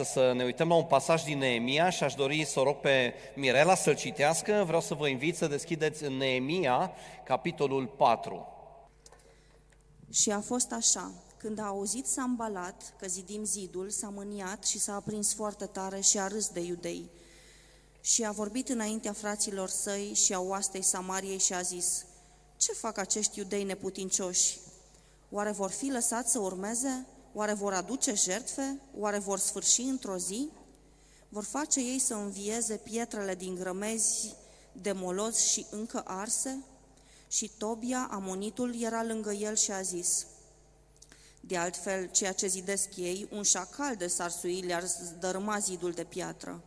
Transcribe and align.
astăzi 0.00 0.12
să 0.12 0.32
ne 0.32 0.44
uităm 0.44 0.68
la 0.68 0.74
un 0.74 0.84
pasaj 0.84 1.22
din 1.22 1.38
Neemia 1.38 1.90
și 1.90 2.04
aș 2.04 2.14
dori 2.14 2.44
să 2.44 2.60
o 2.60 2.62
rog 2.62 2.76
pe 2.76 3.14
Mirela 3.34 3.74
să-l 3.74 3.94
citească. 3.94 4.62
Vreau 4.66 4.80
să 4.80 4.94
vă 4.94 5.08
invit 5.08 5.36
să 5.36 5.46
deschideți 5.46 6.04
în 6.04 6.16
Neemia, 6.16 6.92
capitolul 7.24 7.86
4. 7.86 8.46
Și 10.10 10.30
a 10.30 10.40
fost 10.40 10.72
așa, 10.72 11.12
când 11.36 11.58
a 11.58 11.66
auzit 11.66 12.06
Sambalat 12.06 12.94
că 12.98 13.06
zidim 13.06 13.44
zidul, 13.44 13.90
s-a 13.90 14.08
mâniat 14.08 14.64
și 14.64 14.78
s-a 14.78 14.94
aprins 14.94 15.34
foarte 15.34 15.66
tare 15.66 16.00
și 16.00 16.18
a 16.18 16.26
râs 16.26 16.48
de 16.48 16.60
iudei. 16.60 17.10
Și 18.00 18.24
a 18.24 18.30
vorbit 18.30 18.68
înaintea 18.68 19.12
fraților 19.12 19.68
săi 19.68 20.12
și 20.14 20.32
a 20.32 20.40
oastei 20.40 20.82
Samariei 20.82 21.38
și 21.38 21.54
a 21.54 21.60
zis, 21.60 22.04
Ce 22.56 22.72
fac 22.72 22.98
acești 22.98 23.38
iudei 23.38 23.64
neputincioși? 23.64 24.58
Oare 25.30 25.50
vor 25.50 25.70
fi 25.70 25.90
lăsați 25.90 26.30
să 26.30 26.38
urmeze? 26.38 27.06
Oare 27.36 27.52
vor 27.52 27.72
aduce 27.72 28.14
jertfe? 28.14 28.80
Oare 28.98 29.18
vor 29.18 29.38
sfârși 29.38 29.80
într-o 29.80 30.16
zi? 30.16 30.50
Vor 31.28 31.44
face 31.44 31.80
ei 31.80 31.98
să 31.98 32.14
învieze 32.14 32.76
pietrele 32.76 33.34
din 33.34 33.54
grămezi 33.54 34.34
de 34.72 34.92
molos 34.92 35.38
și 35.38 35.66
încă 35.70 36.02
arse? 36.06 36.64
Și 37.28 37.50
Tobia, 37.58 38.08
amonitul, 38.10 38.82
era 38.82 39.02
lângă 39.02 39.32
el 39.32 39.56
și 39.56 39.70
a 39.72 39.80
zis, 39.80 40.26
De 41.40 41.56
altfel, 41.56 42.10
ceea 42.10 42.32
ce 42.32 42.46
zidesc 42.46 42.96
ei, 42.96 43.28
un 43.30 43.42
șacal 43.42 43.96
de 43.96 44.06
sarsui 44.06 44.60
le-ar 44.60 44.84
dărâma 45.18 45.58
zidul 45.58 45.92
de 45.92 46.04
piatră. 46.04 46.62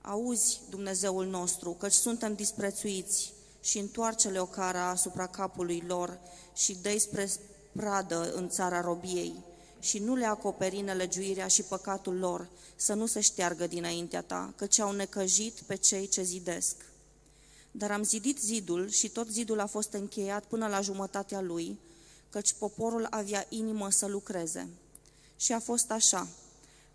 Auzi, 0.00 0.60
Dumnezeul 0.70 1.26
nostru, 1.26 1.70
căci 1.70 1.92
suntem 1.92 2.34
disprețuiți 2.34 3.32
și 3.60 3.78
întoarce-le 3.78 4.40
o 4.40 4.46
cara 4.46 4.88
asupra 4.88 5.26
capului 5.26 5.82
lor 5.86 6.18
și 6.54 6.76
dă 6.82 6.98
spre 6.98 7.30
pradă 7.72 8.32
în 8.32 8.48
țara 8.48 8.80
robiei 8.80 9.48
și 9.80 9.98
nu 9.98 10.14
le 10.14 10.24
acoperi 10.24 10.80
nelegiuirea 10.80 11.46
și 11.46 11.62
păcatul 11.62 12.18
lor, 12.18 12.48
să 12.76 12.94
nu 12.94 13.06
se 13.06 13.20
șteargă 13.20 13.66
dinaintea 13.66 14.22
ta, 14.22 14.52
căci 14.56 14.78
au 14.78 14.92
necăjit 14.92 15.60
pe 15.66 15.76
cei 15.76 16.08
ce 16.08 16.22
zidesc. 16.22 16.76
Dar 17.70 17.90
am 17.90 18.02
zidit 18.02 18.38
zidul 18.38 18.88
și 18.88 19.08
tot 19.08 19.28
zidul 19.28 19.60
a 19.60 19.66
fost 19.66 19.92
încheiat 19.92 20.44
până 20.44 20.66
la 20.66 20.80
jumătatea 20.80 21.40
lui, 21.40 21.78
căci 22.30 22.52
poporul 22.52 23.06
avea 23.10 23.46
inimă 23.48 23.90
să 23.90 24.06
lucreze. 24.06 24.68
Și 25.36 25.52
a 25.52 25.60
fost 25.60 25.90
așa, 25.90 26.28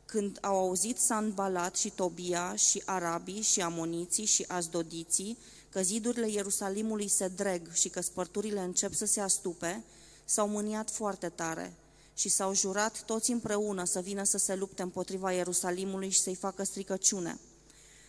când 0.05 0.37
au 0.41 0.57
auzit 0.57 0.97
Sanbalat 0.97 1.75
și 1.75 1.89
Tobia 1.89 2.55
și 2.55 2.81
arabii 2.85 3.41
și 3.41 3.61
amoniții 3.61 4.25
și 4.25 4.45
azdodiții 4.47 5.37
că 5.69 5.81
zidurile 5.81 6.29
Ierusalimului 6.29 7.07
se 7.07 7.27
dreg 7.27 7.73
și 7.73 7.89
că 7.89 8.01
spărturile 8.01 8.59
încep 8.59 8.93
să 8.93 9.05
se 9.05 9.21
astupe, 9.21 9.83
s-au 10.25 10.47
mâniat 10.47 10.91
foarte 10.91 11.29
tare 11.29 11.73
și 12.15 12.29
s-au 12.29 12.53
jurat 12.53 13.03
toți 13.05 13.31
împreună 13.31 13.83
să 13.83 13.99
vină 13.99 14.23
să 14.23 14.37
se 14.37 14.55
lupte 14.55 14.81
împotriva 14.81 15.31
Ierusalimului 15.31 16.09
și 16.09 16.19
să-i 16.19 16.35
facă 16.35 16.63
stricăciune. 16.63 17.39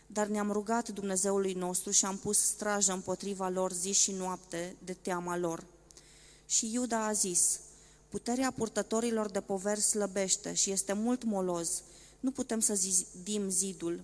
Dar 0.06 0.26
ne-am 0.26 0.50
rugat 0.50 0.88
Dumnezeului 0.88 1.52
nostru 1.52 1.90
și 1.90 2.04
am 2.04 2.16
pus 2.16 2.38
strajă 2.38 2.92
împotriva 2.92 3.48
lor 3.48 3.72
zi 3.72 3.92
și 3.92 4.12
noapte 4.12 4.76
de 4.84 4.92
teama 4.92 5.36
lor. 5.36 5.64
Și 6.46 6.72
Iuda 6.72 7.06
a 7.06 7.12
zis, 7.12 7.60
puterea 8.08 8.50
purtătorilor 8.50 9.30
de 9.30 9.40
poveri 9.40 9.80
slăbește 9.80 10.54
și 10.54 10.70
este 10.70 10.92
mult 10.92 11.24
moloz, 11.24 11.82
nu 12.20 12.30
putem 12.30 12.60
să 12.60 12.74
zidim 12.74 13.48
zidul. 13.48 14.00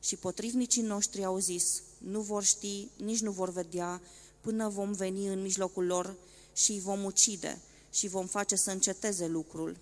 Și 0.00 0.16
potrivnicii 0.16 0.82
noștri 0.82 1.24
au 1.24 1.38
zis, 1.38 1.82
nu 1.98 2.20
vor 2.20 2.42
ști, 2.42 2.88
nici 2.96 3.20
nu 3.20 3.30
vor 3.30 3.50
vedea, 3.50 4.00
până 4.40 4.68
vom 4.68 4.92
veni 4.92 5.26
în 5.26 5.42
mijlocul 5.42 5.86
lor 5.86 6.14
și 6.52 6.72
îi 6.72 6.80
vom 6.80 7.04
ucide 7.04 7.58
și 7.96 8.08
vom 8.08 8.26
face 8.26 8.56
să 8.56 8.70
înceteze 8.70 9.26
lucrul. 9.26 9.76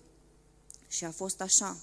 Și 0.87 1.03
a 1.05 1.11
fost 1.11 1.41
așa. 1.41 1.77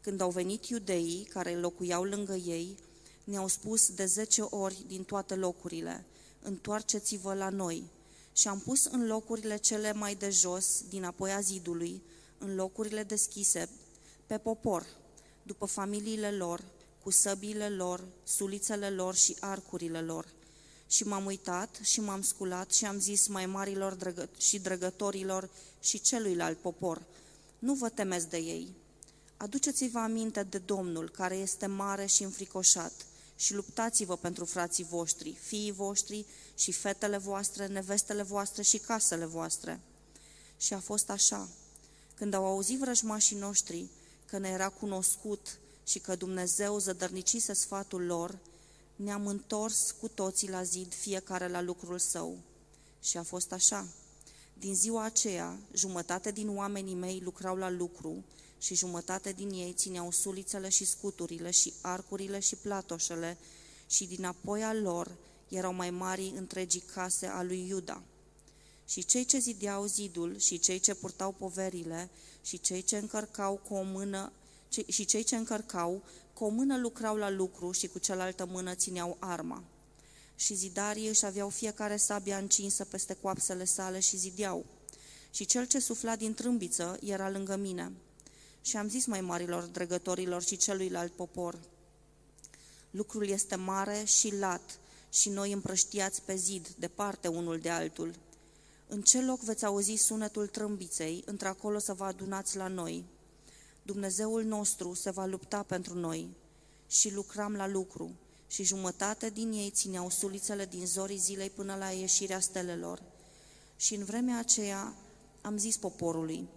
Când 0.00 0.20
au 0.20 0.30
venit 0.30 0.66
iudeii 0.66 1.24
care 1.24 1.56
locuiau 1.56 2.02
lângă 2.04 2.34
ei, 2.34 2.76
ne-au 3.24 3.48
spus 3.48 3.90
de 3.90 4.04
zece 4.06 4.42
ori 4.42 4.84
din 4.86 5.04
toate 5.04 5.34
locurile, 5.34 6.04
întoarceți-vă 6.42 7.34
la 7.34 7.48
noi. 7.48 7.90
Și 8.32 8.48
am 8.48 8.58
pus 8.58 8.84
în 8.84 9.06
locurile 9.06 9.56
cele 9.56 9.92
mai 9.92 10.14
de 10.14 10.30
jos, 10.30 10.82
din 10.88 11.04
apoi 11.04 11.32
a 11.32 11.40
zidului, 11.40 12.02
în 12.38 12.54
locurile 12.54 13.02
deschise, 13.02 13.68
pe 14.26 14.38
popor, 14.38 14.86
după 15.42 15.66
familiile 15.66 16.30
lor, 16.30 16.64
cu 17.02 17.10
săbiile 17.10 17.68
lor, 17.68 18.04
sulițele 18.24 18.90
lor 18.90 19.14
și 19.14 19.36
arcurile 19.40 20.00
lor– 20.00 20.26
și 20.90 21.04
m-am 21.04 21.24
uitat 21.24 21.78
și 21.82 22.00
m-am 22.00 22.22
sculat 22.22 22.72
și 22.72 22.84
am 22.84 22.98
zis 22.98 23.26
mai 23.26 23.46
marilor 23.46 23.94
drăgă- 23.94 24.28
și 24.38 24.58
drăgătorilor 24.58 25.50
și 25.80 26.00
celuilalt 26.00 26.58
popor, 26.58 27.02
nu 27.58 27.74
vă 27.74 27.88
temeți 27.88 28.28
de 28.28 28.36
ei. 28.36 28.74
Aduceți-vă 29.36 29.98
aminte 29.98 30.42
de 30.42 30.58
Domnul, 30.58 31.10
care 31.10 31.34
este 31.34 31.66
mare 31.66 32.06
și 32.06 32.22
înfricoșat, 32.22 32.92
și 33.36 33.54
luptați-vă 33.54 34.16
pentru 34.16 34.44
frații 34.44 34.84
voștri, 34.84 35.38
fiii 35.40 35.72
voștri 35.72 36.24
și 36.56 36.72
fetele 36.72 37.16
voastre, 37.16 37.66
nevestele 37.66 38.22
voastre 38.22 38.62
și 38.62 38.78
casele 38.78 39.24
voastre. 39.24 39.80
Și 40.56 40.72
a 40.74 40.80
fost 40.80 41.10
așa. 41.10 41.48
Când 42.14 42.34
au 42.34 42.44
auzit 42.44 42.78
vrăjmașii 42.78 43.36
noștri 43.36 43.86
că 44.26 44.38
ne 44.38 44.48
era 44.48 44.68
cunoscut 44.68 45.58
și 45.86 45.98
că 45.98 46.16
Dumnezeu 46.16 46.78
zădărnicise 46.78 47.52
sfatul 47.52 48.04
lor, 48.04 48.38
ne-am 49.02 49.26
întors 49.26 49.94
cu 50.00 50.08
toții 50.08 50.48
la 50.48 50.62
zid, 50.62 50.94
fiecare 50.94 51.48
la 51.48 51.60
lucrul 51.60 51.98
său. 51.98 52.38
Și 53.02 53.16
a 53.16 53.22
fost 53.22 53.52
așa. 53.52 53.88
Din 54.58 54.74
ziua 54.74 55.04
aceea, 55.04 55.58
jumătate 55.72 56.30
din 56.30 56.56
oamenii 56.56 56.94
mei 56.94 57.20
lucrau 57.24 57.56
la 57.56 57.70
lucru 57.70 58.24
și 58.58 58.74
jumătate 58.74 59.32
din 59.32 59.50
ei 59.50 59.72
țineau 59.72 60.10
sulițele 60.10 60.68
și 60.68 60.84
scuturile 60.84 61.50
și 61.50 61.72
arcurile 61.80 62.38
și 62.38 62.56
platoșele 62.56 63.38
și 63.86 64.06
din 64.06 64.24
apoi 64.24 64.62
al 64.62 64.82
lor 64.82 65.16
erau 65.48 65.72
mai 65.72 65.90
mari 65.90 66.32
întregii 66.36 66.84
case 66.94 67.26
a 67.26 67.42
lui 67.42 67.68
Iuda. 67.68 68.02
Și 68.86 69.04
cei 69.04 69.24
ce 69.24 69.38
zideau 69.38 69.84
zidul 69.84 70.38
și 70.38 70.58
cei 70.58 70.78
ce 70.78 70.94
purtau 70.94 71.32
poverile 71.32 72.10
și 72.42 72.60
cei 72.60 72.82
ce 72.82 72.96
încărcau 72.96 73.60
cu 73.68 73.74
o 73.74 73.82
mână 73.82 74.32
și 74.86 75.04
cei 75.04 75.22
ce 75.22 75.36
încărcau 75.36 76.02
cu 76.32 76.44
o 76.44 76.48
mână 76.48 76.78
lucrau 76.78 77.16
la 77.16 77.30
lucru 77.30 77.72
și 77.72 77.86
cu 77.86 77.98
cealaltă 77.98 78.46
mână 78.46 78.74
țineau 78.74 79.16
arma. 79.18 79.62
Și 80.36 80.54
zidarii 80.54 81.08
își 81.08 81.24
aveau 81.24 81.48
fiecare 81.48 81.96
sabia 81.96 82.36
încinsă 82.36 82.84
peste 82.84 83.14
coapsele 83.14 83.64
sale 83.64 84.00
și 84.00 84.16
zideau. 84.16 84.64
Și 85.30 85.44
cel 85.44 85.66
ce 85.66 85.78
sufla 85.78 86.16
din 86.16 86.34
trâmbiță 86.34 86.98
era 87.00 87.30
lângă 87.30 87.56
mine. 87.56 87.92
Și 88.62 88.76
am 88.76 88.88
zis 88.88 89.06
mai 89.06 89.20
marilor 89.20 89.62
dregătorilor 89.62 90.42
și 90.42 90.56
celuilalt 90.56 91.12
popor, 91.12 91.58
lucrul 92.90 93.28
este 93.28 93.54
mare 93.54 94.04
și 94.04 94.36
lat 94.36 94.78
și 95.10 95.28
noi 95.28 95.52
împrăștiați 95.52 96.22
pe 96.22 96.34
zid, 96.34 96.68
departe 96.68 97.28
unul 97.28 97.58
de 97.58 97.70
altul. 97.70 98.14
În 98.86 99.02
ce 99.02 99.22
loc 99.22 99.40
veți 99.40 99.64
auzi 99.64 99.94
sunetul 99.94 100.46
trâmbiței, 100.46 101.22
într-acolo 101.26 101.78
să 101.78 101.92
vă 101.92 102.04
adunați 102.04 102.56
la 102.56 102.68
noi?' 102.68 103.04
Dumnezeul 103.92 104.44
nostru 104.44 104.94
se 104.94 105.10
va 105.10 105.24
lupta 105.26 105.62
pentru 105.62 105.94
noi 105.94 106.30
și 106.88 107.12
lucram 107.12 107.54
la 107.54 107.68
lucru 107.68 108.10
și 108.46 108.62
jumătate 108.62 109.30
din 109.30 109.52
ei 109.52 109.70
țineau 109.70 110.10
sulițele 110.10 110.66
din 110.66 110.86
zorii 110.86 111.16
zilei 111.16 111.50
până 111.50 111.74
la 111.74 111.90
ieșirea 111.90 112.40
stelelor. 112.40 113.02
Și 113.76 113.94
în 113.94 114.04
vremea 114.04 114.38
aceea 114.38 114.94
am 115.40 115.58
zis 115.58 115.76
poporului, 115.76 116.48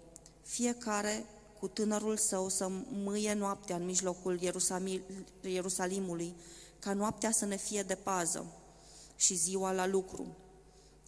fiecare 0.42 1.26
cu 1.60 1.68
tânărul 1.68 2.18
său 2.18 2.50
să 2.50 2.72
mâie 3.04 3.34
noaptea 3.34 3.76
în 3.76 3.86
mijlocul 3.86 4.40
Ierusalimului, 5.42 6.36
ca 6.80 6.94
noaptea 6.94 7.32
să 7.32 7.46
ne 7.46 7.58
fie 7.58 7.84
de 7.84 7.96
pază 7.96 8.46
și 9.16 9.36
ziua 9.36 9.72
la 9.72 9.88
lucru. 9.88 10.36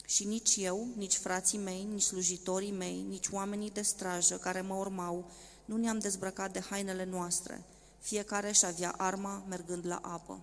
Și 0.05 0.23
nici 0.23 0.55
eu, 0.55 0.87
nici 0.95 1.15
frații 1.15 1.57
mei, 1.57 1.87
nici 1.91 2.01
slujitorii 2.01 2.71
mei, 2.71 3.05
nici 3.09 3.27
oamenii 3.31 3.71
de 3.71 3.81
strajă 3.81 4.35
care 4.35 4.61
mă 4.61 4.75
urmau, 4.75 5.31
nu 5.65 5.77
ne-am 5.77 5.99
dezbrăcat 5.99 6.51
de 6.51 6.59
hainele 6.59 7.03
noastre. 7.03 7.63
Fiecare 7.99 8.51
și 8.51 8.65
avea 8.65 8.93
arma 8.97 9.43
mergând 9.47 9.85
la 9.85 9.99
apă. 10.01 10.39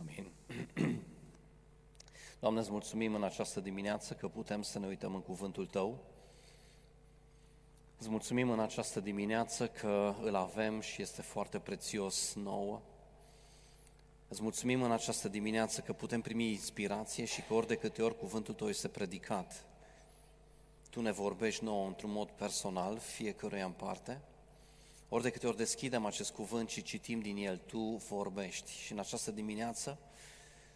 Amin. 0.00 0.30
Doamne, 2.40 2.60
îți 2.60 2.70
mulțumim 2.70 3.14
în 3.14 3.22
această 3.22 3.60
dimineață 3.60 4.14
că 4.14 4.28
putem 4.28 4.62
să 4.62 4.78
ne 4.78 4.86
uităm 4.86 5.14
în 5.14 5.20
cuvântul 5.20 5.66
Tău. 5.66 5.98
Îți 7.98 8.10
mulțumim 8.10 8.50
în 8.50 8.60
această 8.60 9.00
dimineață 9.00 9.68
că 9.68 10.14
îl 10.22 10.34
avem 10.34 10.80
și 10.80 11.02
este 11.02 11.22
foarte 11.22 11.58
prețios 11.58 12.34
nouă. 12.34 12.80
Îți 14.28 14.42
mulțumim 14.42 14.82
în 14.82 14.92
această 14.92 15.28
dimineață 15.28 15.80
că 15.80 15.92
putem 15.92 16.20
primi 16.20 16.50
inspirație 16.50 17.24
și 17.24 17.42
că 17.42 17.54
ori 17.54 17.66
de 17.66 17.74
câte 17.74 18.02
ori 18.02 18.18
cuvântul 18.18 18.54
Tău 18.54 18.68
este 18.68 18.88
predicat, 18.88 19.64
tu 20.98 21.04
ne 21.04 21.12
vorbești 21.12 21.64
nouă 21.64 21.86
într-un 21.86 22.10
mod 22.10 22.28
personal, 22.28 22.98
fiecăruia 22.98 23.64
în 23.64 23.72
parte, 23.72 24.20
ori 25.08 25.22
de 25.22 25.30
câte 25.30 25.46
ori 25.46 25.56
deschidem 25.56 26.04
acest 26.04 26.30
cuvânt 26.32 26.68
și 26.68 26.82
citim 26.82 27.20
din 27.20 27.36
el, 27.36 27.60
Tu 27.66 27.78
vorbești. 28.08 28.72
Și 28.72 28.92
în 28.92 28.98
această 28.98 29.30
dimineață 29.30 29.98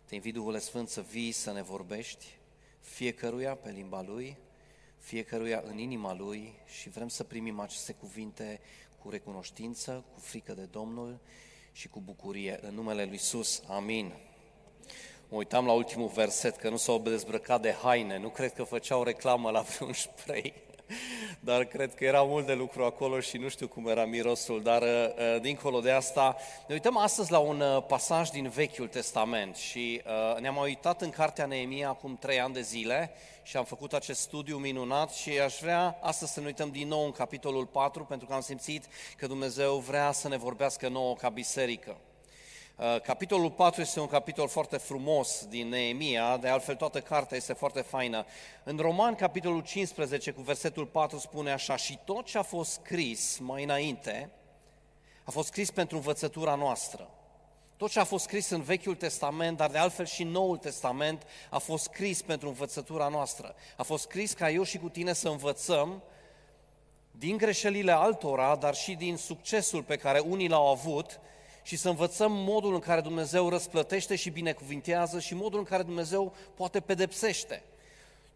te 0.05 0.15
invit, 0.15 0.35
Duhul 0.35 0.59
Sfânt, 0.59 0.89
să 0.89 1.01
vii 1.01 1.33
să 1.33 1.53
ne 1.53 1.63
vorbești, 1.63 2.27
fiecăruia 2.81 3.55
pe 3.55 3.71
limba 3.71 4.03
Lui, 4.03 4.37
fiecăruia 4.99 5.63
în 5.67 5.79
inima 5.79 6.15
Lui 6.15 6.55
și 6.67 6.89
vrem 6.89 7.09
să 7.09 7.25
primim 7.25 7.61
aceste 7.61 7.93
cuvinte 7.93 8.61
cu 8.99 9.11
recunoștință, 9.11 10.05
cu 10.15 10.21
frică 10.21 10.55
de 10.55 10.65
Domnul 10.65 11.19
și 11.73 11.89
cu 11.89 12.01
bucurie. 12.01 12.59
În 12.63 12.75
numele 12.75 13.03
Lui 13.03 13.13
Iisus, 13.13 13.63
amin. 13.67 14.13
Mă 15.33 15.39
uitam 15.39 15.67
la 15.67 15.73
ultimul 15.73 16.09
verset, 16.15 16.57
că 16.57 16.69
nu 16.69 16.77
s-au 16.77 16.99
dezbrăcat 16.99 17.61
de 17.61 17.75
haine, 17.83 18.19
nu 18.19 18.29
cred 18.29 18.53
că 18.53 18.63
făceau 18.63 19.03
reclamă 19.03 19.51
la 19.51 19.61
vreun 19.71 19.93
spray 19.93 20.55
dar 21.41 21.65
cred 21.65 21.95
că 21.95 22.05
era 22.05 22.23
mult 22.23 22.47
de 22.47 22.53
lucru 22.53 22.85
acolo 22.85 23.21
și 23.21 23.37
nu 23.37 23.49
știu 23.49 23.69
cum 23.69 23.89
era 23.89 24.05
mirosul, 24.05 24.63
dar 24.63 24.83
uh, 24.83 24.89
uh, 24.89 25.41
dincolo 25.41 25.81
de 25.81 25.91
asta, 25.91 26.37
ne 26.67 26.75
uităm 26.75 26.97
astăzi 26.97 27.31
la 27.31 27.39
un 27.39 27.61
uh, 27.61 27.85
pasaj 27.87 28.29
din 28.29 28.49
Vechiul 28.49 28.89
Testament 28.89 29.57
și 29.57 30.03
ne-am 30.41 30.57
uitat 30.57 31.03
în 31.03 31.11
cartea 31.11 31.47
Neemia 31.47 31.89
acum 31.89 32.17
trei 32.17 32.41
ani 32.41 32.55
de 32.55 32.61
zile 32.61 33.11
și 33.43 33.57
am 33.57 33.65
făcut 33.65 33.93
acest 33.93 34.21
studiu 34.21 34.57
minunat 34.57 35.11
și 35.11 35.39
aș 35.39 35.59
vrea 35.61 35.99
astăzi 36.01 36.33
să 36.33 36.41
ne 36.41 36.47
uităm 36.47 36.71
din 36.71 36.89
nou 36.89 37.05
în 37.05 37.13
capitolul 37.13 37.67
4 37.67 38.05
pentru 38.05 38.27
că 38.27 38.35
am 38.35 38.41
simțit 38.41 38.87
că 39.17 39.27
Dumnezeu 39.27 39.77
vrea 39.77 40.13
să 40.13 40.29
ne 40.29 40.37
vorbească 40.37 40.89
nouă 40.89 41.15
ca 41.15 41.29
biserică. 41.29 41.97
Uh, 42.83 43.01
capitolul 43.01 43.51
4 43.51 43.81
este 43.81 44.01
un 44.01 44.07
capitol 44.07 44.49
foarte 44.49 44.77
frumos 44.77 45.47
din 45.49 45.69
Neemia, 45.69 46.37
de 46.37 46.49
altfel 46.49 46.75
toată 46.75 47.01
cartea 47.01 47.37
este 47.37 47.53
foarte 47.53 47.81
faină. 47.81 48.25
În 48.65 48.77
Roman, 48.77 49.15
capitolul 49.15 49.61
15, 49.61 50.31
cu 50.31 50.41
versetul 50.43 50.87
4, 50.87 51.19
spune 51.19 51.53
așa, 51.53 51.77
și 51.77 51.99
tot 52.05 52.25
ce 52.25 52.39
a 52.39 52.43
fost 52.43 52.71
scris 52.71 53.39
mai 53.39 53.63
înainte, 53.63 54.31
a 55.25 55.31
fost 55.31 55.47
scris 55.47 55.71
pentru 55.71 55.97
învățătura 55.97 56.55
noastră. 56.55 57.11
Tot 57.77 57.91
ce 57.91 58.01
a 58.01 58.05
fost 58.05 58.25
scris 58.25 58.51
în 58.51 58.63
Vechiul 58.63 58.95
Testament, 58.95 59.57
dar 59.57 59.71
de 59.71 59.79
altfel 59.79 60.07
și 60.07 60.25
Noul 60.25 60.57
Testament, 60.57 61.27
a 61.51 61.59
fost 61.59 61.83
scris 61.83 62.23
pentru 62.23 62.49
învățătura 62.49 63.09
noastră. 63.09 63.55
A 63.77 63.83
fost 63.83 64.03
scris 64.03 64.33
ca 64.33 64.51
eu 64.51 64.63
și 64.63 64.79
cu 64.79 64.89
tine 64.89 65.13
să 65.13 65.29
învățăm 65.29 66.03
din 67.11 67.37
greșelile 67.37 67.93
altora, 67.93 68.57
dar 68.57 68.75
și 68.75 68.95
din 68.95 69.17
succesul 69.17 69.83
pe 69.83 69.97
care 69.97 70.19
unii 70.19 70.49
l-au 70.49 70.71
avut, 70.71 71.21
și 71.63 71.77
să 71.77 71.89
învățăm 71.89 72.33
modul 72.33 72.75
în 72.75 72.81
care 72.81 73.01
Dumnezeu 73.01 73.49
răsplătește 73.49 74.17
și 74.17 74.31
binecuvintează 74.31 75.21
și 75.21 75.35
modul 75.35 75.59
în 75.59 75.65
care 75.65 75.83
Dumnezeu 75.83 76.35
poate 76.55 76.81
pedepsește. 76.81 77.63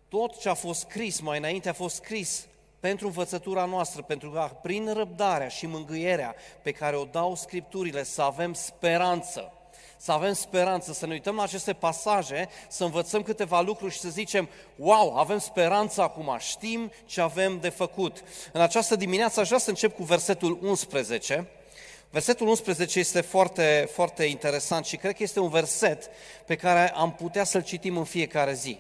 Tot 0.09 0.39
ce 0.39 0.49
a 0.49 0.55
fost 0.55 0.81
scris 0.81 1.21
mai 1.21 1.39
înainte 1.39 1.69
a 1.69 1.73
fost 1.73 1.95
scris 1.95 2.47
pentru 2.81 3.07
învățătura 3.07 3.65
noastră, 3.65 4.03
pentru 4.03 4.31
că 4.31 4.51
prin 4.63 4.93
răbdarea 4.93 5.49
și 5.49 5.67
mângâierea 5.67 6.35
pe 6.63 6.73
care 6.73 6.97
o 6.97 7.05
dau 7.05 7.35
Scripturile 7.35 8.05
să 8.05 8.23
avem 8.23 8.53
speranță, 8.53 9.53
să 9.97 10.13
avem 10.13 10.33
speranță, 10.33 10.93
să 10.93 11.07
ne 11.07 11.13
uităm 11.13 11.37
la 11.37 11.43
aceste 11.43 11.73
pasaje, 11.73 12.49
să 12.69 12.85
învățăm 12.85 13.23
câteva 13.23 13.61
lucruri 13.61 13.93
și 13.93 13.99
să 13.99 14.09
zicem, 14.09 14.49
wow, 14.77 15.17
avem 15.17 15.39
speranță 15.39 16.03
acum, 16.03 16.37
știm 16.39 16.93
ce 17.07 17.21
avem 17.21 17.59
de 17.61 17.69
făcut. 17.69 18.25
În 18.53 18.61
această 18.61 18.97
dimineață 18.97 19.41
aș 19.41 19.47
vrea 19.47 19.59
să 19.59 19.71
încep 19.71 19.97
cu 19.97 20.03
versetul 20.03 20.59
11, 20.63 21.49
Versetul 22.17 22.49
11 22.49 22.99
este 22.99 23.21
foarte, 23.21 23.89
foarte 23.93 24.25
interesant 24.25 24.85
și 24.85 24.97
cred 24.97 25.17
că 25.17 25.23
este 25.23 25.41
un 25.41 25.49
verset 25.49 26.11
pe 26.47 26.57
care 26.57 26.91
am 26.95 27.13
putea 27.13 27.45
să-l 27.45 27.63
citim 27.63 27.97
în 27.97 28.05
fiecare 28.05 28.53
zi. 28.53 28.79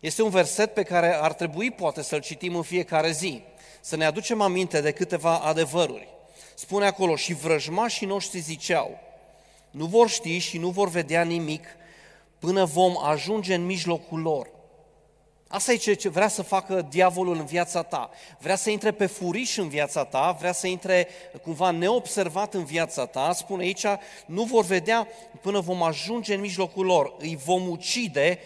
Este 0.00 0.22
un 0.22 0.30
verset 0.30 0.74
pe 0.74 0.82
care 0.82 1.14
ar 1.14 1.32
trebui 1.32 1.70
poate 1.70 2.02
să-l 2.02 2.20
citim 2.20 2.56
în 2.56 2.62
fiecare 2.62 3.10
zi, 3.10 3.42
să 3.80 3.96
ne 3.96 4.04
aducem 4.04 4.40
aminte 4.40 4.80
de 4.80 4.90
câteva 4.90 5.38
adevăruri. 5.38 6.08
Spune 6.54 6.86
acolo, 6.86 7.16
și 7.16 7.34
vrăjmașii 7.34 8.06
noștri 8.06 8.38
ziceau, 8.38 8.98
nu 9.70 9.86
vor 9.86 10.08
ști 10.08 10.38
și 10.38 10.58
nu 10.58 10.70
vor 10.70 10.88
vedea 10.88 11.22
nimic 11.22 11.64
până 12.38 12.64
vom 12.64 13.04
ajunge 13.04 13.54
în 13.54 13.64
mijlocul 13.64 14.20
lor. 14.20 14.48
Asta 15.48 15.72
e 15.72 15.76
ce 15.76 16.08
vrea 16.08 16.28
să 16.28 16.42
facă 16.42 16.86
diavolul 16.90 17.36
în 17.36 17.44
viața 17.44 17.82
ta. 17.82 18.10
Vrea 18.38 18.56
să 18.56 18.70
intre 18.70 18.92
pe 18.92 19.06
furiș 19.06 19.56
în 19.56 19.68
viața 19.68 20.04
ta, 20.04 20.36
vrea 20.38 20.52
să 20.52 20.66
intre 20.66 21.08
cumva 21.42 21.70
neobservat 21.70 22.54
în 22.54 22.64
viața 22.64 23.06
ta. 23.06 23.32
Spune 23.32 23.62
aici, 23.62 23.84
nu 24.26 24.42
vor 24.42 24.64
vedea 24.64 25.08
până 25.40 25.60
vom 25.60 25.82
ajunge 25.82 26.34
în 26.34 26.40
mijlocul 26.40 26.84
lor. 26.84 27.14
Îi 27.18 27.38
vom 27.44 27.68
ucide 27.68 28.38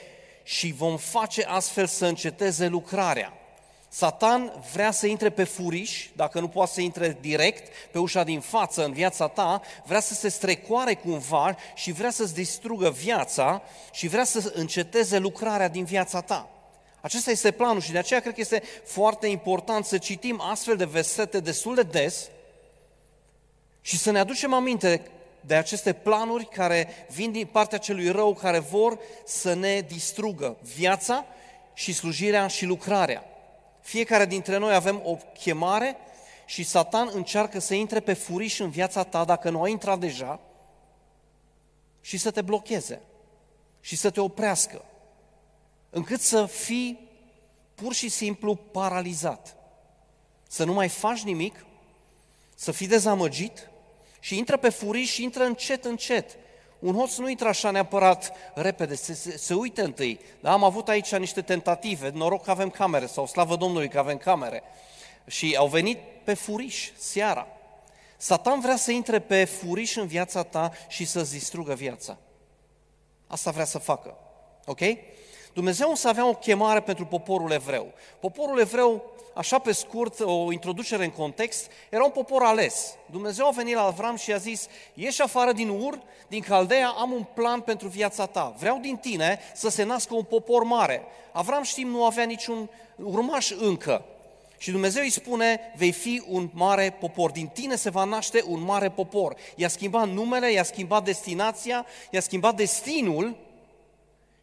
și 0.43 0.73
vom 0.73 0.97
face 0.97 1.43
astfel 1.43 1.87
să 1.87 2.07
înceteze 2.07 2.67
lucrarea. 2.67 3.33
Satan 3.89 4.65
vrea 4.73 4.91
să 4.91 5.07
intre 5.07 5.31
pe 5.31 5.45
furiș, 5.45 6.09
dacă 6.17 6.41
nu 6.41 6.49
poate 6.49 6.73
să 6.73 6.81
intre 6.81 7.19
direct 7.21 7.75
pe 7.91 7.99
ușa 7.99 8.25
din 8.25 8.41
față 8.41 8.85
în 8.85 8.93
viața 8.93 9.29
ta, 9.29 9.63
vrea 9.85 10.01
să 10.01 10.15
se 10.15 10.29
strecoare 10.29 10.95
cumva 10.95 11.57
și 11.75 11.93
vrea 11.93 12.11
să-ți 12.11 12.35
distrugă 12.35 12.91
viața 12.91 13.63
și 13.93 14.09
vrea 14.09 14.25
să 14.25 14.53
înceteze 14.55 15.19
lucrarea 15.19 15.69
din 15.69 15.85
viața 15.85 16.21
ta. 16.21 16.49
Acesta 17.01 17.31
este 17.31 17.51
planul 17.51 17.81
și 17.81 17.93
de 17.93 17.99
aceea 17.99 18.21
cred 18.21 18.35
că 18.35 18.41
este 18.41 18.63
foarte 18.85 19.27
important 19.27 19.85
să 19.85 19.99
citim 19.99 20.41
astfel 20.41 20.77
de 20.77 20.85
versete 20.85 21.41
destul 21.41 21.75
de 21.75 21.83
des 21.83 22.29
și 23.81 23.99
să 23.99 24.11
ne 24.11 24.19
aducem 24.19 24.53
aminte 24.53 25.03
de 25.41 25.55
aceste 25.55 25.93
planuri 25.93 26.49
care 26.49 26.89
vin 27.11 27.33
din 27.33 27.47
partea 27.47 27.79
celui 27.79 28.11
rău, 28.11 28.35
care 28.35 28.59
vor 28.59 28.99
să 29.25 29.55
ne 29.55 29.81
distrugă 29.81 30.57
viața 30.75 31.25
și 31.75 31.93
slujirea 31.93 32.47
și 32.47 32.65
lucrarea. 32.65 33.25
Fiecare 33.81 34.27
dintre 34.27 34.57
noi 34.57 34.75
avem 34.75 35.03
o 35.05 35.17
chemare 35.39 35.97
și 36.45 36.63
Satan 36.63 37.11
încearcă 37.13 37.59
să 37.59 37.75
intre 37.75 38.01
pe 38.01 38.13
furiș 38.13 38.59
în 38.59 38.71
viața 38.71 39.03
ta, 39.03 39.25
dacă 39.25 39.51
nu 39.51 39.63
a 39.63 39.69
intrat 39.69 39.99
deja, 39.99 40.41
și 42.01 42.17
să 42.17 42.31
te 42.31 42.43
blocheze 42.43 43.01
și 43.81 43.97
să 43.97 44.11
te 44.11 44.21
oprească 44.21 44.85
încât 45.91 46.21
să 46.21 46.47
fii 46.47 47.09
pur 47.75 47.95
și 47.95 48.09
simplu 48.09 48.55
paralizat. 48.55 49.57
Să 50.49 50.65
nu 50.65 50.73
mai 50.73 50.89
faci 50.89 51.23
nimic, 51.23 51.65
să 52.55 52.73
fii 52.73 52.87
dezamăgit 52.87 53.71
și 54.21 54.39
intră 54.39 54.57
pe 54.57 54.69
furiș 54.69 55.11
și 55.11 55.23
intră 55.23 55.45
încet, 55.45 55.85
încet. 55.85 56.37
Un 56.79 56.95
hoț 56.95 57.17
nu 57.17 57.29
intră 57.29 57.49
așa 57.49 57.71
neapărat 57.71 58.33
repede, 58.55 58.95
se, 58.95 59.15
se, 59.15 59.37
se 59.37 59.55
uită 59.55 59.83
întâi. 59.83 60.21
Da, 60.41 60.53
am 60.53 60.65
avut 60.65 60.89
aici 60.89 61.15
niște 61.15 61.43
tentative, 61.43 62.11
noroc 62.11 62.43
că 62.43 62.51
avem 62.51 62.71
camere, 62.71 63.07
sau 63.07 63.27
slavă 63.27 63.57
Domnului 63.57 63.89
că 63.89 63.99
avem 63.99 64.17
camere. 64.17 64.63
Și 65.27 65.57
au 65.59 65.67
venit 65.67 65.99
pe 66.25 66.35
furiș 66.35 66.91
seara. 66.97 67.47
Satan 68.17 68.61
vrea 68.61 68.77
să 68.77 68.91
intre 68.91 69.19
pe 69.19 69.45
furiș 69.45 69.97
în 69.97 70.07
viața 70.07 70.43
ta 70.43 70.73
și 70.89 71.05
să-ți 71.05 71.33
distrugă 71.33 71.75
viața. 71.75 72.19
Asta 73.27 73.51
vrea 73.51 73.65
să 73.65 73.79
facă. 73.79 74.17
Ok? 74.67 74.81
Dumnezeu 75.53 75.89
însă 75.89 76.09
avea 76.09 76.29
o 76.29 76.35
chemare 76.35 76.81
pentru 76.81 77.05
poporul 77.05 77.51
evreu. 77.51 77.93
Poporul 78.21 78.59
evreu, 78.59 79.13
așa 79.35 79.59
pe 79.59 79.73
scurt, 79.73 80.21
o 80.21 80.53
introducere 80.53 81.05
în 81.05 81.11
context, 81.11 81.71
era 81.89 82.05
un 82.05 82.11
popor 82.11 82.43
ales. 82.43 82.95
Dumnezeu 83.07 83.47
a 83.47 83.51
venit 83.51 83.75
la 83.75 83.83
Avram 83.83 84.17
și 84.17 84.33
a 84.33 84.37
zis, 84.37 84.67
ieși 84.95 85.23
afară 85.23 85.53
din 85.53 85.69
Ur, 85.69 86.01
din 86.29 86.41
Caldea, 86.41 86.89
am 86.89 87.13
un 87.13 87.25
plan 87.35 87.61
pentru 87.61 87.89
viața 87.89 88.27
ta. 88.27 88.55
Vreau 88.59 88.79
din 88.79 88.97
tine 88.97 89.39
să 89.55 89.69
se 89.69 89.83
nască 89.83 90.15
un 90.15 90.23
popor 90.23 90.63
mare. 90.63 91.03
Avram, 91.33 91.63
știm, 91.63 91.89
nu 91.89 92.05
avea 92.05 92.25
niciun 92.25 92.71
urmaș 92.97 93.51
încă. 93.51 94.05
Și 94.59 94.71
Dumnezeu 94.71 95.03
îi 95.03 95.11
spune, 95.11 95.61
vei 95.77 95.93
fi 95.93 96.23
un 96.29 96.49
mare 96.53 96.97
popor, 97.01 97.31
din 97.31 97.47
tine 97.47 97.77
se 97.77 97.91
va 97.91 98.05
naște 98.05 98.45
un 98.47 98.63
mare 98.63 98.91
popor. 98.91 99.37
I-a 99.57 99.69
schimbat 99.69 100.09
numele, 100.09 100.53
i-a 100.53 100.63
schimbat 100.63 101.05
destinația, 101.05 101.87
i-a 102.11 102.21
schimbat 102.21 102.55
destinul 102.55 103.37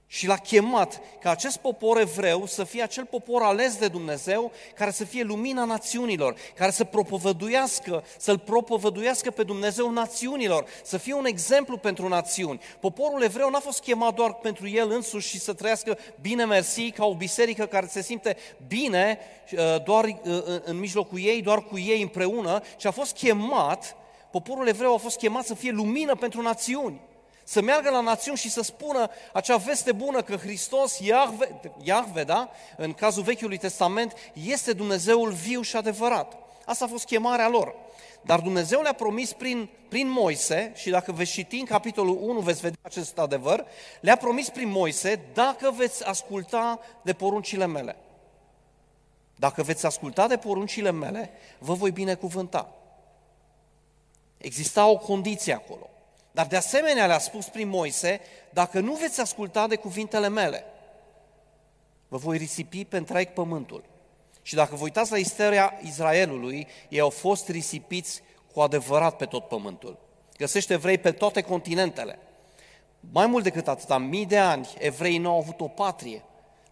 și 0.09 0.27
l-a 0.27 0.37
chemat 0.37 1.01
ca 1.19 1.29
acest 1.29 1.57
popor 1.57 1.99
evreu 1.99 2.45
să 2.45 2.63
fie 2.63 2.83
acel 2.83 3.05
popor 3.05 3.41
ales 3.41 3.77
de 3.77 3.87
Dumnezeu, 3.87 4.51
care 4.75 4.91
să 4.91 5.03
fie 5.03 5.23
lumina 5.23 5.63
națiunilor, 5.63 6.35
care 6.55 6.71
să 6.71 6.83
propovăduiască, 6.83 8.03
să-L 8.17 8.37
propovăduiască 8.37 9.31
pe 9.31 9.43
Dumnezeu 9.43 9.91
națiunilor, 9.91 10.65
să 10.83 10.97
fie 10.97 11.13
un 11.13 11.25
exemplu 11.25 11.77
pentru 11.77 12.07
națiuni. 12.07 12.61
Poporul 12.79 13.23
evreu 13.23 13.49
n-a 13.49 13.59
fost 13.59 13.81
chemat 13.81 14.13
doar 14.13 14.33
pentru 14.33 14.67
el 14.67 14.91
însuși 14.91 15.29
și 15.29 15.39
să 15.39 15.53
trăiască 15.53 15.97
bine 16.21 16.45
mersi 16.45 16.91
ca 16.91 17.05
o 17.05 17.15
biserică 17.15 17.65
care 17.65 17.87
se 17.87 18.01
simte 18.01 18.37
bine 18.67 19.19
uh, 19.51 19.83
doar 19.83 20.05
uh, 20.05 20.43
în 20.63 20.79
mijlocul 20.79 21.19
ei, 21.19 21.41
doar 21.41 21.63
cu 21.63 21.77
ei 21.77 22.01
împreună, 22.01 22.61
ci 22.77 22.85
a 22.85 22.91
fost 22.91 23.15
chemat, 23.15 23.95
poporul 24.31 24.67
evreu 24.67 24.93
a 24.93 24.97
fost 24.97 25.17
chemat 25.17 25.45
să 25.45 25.55
fie 25.55 25.71
lumină 25.71 26.15
pentru 26.15 26.41
națiuni 26.41 27.06
să 27.49 27.61
meargă 27.61 27.89
la 27.89 28.01
națiuni 28.01 28.37
și 28.37 28.49
să 28.49 28.61
spună 28.61 29.09
acea 29.33 29.57
veste 29.57 29.91
bună 29.91 30.21
că 30.21 30.35
Hristos, 30.35 30.99
Iahve, 30.99 31.59
Iahve 31.83 32.23
da? 32.23 32.49
în 32.77 32.93
cazul 32.93 33.23
Vechiului 33.23 33.57
Testament, 33.57 34.13
este 34.33 34.73
Dumnezeul 34.73 35.31
viu 35.31 35.61
și 35.61 35.75
adevărat. 35.75 36.37
Asta 36.65 36.85
a 36.85 36.87
fost 36.87 37.05
chemarea 37.05 37.49
lor. 37.49 37.75
Dar 38.21 38.39
Dumnezeu 38.39 38.81
le-a 38.81 38.93
promis 38.93 39.33
prin, 39.33 39.69
prin 39.89 40.09
Moise, 40.09 40.71
și 40.75 40.89
dacă 40.89 41.11
veți 41.11 41.31
citi 41.31 41.59
în 41.59 41.65
capitolul 41.65 42.17
1 42.21 42.39
veți 42.39 42.61
vedea 42.61 42.79
acest 42.81 43.17
adevăr, 43.17 43.65
le-a 44.01 44.17
promis 44.17 44.49
prin 44.49 44.69
Moise, 44.69 45.19
dacă 45.33 45.71
veți 45.71 46.05
asculta 46.05 46.79
de 47.01 47.13
poruncile 47.13 47.65
mele. 47.65 47.95
Dacă 49.35 49.63
veți 49.63 49.85
asculta 49.85 50.27
de 50.27 50.37
poruncile 50.37 50.91
mele, 50.91 51.31
vă 51.59 51.73
voi 51.73 51.91
binecuvânta. 51.91 52.73
Exista 54.37 54.87
o 54.87 54.97
condiție 54.97 55.53
acolo. 55.53 55.89
Dar 56.37 56.45
de 56.45 56.55
asemenea 56.55 57.05
le-a 57.05 57.19
spus 57.19 57.45
prin 57.45 57.67
Moise, 57.67 58.19
dacă 58.49 58.79
nu 58.79 58.93
veți 58.93 59.21
asculta 59.21 59.67
de 59.67 59.75
cuvintele 59.75 60.29
mele, 60.29 60.63
vă 62.07 62.17
voi 62.17 62.37
risipi 62.37 62.85
pe 62.85 62.97
întreg 62.97 63.27
pământul. 63.27 63.83
Și 64.41 64.55
dacă 64.55 64.75
vă 64.75 64.83
uitați 64.83 65.11
la 65.11 65.17
istoria 65.17 65.73
Israelului, 65.83 66.67
ei 66.89 66.99
au 66.99 67.09
fost 67.09 67.49
risipiți 67.49 68.21
cu 68.53 68.59
adevărat 68.59 69.15
pe 69.15 69.25
tot 69.25 69.47
pământul. 69.47 69.97
Găsește 70.37 70.73
evrei 70.73 70.97
pe 70.97 71.11
toate 71.11 71.41
continentele. 71.41 72.19
Mai 73.11 73.25
mult 73.25 73.43
decât 73.43 73.67
atâta, 73.67 73.97
mii 73.97 74.25
de 74.25 74.37
ani, 74.37 74.73
evreii 74.77 75.17
nu 75.17 75.29
au 75.29 75.37
avut 75.37 75.61
o 75.61 75.67
patrie. 75.67 76.23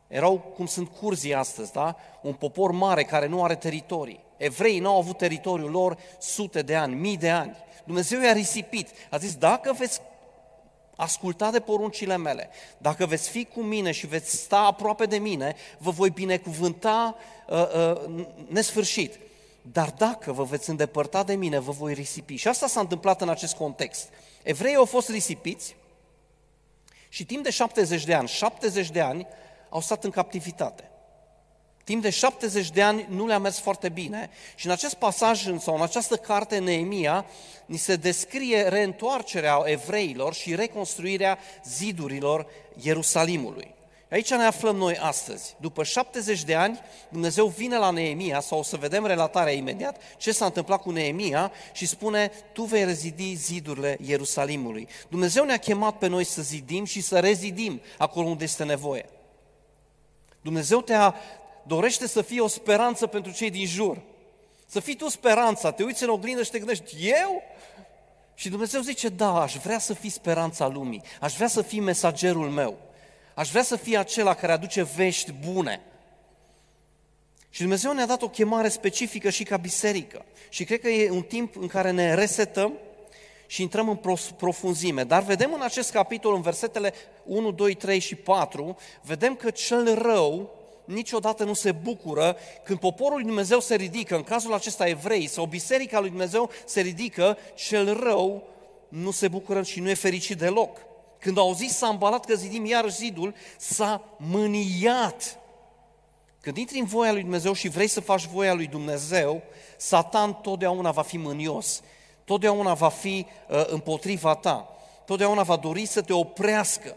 Erau 0.07 0.37
cum 0.37 0.65
sunt 0.65 0.89
curzii 0.89 1.33
astăzi, 1.33 1.71
da? 1.71 1.95
Un 2.21 2.33
popor 2.33 2.71
mare 2.71 3.03
care 3.03 3.27
nu 3.27 3.43
are 3.43 3.55
teritorii. 3.55 4.23
Evreii 4.37 4.79
nu 4.79 4.89
au 4.89 4.97
avut 4.97 5.17
teritoriul 5.17 5.71
lor 5.71 5.97
sute 6.19 6.61
de 6.61 6.75
ani, 6.75 6.95
mii 6.95 7.17
de 7.17 7.29
ani. 7.29 7.63
Dumnezeu 7.85 8.21
i-a 8.21 8.33
risipit. 8.33 8.89
A 9.09 9.17
zis, 9.17 9.35
dacă 9.35 9.73
veți 9.77 10.01
asculta 10.95 11.51
de 11.51 11.59
poruncile 11.59 12.17
mele, 12.17 12.49
dacă 12.77 13.05
veți 13.05 13.29
fi 13.29 13.45
cu 13.45 13.61
mine 13.61 13.91
și 13.91 14.07
veți 14.07 14.35
sta 14.35 14.59
aproape 14.59 15.05
de 15.05 15.17
mine, 15.17 15.55
vă 15.77 15.91
voi 15.91 16.09
binecuvânta 16.09 17.15
uh, 17.47 17.67
uh, 17.75 18.25
nesfârșit. 18.47 19.19
Dar 19.71 19.93
dacă 19.97 20.31
vă 20.31 20.43
veți 20.43 20.69
îndepărta 20.69 21.23
de 21.23 21.35
mine, 21.35 21.59
vă 21.59 21.71
voi 21.71 21.93
risipi. 21.93 22.35
Și 22.35 22.47
asta 22.47 22.67
s-a 22.67 22.79
întâmplat 22.79 23.21
în 23.21 23.29
acest 23.29 23.55
context. 23.55 24.09
Evreii 24.43 24.75
au 24.75 24.85
fost 24.85 25.09
risipiți 25.09 25.75
și 27.09 27.25
timp 27.25 27.43
de 27.43 27.49
70 27.49 28.05
de 28.05 28.13
ani, 28.13 28.27
70 28.27 28.89
de 28.89 29.01
ani 29.01 29.27
au 29.69 29.81
stat 29.81 30.03
în 30.03 30.09
captivitate. 30.09 30.89
Timp 31.85 32.01
de 32.01 32.09
70 32.09 32.69
de 32.69 32.81
ani 32.81 33.05
nu 33.09 33.27
le-a 33.27 33.39
mers 33.39 33.59
foarte 33.59 33.89
bine 33.89 34.29
și 34.55 34.65
în 34.65 34.71
acest 34.71 34.93
pasaj 34.93 35.43
sau 35.59 35.75
în 35.75 35.81
această 35.81 36.15
carte 36.15 36.57
Neemia 36.57 37.25
ni 37.65 37.77
se 37.77 37.95
descrie 37.95 38.61
reîntoarcerea 38.61 39.61
evreilor 39.65 40.33
și 40.33 40.55
reconstruirea 40.55 41.37
zidurilor 41.63 42.47
Ierusalimului. 42.81 43.73
Aici 44.11 44.29
ne 44.29 44.43
aflăm 44.43 44.75
noi 44.75 44.97
astăzi. 44.97 45.55
După 45.59 45.83
70 45.83 46.43
de 46.43 46.55
ani, 46.55 46.79
Dumnezeu 47.09 47.47
vine 47.47 47.77
la 47.77 47.89
Neemia, 47.89 48.39
sau 48.39 48.59
o 48.59 48.63
să 48.63 48.77
vedem 48.77 49.05
relatarea 49.05 49.53
imediat, 49.53 50.01
ce 50.17 50.31
s-a 50.31 50.45
întâmplat 50.45 50.81
cu 50.81 50.91
Neemia 50.91 51.51
și 51.71 51.85
spune, 51.85 52.31
tu 52.51 52.63
vei 52.63 52.85
rezidi 52.85 53.33
zidurile 53.33 53.97
Ierusalimului. 54.05 54.87
Dumnezeu 55.09 55.43
ne-a 55.45 55.57
chemat 55.57 55.97
pe 55.97 56.07
noi 56.07 56.23
să 56.23 56.41
zidim 56.41 56.85
și 56.85 57.01
să 57.01 57.19
rezidim 57.19 57.81
acolo 57.97 58.27
unde 58.27 58.43
este 58.43 58.63
nevoie. 58.63 59.05
Dumnezeu 60.41 60.81
te-a, 60.81 61.15
dorește 61.67 62.07
să 62.07 62.21
fie 62.21 62.41
o 62.41 62.47
speranță 62.47 63.07
pentru 63.07 63.31
cei 63.31 63.49
din 63.49 63.65
jur. 63.65 64.01
Să 64.65 64.79
fii 64.79 64.95
tu 64.95 65.09
speranța, 65.09 65.71
te 65.71 65.83
uiți 65.83 66.03
în 66.03 66.09
oglindă 66.09 66.43
și 66.43 66.51
te 66.51 66.57
gândești, 66.57 67.09
eu? 67.09 67.43
Și 68.35 68.49
Dumnezeu 68.49 68.81
zice, 68.81 69.09
da, 69.09 69.41
aș 69.41 69.55
vrea 69.55 69.79
să 69.79 69.93
fii 69.93 70.09
speranța 70.09 70.67
lumii, 70.67 71.01
aș 71.19 71.35
vrea 71.35 71.47
să 71.47 71.61
fii 71.61 71.79
mesagerul 71.79 72.49
meu, 72.49 72.77
aș 73.33 73.49
vrea 73.49 73.63
să 73.63 73.75
fii 73.75 73.97
acela 73.97 74.33
care 74.33 74.51
aduce 74.51 74.83
vești 74.95 75.31
bune. 75.31 75.81
Și 77.49 77.61
Dumnezeu 77.61 77.93
ne-a 77.93 78.05
dat 78.05 78.21
o 78.21 78.29
chemare 78.29 78.69
specifică 78.69 79.29
și 79.29 79.43
ca 79.43 79.57
biserică. 79.57 80.25
Și 80.49 80.63
cred 80.63 80.79
că 80.79 80.89
e 80.89 81.09
un 81.09 81.21
timp 81.21 81.55
în 81.57 81.67
care 81.67 81.91
ne 81.91 82.13
resetăm 82.13 82.73
și 83.47 83.61
intrăm 83.61 83.89
în 83.89 83.99
profunzime. 84.37 85.03
Dar 85.03 85.23
vedem 85.23 85.53
în 85.53 85.61
acest 85.61 85.91
capitol, 85.91 86.35
în 86.35 86.41
versetele 86.41 86.93
1, 87.23 87.51
2, 87.51 87.73
3 87.73 87.99
și 87.99 88.15
4, 88.15 88.77
vedem 89.01 89.35
că 89.35 89.49
cel 89.49 90.01
rău 90.01 90.54
niciodată 90.85 91.43
nu 91.43 91.53
se 91.53 91.71
bucură 91.71 92.37
când 92.63 92.79
poporul 92.79 93.15
lui 93.15 93.25
Dumnezeu 93.25 93.59
se 93.59 93.75
ridică, 93.75 94.15
în 94.15 94.23
cazul 94.23 94.53
acesta 94.53 94.87
evrei 94.87 95.27
sau 95.27 95.45
biserica 95.45 95.99
lui 95.99 96.09
Dumnezeu 96.09 96.49
se 96.65 96.81
ridică, 96.81 97.37
cel 97.55 97.99
rău 98.03 98.43
nu 98.87 99.11
se 99.11 99.27
bucură 99.27 99.63
și 99.63 99.79
nu 99.79 99.89
e 99.89 99.93
fericit 99.93 100.37
deloc. 100.37 100.77
Când 101.19 101.37
au 101.37 101.53
zis 101.53 101.77
s-a 101.77 101.87
îmbalat 101.87 102.25
că 102.25 102.35
zidim 102.35 102.65
iar 102.65 102.89
zidul, 102.89 103.33
s-a 103.57 104.03
mâniat. 104.17 105.39
Când 106.41 106.57
intri 106.57 106.79
în 106.79 106.85
voia 106.85 107.11
lui 107.11 107.21
Dumnezeu 107.21 107.53
și 107.53 107.67
vrei 107.67 107.87
să 107.87 108.01
faci 108.01 108.25
voia 108.25 108.53
lui 108.53 108.67
Dumnezeu, 108.67 109.41
Satan 109.77 110.33
totdeauna 110.33 110.91
va 110.91 111.01
fi 111.01 111.17
mânios, 111.17 111.81
totdeauna 112.25 112.73
va 112.73 112.89
fi 112.89 113.25
uh, 113.49 113.65
împotriva 113.67 114.35
ta, 114.35 114.69
totdeauna 115.05 115.43
va 115.43 115.55
dori 115.55 115.85
să 115.85 116.01
te 116.01 116.13
oprească, 116.13 116.95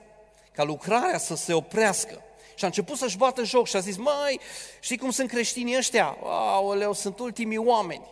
ca 0.53 0.63
lucrarea 0.63 1.19
să 1.19 1.37
se 1.37 1.53
oprească. 1.53 2.23
Și 2.59 2.65
a 2.65 2.67
început 2.67 2.97
să-și 2.97 3.17
bată 3.17 3.45
joc 3.45 3.67
și 3.67 3.77
a 3.77 3.79
zis, 3.79 3.97
mai, 3.97 4.41
știi 4.81 4.99
cum 4.99 5.11
sunt 5.11 5.29
creștinii 5.29 5.77
ăștia? 5.77 6.17
Aoleu, 6.25 6.93
sunt 6.93 7.19
ultimii 7.19 7.57
oameni. 7.57 8.07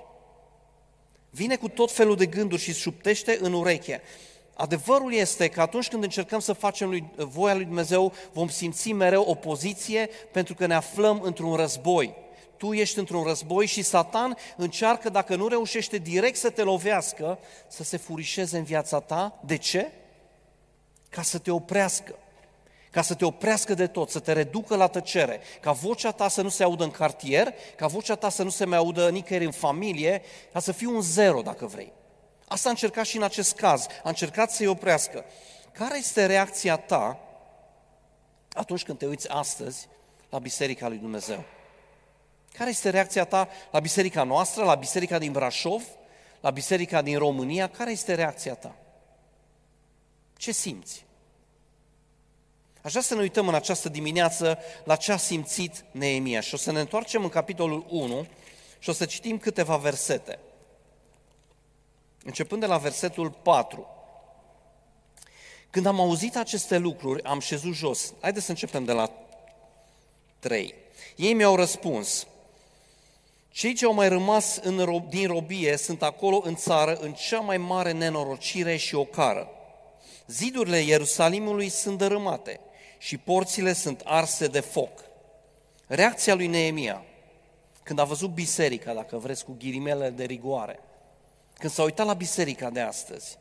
Vine 1.30 1.56
cu 1.56 1.68
tot 1.68 1.92
felul 1.92 2.16
de 2.16 2.26
gânduri 2.26 2.62
și 2.62 2.74
șuptește 2.74 3.38
în 3.40 3.52
ureche. 3.52 4.02
Adevărul 4.54 5.12
este 5.12 5.48
că 5.48 5.60
atunci 5.60 5.88
când 5.88 6.02
încercăm 6.02 6.38
să 6.38 6.52
facem 6.52 6.88
lui, 6.88 7.04
voia 7.16 7.54
lui 7.54 7.64
Dumnezeu, 7.64 8.12
vom 8.32 8.48
simți 8.48 8.92
mereu 8.92 9.22
opoziție 9.22 10.10
pentru 10.32 10.54
că 10.54 10.66
ne 10.66 10.74
aflăm 10.74 11.20
într-un 11.20 11.54
război. 11.54 12.14
Tu 12.56 12.72
ești 12.72 12.98
într-un 12.98 13.22
război 13.22 13.66
și 13.66 13.82
Satan 13.82 14.36
încearcă, 14.56 15.08
dacă 15.08 15.36
nu 15.36 15.48
reușește 15.48 15.96
direct 15.96 16.36
să 16.36 16.50
te 16.50 16.62
lovească, 16.62 17.38
să 17.68 17.82
se 17.82 17.96
furișeze 17.96 18.58
în 18.58 18.64
viața 18.64 19.00
ta. 19.00 19.40
De 19.44 19.56
ce? 19.56 19.92
Ca 21.08 21.22
să 21.22 21.38
te 21.38 21.50
oprească 21.50 22.14
ca 22.90 23.02
să 23.02 23.14
te 23.14 23.24
oprească 23.24 23.74
de 23.74 23.86
tot, 23.86 24.10
să 24.10 24.18
te 24.18 24.32
reducă 24.32 24.76
la 24.76 24.86
tăcere, 24.86 25.40
ca 25.60 25.72
vocea 25.72 26.10
ta 26.10 26.28
să 26.28 26.42
nu 26.42 26.48
se 26.48 26.62
audă 26.62 26.84
în 26.84 26.90
cartier, 26.90 27.54
ca 27.76 27.86
vocea 27.86 28.14
ta 28.14 28.28
să 28.28 28.42
nu 28.42 28.50
se 28.50 28.64
mai 28.64 28.78
audă 28.78 29.10
nicăieri 29.10 29.44
în 29.44 29.50
familie, 29.50 30.22
ca 30.52 30.60
să 30.60 30.72
fii 30.72 30.86
un 30.86 31.00
zero, 31.00 31.42
dacă 31.42 31.66
vrei. 31.66 31.92
Asta 32.48 32.68
a 32.68 32.70
încercat 32.70 33.04
și 33.04 33.16
în 33.16 33.22
acest 33.22 33.54
caz, 33.54 33.86
a 34.02 34.08
încercat 34.08 34.50
să-i 34.50 34.66
oprească. 34.66 35.24
Care 35.72 35.98
este 35.98 36.26
reacția 36.26 36.76
ta 36.76 37.20
atunci 38.52 38.82
când 38.82 38.98
te 38.98 39.06
uiți 39.06 39.28
astăzi 39.28 39.88
la 40.30 40.38
Biserica 40.38 40.88
lui 40.88 40.98
Dumnezeu? 40.98 41.44
Care 42.52 42.70
este 42.70 42.90
reacția 42.90 43.24
ta 43.24 43.48
la 43.70 43.80
biserica 43.80 44.22
noastră, 44.22 44.64
la 44.64 44.74
biserica 44.74 45.18
din 45.18 45.32
Brașov, 45.32 45.82
la 46.40 46.50
biserica 46.50 47.02
din 47.02 47.18
România? 47.18 47.68
Care 47.68 47.90
este 47.90 48.14
reacția 48.14 48.54
ta? 48.54 48.74
Ce 50.36 50.52
simți? 50.52 51.05
Aș 52.86 52.92
vrea 52.92 53.04
să 53.04 53.14
ne 53.14 53.20
uităm 53.20 53.48
în 53.48 53.54
această 53.54 53.88
dimineață 53.88 54.58
la 54.84 54.96
ce 54.96 55.12
a 55.12 55.16
simțit 55.16 55.84
Neemia 55.90 56.40
și 56.40 56.54
o 56.54 56.56
să 56.56 56.72
ne 56.72 56.80
întoarcem 56.80 57.22
în 57.22 57.28
capitolul 57.28 57.86
1 57.88 58.26
și 58.78 58.88
o 58.90 58.92
să 58.92 59.04
citim 59.04 59.38
câteva 59.38 59.76
versete. 59.76 60.38
Începând 62.24 62.60
de 62.60 62.66
la 62.66 62.76
versetul 62.76 63.30
4. 63.30 63.86
Când 65.70 65.86
am 65.86 66.00
auzit 66.00 66.36
aceste 66.36 66.78
lucruri, 66.78 67.22
am 67.22 67.40
șezut 67.40 67.74
jos. 67.74 68.12
Haideți 68.20 68.44
să 68.44 68.50
începem 68.50 68.84
de 68.84 68.92
la 68.92 69.12
3. 70.38 70.74
Ei 71.16 71.34
mi-au 71.34 71.56
răspuns, 71.56 72.26
cei 73.48 73.74
ce 73.74 73.84
au 73.84 73.92
mai 73.92 74.08
rămas 74.08 74.56
în, 74.56 75.04
din 75.08 75.26
robie 75.26 75.76
sunt 75.76 76.02
acolo 76.02 76.40
în 76.44 76.54
țară 76.54 76.94
în 76.94 77.12
cea 77.12 77.40
mai 77.40 77.56
mare 77.56 77.92
nenorocire 77.92 78.76
și 78.76 78.94
ocară. 78.94 79.50
Zidurile 80.26 80.78
Ierusalimului 80.78 81.68
sunt 81.68 81.98
dărâmate 81.98 82.60
și 82.98 83.16
porțile 83.16 83.72
sunt 83.72 84.00
arse 84.04 84.46
de 84.46 84.60
foc. 84.60 85.04
Reacția 85.86 86.34
lui 86.34 86.46
Neemia, 86.46 87.02
când 87.82 87.98
a 87.98 88.04
văzut 88.04 88.30
biserica, 88.30 88.94
dacă 88.94 89.16
vreți, 89.16 89.44
cu 89.44 89.56
ghilimele 89.58 90.10
de 90.10 90.24
rigoare, 90.24 90.80
când 91.54 91.72
s-a 91.72 91.82
uitat 91.82 92.06
la 92.06 92.14
biserica 92.14 92.70
de 92.70 92.80
astăzi, 92.80 93.38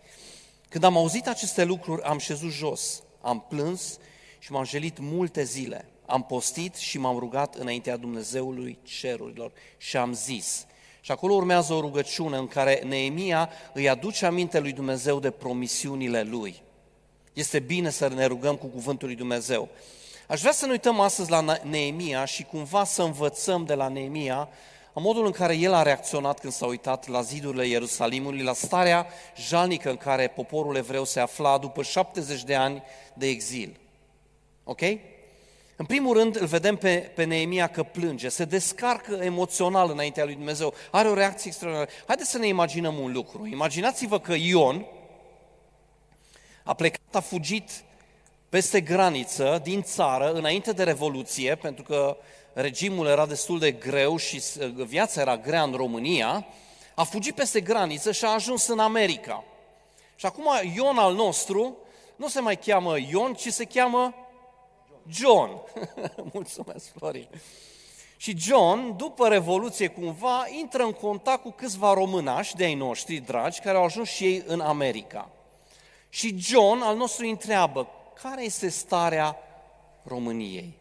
când 0.69 0.83
am 0.83 0.97
auzit 0.97 1.27
aceste 1.27 1.63
lucruri, 1.63 2.01
am 2.01 2.17
șezut 2.17 2.51
jos, 2.51 3.03
am 3.21 3.45
plâns 3.49 3.97
și 4.39 4.51
m-am 4.51 4.63
jelit 4.63 4.99
multe 4.99 5.43
zile. 5.43 5.85
Am 6.05 6.23
postit 6.23 6.75
și 6.75 6.97
m-am 6.97 7.19
rugat 7.19 7.55
înaintea 7.55 7.97
Dumnezeului 7.97 8.79
cerurilor 8.83 9.51
și 9.77 9.97
am 9.97 10.13
zis. 10.13 10.65
Și 11.01 11.11
acolo 11.11 11.33
urmează 11.33 11.73
o 11.73 11.79
rugăciune 11.79 12.37
în 12.37 12.47
care 12.47 12.81
Neemia 12.85 13.49
îi 13.73 13.89
aduce 13.89 14.25
aminte 14.25 14.59
lui 14.59 14.71
Dumnezeu 14.71 15.19
de 15.19 15.31
promisiunile 15.31 16.21
lui. 16.21 16.63
Este 17.35 17.59
bine 17.59 17.89
să 17.89 18.07
ne 18.07 18.25
rugăm 18.25 18.55
cu 18.55 18.65
cuvântul 18.65 19.07
lui 19.07 19.17
Dumnezeu. 19.17 19.69
Aș 20.27 20.39
vrea 20.39 20.51
să 20.51 20.65
ne 20.65 20.71
uităm 20.71 20.99
astăzi 20.99 21.29
la 21.29 21.59
Neemia 21.63 22.25
și 22.25 22.43
cumva 22.43 22.83
să 22.83 23.01
învățăm 23.01 23.65
de 23.65 23.73
la 23.73 23.87
Neemia 23.87 24.49
în 24.93 25.01
modul 25.01 25.25
în 25.25 25.31
care 25.31 25.55
el 25.55 25.73
a 25.73 25.81
reacționat 25.81 26.39
când 26.39 26.53
s-a 26.53 26.65
uitat 26.65 27.07
la 27.07 27.21
zidurile 27.21 27.67
Ierusalimului, 27.67 28.41
la 28.41 28.53
starea 28.53 29.07
jalnică 29.37 29.89
în 29.89 29.97
care 29.97 30.27
poporul 30.27 30.75
evreu 30.75 31.05
se 31.05 31.19
afla 31.19 31.57
după 31.57 31.83
70 31.83 32.43
de 32.43 32.55
ani 32.55 32.83
de 33.13 33.27
exil. 33.27 33.79
Ok? 34.63 34.81
În 35.75 35.85
primul 35.85 36.17
rând 36.17 36.39
îl 36.39 36.47
vedem 36.47 36.75
pe, 36.75 37.11
pe 37.15 37.23
Neemia 37.23 37.67
că 37.67 37.83
plânge, 37.83 38.29
se 38.29 38.45
descarcă 38.45 39.19
emoțional 39.21 39.89
înaintea 39.91 40.25
lui 40.25 40.33
Dumnezeu, 40.33 40.73
are 40.91 41.07
o 41.07 41.13
reacție 41.13 41.47
extraordinară. 41.47 41.91
Haideți 42.05 42.29
să 42.29 42.37
ne 42.37 42.47
imaginăm 42.47 42.99
un 42.99 43.11
lucru. 43.11 43.47
Imaginați-vă 43.47 44.19
că 44.19 44.33
Ion, 44.33 44.85
a 46.67 46.73
plecat, 46.73 47.15
a 47.15 47.19
fugit 47.19 47.69
peste 48.49 48.81
graniță 48.81 49.59
din 49.63 49.81
țară 49.81 50.31
înainte 50.31 50.71
de 50.71 50.83
Revoluție, 50.83 51.55
pentru 51.55 51.83
că 51.83 52.17
regimul 52.53 53.07
era 53.07 53.25
destul 53.25 53.59
de 53.59 53.71
greu 53.71 54.17
și 54.17 54.43
viața 54.75 55.21
era 55.21 55.37
grea 55.37 55.63
în 55.63 55.73
România, 55.73 56.45
a 56.95 57.03
fugit 57.03 57.35
peste 57.35 57.61
graniță 57.61 58.11
și 58.11 58.25
a 58.25 58.33
ajuns 58.33 58.67
în 58.67 58.79
America. 58.79 59.43
Și 60.15 60.25
acum 60.25 60.45
Ion 60.75 60.97
al 60.97 61.13
nostru 61.13 61.77
nu 62.15 62.27
se 62.27 62.39
mai 62.39 62.57
cheamă 62.57 62.97
Ion, 62.97 63.33
ci 63.33 63.47
se 63.47 63.65
cheamă 63.65 64.13
John. 65.09 65.61
Mulțumesc, 66.33 66.91
Florin. 66.97 67.27
Și 68.17 68.37
John, 68.37 68.95
după 68.97 69.27
Revoluție 69.27 69.87
cumva, 69.87 70.45
intră 70.59 70.83
în 70.83 70.91
contact 70.91 71.41
cu 71.41 71.51
câțiva 71.51 71.93
românași 71.93 72.55
de 72.55 72.63
ai 72.63 72.73
noștri 72.73 73.17
dragi, 73.17 73.59
care 73.59 73.77
au 73.77 73.83
ajuns 73.83 74.09
și 74.09 74.23
ei 74.23 74.43
în 74.47 74.59
America. 74.59 75.29
Și 76.15 76.37
John 76.37 76.81
al 76.81 76.97
nostru 76.97 77.23
îi 77.23 77.29
întreabă, 77.29 77.87
care 78.21 78.43
este 78.43 78.69
starea 78.69 79.37
României? 80.03 80.77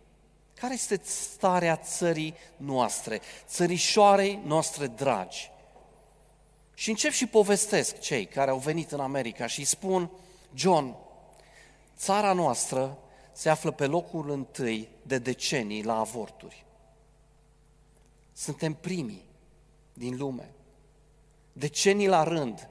Care 0.54 0.74
este 0.74 1.00
starea 1.04 1.76
țării 1.76 2.34
noastre, 2.56 3.20
țărișoarei 3.46 4.40
noastre 4.44 4.86
dragi? 4.86 5.50
Și 6.74 6.90
încep 6.90 7.10
și 7.10 7.26
povestesc 7.26 8.00
cei 8.00 8.26
care 8.26 8.50
au 8.50 8.58
venit 8.58 8.92
în 8.92 9.00
America 9.00 9.46
și 9.46 9.58
îi 9.58 9.64
spun, 9.64 10.10
John, 10.54 10.94
țara 11.96 12.32
noastră 12.32 12.98
se 13.32 13.48
află 13.48 13.70
pe 13.70 13.86
locul 13.86 14.30
întâi 14.30 14.88
de 15.02 15.18
decenii 15.18 15.84
la 15.84 15.98
avorturi. 15.98 16.64
Suntem 18.32 18.74
primii 18.74 19.24
din 19.92 20.16
lume. 20.16 20.50
Decenii 21.52 22.08
la 22.08 22.22
rând, 22.22 22.68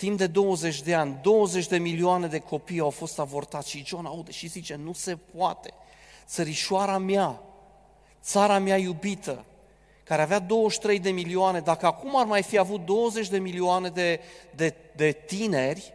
timp 0.00 0.18
de 0.18 0.26
20 0.26 0.82
de 0.82 0.94
ani, 0.94 1.18
20 1.22 1.66
de 1.66 1.78
milioane 1.78 2.26
de 2.26 2.38
copii 2.38 2.80
au 2.80 2.90
fost 2.90 3.18
avortați 3.18 3.70
și 3.70 3.84
John 3.86 4.06
aude 4.06 4.30
și 4.30 4.48
zice, 4.48 4.74
nu 4.74 4.92
se 4.92 5.18
poate. 5.36 5.72
Țărișoara 6.26 6.98
mea, 6.98 7.42
țara 8.22 8.58
mea 8.58 8.76
iubită, 8.76 9.44
care 10.04 10.22
avea 10.22 10.38
23 10.38 10.98
de 10.98 11.10
milioane, 11.10 11.60
dacă 11.60 11.86
acum 11.86 12.16
ar 12.16 12.26
mai 12.26 12.42
fi 12.42 12.58
avut 12.58 12.84
20 12.84 13.28
de 13.28 13.38
milioane 13.38 13.88
de, 13.88 14.20
de, 14.54 14.74
de 14.96 15.12
tineri, 15.26 15.94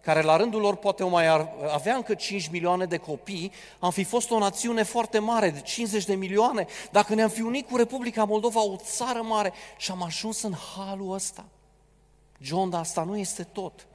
care 0.00 0.22
la 0.22 0.36
rândul 0.36 0.60
lor 0.60 0.76
poate 0.76 1.02
o 1.02 1.08
mai 1.08 1.48
avea 1.72 1.94
încă 1.94 2.14
5 2.14 2.48
milioane 2.48 2.84
de 2.84 2.96
copii, 2.96 3.52
am 3.78 3.90
fi 3.90 4.04
fost 4.04 4.30
o 4.30 4.38
națiune 4.38 4.82
foarte 4.82 5.18
mare, 5.18 5.50
de 5.50 5.60
50 5.60 6.04
de 6.04 6.14
milioane, 6.14 6.66
dacă 6.90 7.14
ne-am 7.14 7.28
fi 7.28 7.40
unit 7.40 7.68
cu 7.68 7.76
Republica 7.76 8.24
Moldova, 8.24 8.64
o 8.64 8.76
țară 8.76 9.22
mare, 9.22 9.52
și 9.76 9.90
am 9.90 10.02
ajuns 10.02 10.42
în 10.42 10.54
halul 10.54 11.12
ăsta. 11.12 11.44
John, 12.40 12.70
dar 12.70 12.80
asta 12.80 13.02
nu 13.02 13.18
este 13.18 13.42
tot. 13.42 13.86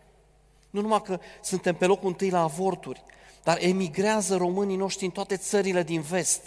Nu 0.69 0.81
numai 0.81 1.01
că 1.01 1.19
suntem 1.41 1.75
pe 1.75 1.85
locul 1.85 2.07
întâi 2.07 2.29
la 2.29 2.41
avorturi, 2.41 3.03
dar 3.43 3.57
emigrează 3.61 4.35
românii 4.35 4.75
noștri 4.75 5.05
în 5.05 5.11
toate 5.11 5.37
țările 5.37 5.83
din 5.83 6.01
vest. 6.01 6.41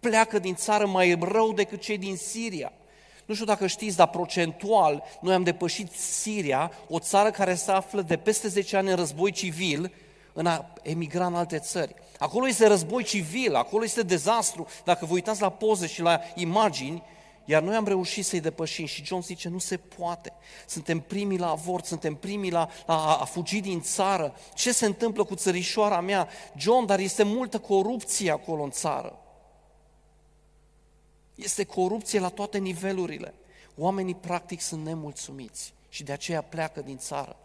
Pleacă 0.00 0.38
din 0.38 0.54
țară 0.54 0.86
mai 0.86 1.18
rău 1.20 1.52
decât 1.52 1.80
cei 1.80 1.98
din 1.98 2.16
Siria. 2.16 2.72
Nu 3.26 3.34
știu 3.34 3.46
dacă 3.46 3.66
știți, 3.66 3.96
dar 3.96 4.08
procentual 4.08 5.02
noi 5.20 5.34
am 5.34 5.42
depășit 5.42 5.92
Siria, 5.92 6.72
o 6.88 6.98
țară 6.98 7.30
care 7.30 7.54
se 7.54 7.70
află 7.70 8.02
de 8.02 8.16
peste 8.16 8.48
10 8.48 8.76
ani 8.76 8.90
în 8.90 8.96
război 8.96 9.30
civil, 9.30 9.92
în 10.32 10.46
a 10.46 10.72
emigra 10.82 11.26
în 11.26 11.34
alte 11.34 11.58
țări. 11.58 11.94
Acolo 12.18 12.48
este 12.48 12.66
război 12.66 13.02
civil, 13.02 13.54
acolo 13.54 13.84
este 13.84 14.02
dezastru. 14.02 14.66
Dacă 14.84 15.04
vă 15.04 15.12
uitați 15.12 15.40
la 15.40 15.50
poze 15.50 15.86
și 15.86 16.00
la 16.00 16.20
imagini, 16.34 17.02
iar 17.50 17.62
noi 17.62 17.74
am 17.76 17.86
reușit 17.86 18.24
să-i 18.24 18.40
depășim 18.40 18.86
și 18.86 19.04
John 19.04 19.22
zice, 19.22 19.48
nu 19.48 19.58
se 19.58 19.76
poate. 19.76 20.32
Suntem 20.66 21.00
primii 21.00 21.38
la 21.38 21.50
avort, 21.50 21.84
suntem 21.84 22.14
primii 22.14 22.50
la, 22.50 22.68
la 22.86 23.16
a 23.16 23.24
fugi 23.24 23.60
din 23.60 23.80
țară. 23.80 24.34
Ce 24.54 24.72
se 24.72 24.86
întâmplă 24.86 25.24
cu 25.24 25.34
țărișoara 25.34 26.00
mea? 26.00 26.28
John, 26.56 26.86
dar 26.86 26.98
este 26.98 27.22
multă 27.22 27.58
corupție 27.58 28.30
acolo 28.30 28.62
în 28.62 28.70
țară. 28.70 29.18
Este 31.34 31.64
corupție 31.64 32.20
la 32.20 32.28
toate 32.28 32.58
nivelurile. 32.58 33.34
Oamenii 33.76 34.14
practic 34.14 34.60
sunt 34.60 34.84
nemulțumiți 34.84 35.74
și 35.88 36.02
de 36.02 36.12
aceea 36.12 36.42
pleacă 36.42 36.80
din 36.80 36.98
țară. 36.98 37.36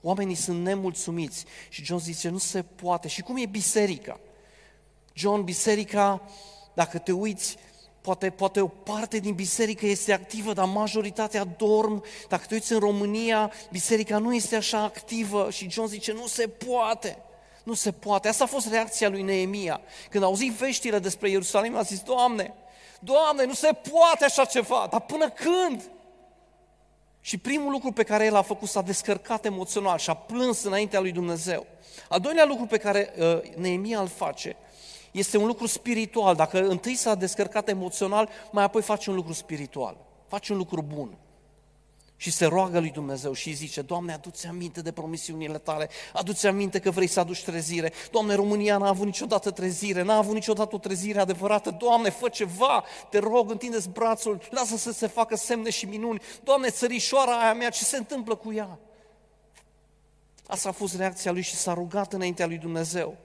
Oamenii 0.00 0.34
sunt 0.34 0.62
nemulțumiți 0.62 1.44
și 1.68 1.84
John 1.84 2.00
zice, 2.00 2.28
nu 2.28 2.38
se 2.38 2.62
poate. 2.62 3.08
Și 3.08 3.22
cum 3.22 3.36
e 3.36 3.46
biserica? 3.46 4.20
John, 5.12 5.40
biserica, 5.40 6.22
dacă 6.74 6.98
te 6.98 7.12
uiți, 7.12 7.56
poate, 8.02 8.30
poate 8.30 8.60
o 8.60 8.66
parte 8.66 9.18
din 9.18 9.34
biserică 9.34 9.86
este 9.86 10.12
activă, 10.12 10.52
dar 10.52 10.64
majoritatea 10.64 11.44
dorm. 11.44 12.04
Dacă 12.28 12.44
te 12.48 12.54
uiți 12.54 12.72
în 12.72 12.78
România, 12.78 13.52
biserica 13.70 14.18
nu 14.18 14.34
este 14.34 14.56
așa 14.56 14.82
activă 14.82 15.50
și 15.50 15.70
John 15.70 15.88
zice, 15.88 16.12
nu 16.12 16.26
se 16.26 16.48
poate. 16.48 17.18
Nu 17.62 17.74
se 17.74 17.92
poate. 17.92 18.28
Asta 18.28 18.44
a 18.44 18.46
fost 18.46 18.68
reacția 18.68 19.08
lui 19.08 19.22
Neemia. 19.22 19.80
Când 20.10 20.22
a 20.24 20.26
auzit 20.26 20.52
veștile 20.52 20.98
despre 20.98 21.30
Ierusalim, 21.30 21.76
a 21.76 21.82
zis, 21.82 22.00
Doamne, 22.00 22.54
Doamne, 23.00 23.44
nu 23.44 23.54
se 23.54 23.72
poate 23.92 24.24
așa 24.24 24.44
ceva, 24.44 24.88
dar 24.90 25.00
până 25.00 25.30
când? 25.30 25.90
Și 27.20 27.38
primul 27.38 27.70
lucru 27.70 27.92
pe 27.92 28.02
care 28.02 28.24
el 28.24 28.36
a 28.36 28.42
făcut 28.42 28.68
s-a 28.68 28.82
descărcat 28.82 29.44
emoțional 29.44 29.98
și 29.98 30.10
a 30.10 30.14
plâns 30.14 30.62
înaintea 30.62 31.00
lui 31.00 31.12
Dumnezeu. 31.12 31.66
Al 32.08 32.20
doilea 32.20 32.44
lucru 32.44 32.66
pe 32.66 32.76
care 32.76 33.12
uh, 33.18 33.40
Neemia 33.56 34.00
îl 34.00 34.08
face 34.08 34.56
este 35.12 35.36
un 35.36 35.46
lucru 35.46 35.66
spiritual. 35.66 36.34
Dacă 36.34 36.66
întâi 36.66 36.94
s-a 36.94 37.14
descărcat 37.14 37.68
emoțional, 37.68 38.28
mai 38.50 38.64
apoi 38.64 38.82
face 38.82 39.10
un 39.10 39.16
lucru 39.16 39.32
spiritual. 39.32 39.96
Face 40.28 40.52
un 40.52 40.58
lucru 40.58 40.82
bun 40.82 41.18
și 42.22 42.30
se 42.30 42.44
roagă 42.44 42.78
lui 42.78 42.90
Dumnezeu 42.90 43.32
și 43.32 43.52
zice, 43.52 43.82
Doamne, 43.82 44.12
adu-ți 44.12 44.46
aminte 44.46 44.80
de 44.80 44.92
promisiunile 44.92 45.58
tale, 45.58 45.88
adu-ți 46.12 46.46
aminte 46.46 46.78
că 46.78 46.90
vrei 46.90 47.06
să 47.06 47.20
aduci 47.20 47.42
trezire. 47.42 47.92
Doamne, 48.10 48.34
România 48.34 48.76
n-a 48.76 48.88
avut 48.88 49.06
niciodată 49.06 49.50
trezire, 49.50 50.02
n-a 50.02 50.16
avut 50.16 50.34
niciodată 50.34 50.74
o 50.74 50.78
trezire 50.78 51.20
adevărată. 51.20 51.70
Doamne, 51.70 52.10
fă 52.10 52.28
ceva, 52.28 52.84
te 53.10 53.18
rog, 53.18 53.50
întindeți 53.50 53.88
brațul, 53.88 54.40
lasă 54.50 54.76
să 54.76 54.92
se 54.92 55.06
facă 55.06 55.36
semne 55.36 55.70
și 55.70 55.86
minuni. 55.86 56.20
Doamne, 56.44 56.68
țărișoara 56.68 57.40
aia 57.40 57.54
mea, 57.54 57.70
ce 57.70 57.84
se 57.84 57.96
întâmplă 57.96 58.34
cu 58.34 58.52
ea? 58.52 58.78
Asta 60.46 60.68
a 60.68 60.72
fost 60.72 60.96
reacția 60.96 61.32
lui 61.32 61.42
și 61.42 61.54
s-a 61.54 61.74
rugat 61.74 62.12
înaintea 62.12 62.46
lui 62.46 62.58
Dumnezeu. 62.58 63.16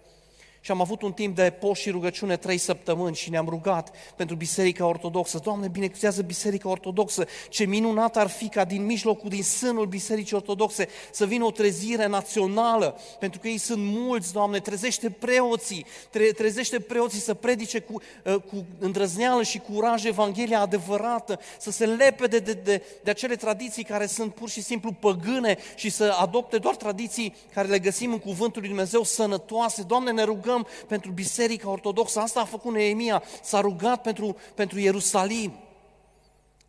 Și 0.67 0.73
am 0.73 0.81
avut 0.81 1.01
un 1.01 1.11
timp 1.13 1.35
de 1.35 1.49
post 1.59 1.81
și 1.81 1.89
rugăciune 1.89 2.37
trei 2.37 2.57
săptămâni 2.57 3.15
și 3.15 3.29
ne-am 3.29 3.45
rugat 3.49 3.95
pentru 4.15 4.35
Biserica 4.35 4.85
Ortodoxă. 4.85 5.39
Doamne, 5.43 5.67
binecuvântează 5.67 6.21
Biserica 6.21 6.69
Ortodoxă. 6.69 7.25
Ce 7.49 7.65
minunat 7.65 8.17
ar 8.17 8.27
fi 8.27 8.49
ca 8.49 8.65
din 8.65 8.85
mijlocul, 8.85 9.29
din 9.29 9.43
sânul 9.43 9.85
Bisericii 9.85 10.35
Ortodoxe 10.35 10.87
să 11.11 11.25
vină 11.25 11.45
o 11.45 11.51
trezire 11.51 12.07
națională, 12.07 12.99
pentru 13.19 13.39
că 13.39 13.47
ei 13.47 13.57
sunt 13.57 13.83
mulți, 13.83 14.33
Doamne, 14.33 14.59
trezește 14.59 15.09
preoții, 15.09 15.85
tre- 16.09 16.31
trezește 16.31 16.79
preoții 16.79 17.19
să 17.19 17.33
predice 17.33 17.79
cu, 17.79 18.01
uh, 18.25 18.35
cu 18.35 18.65
îndrăzneală 18.79 19.43
și 19.43 19.59
curaj 19.59 20.05
Evanghelia 20.05 20.59
adevărată, 20.59 21.39
să 21.59 21.71
se 21.71 21.85
lepe 21.85 22.27
de, 22.27 22.39
de, 22.39 22.53
de, 22.53 22.83
de 23.03 23.09
acele 23.09 23.35
tradiții 23.35 23.83
care 23.83 24.05
sunt 24.05 24.33
pur 24.33 24.49
și 24.49 24.61
simplu 24.61 24.91
păgâne 24.91 25.57
și 25.75 25.89
să 25.89 26.15
adopte 26.19 26.57
doar 26.57 26.75
tradiții 26.75 27.35
care 27.53 27.67
le 27.67 27.79
găsim 27.79 28.11
în 28.11 28.19
Cuvântul 28.19 28.61
lui 28.61 28.69
Dumnezeu 28.69 29.03
sănătoase. 29.03 29.83
Doamne, 29.83 30.11
ne 30.11 30.23
rugăm 30.23 30.56
rugăm 30.57 30.87
pentru 30.87 31.11
Biserica 31.11 31.69
Ortodoxă. 31.69 32.19
Asta 32.19 32.39
a 32.39 32.45
făcut 32.45 32.73
Neemia, 32.73 33.23
s-a 33.41 33.59
rugat 33.59 34.01
pentru, 34.01 34.35
pentru 34.55 34.79
Ierusalim. 34.79 35.53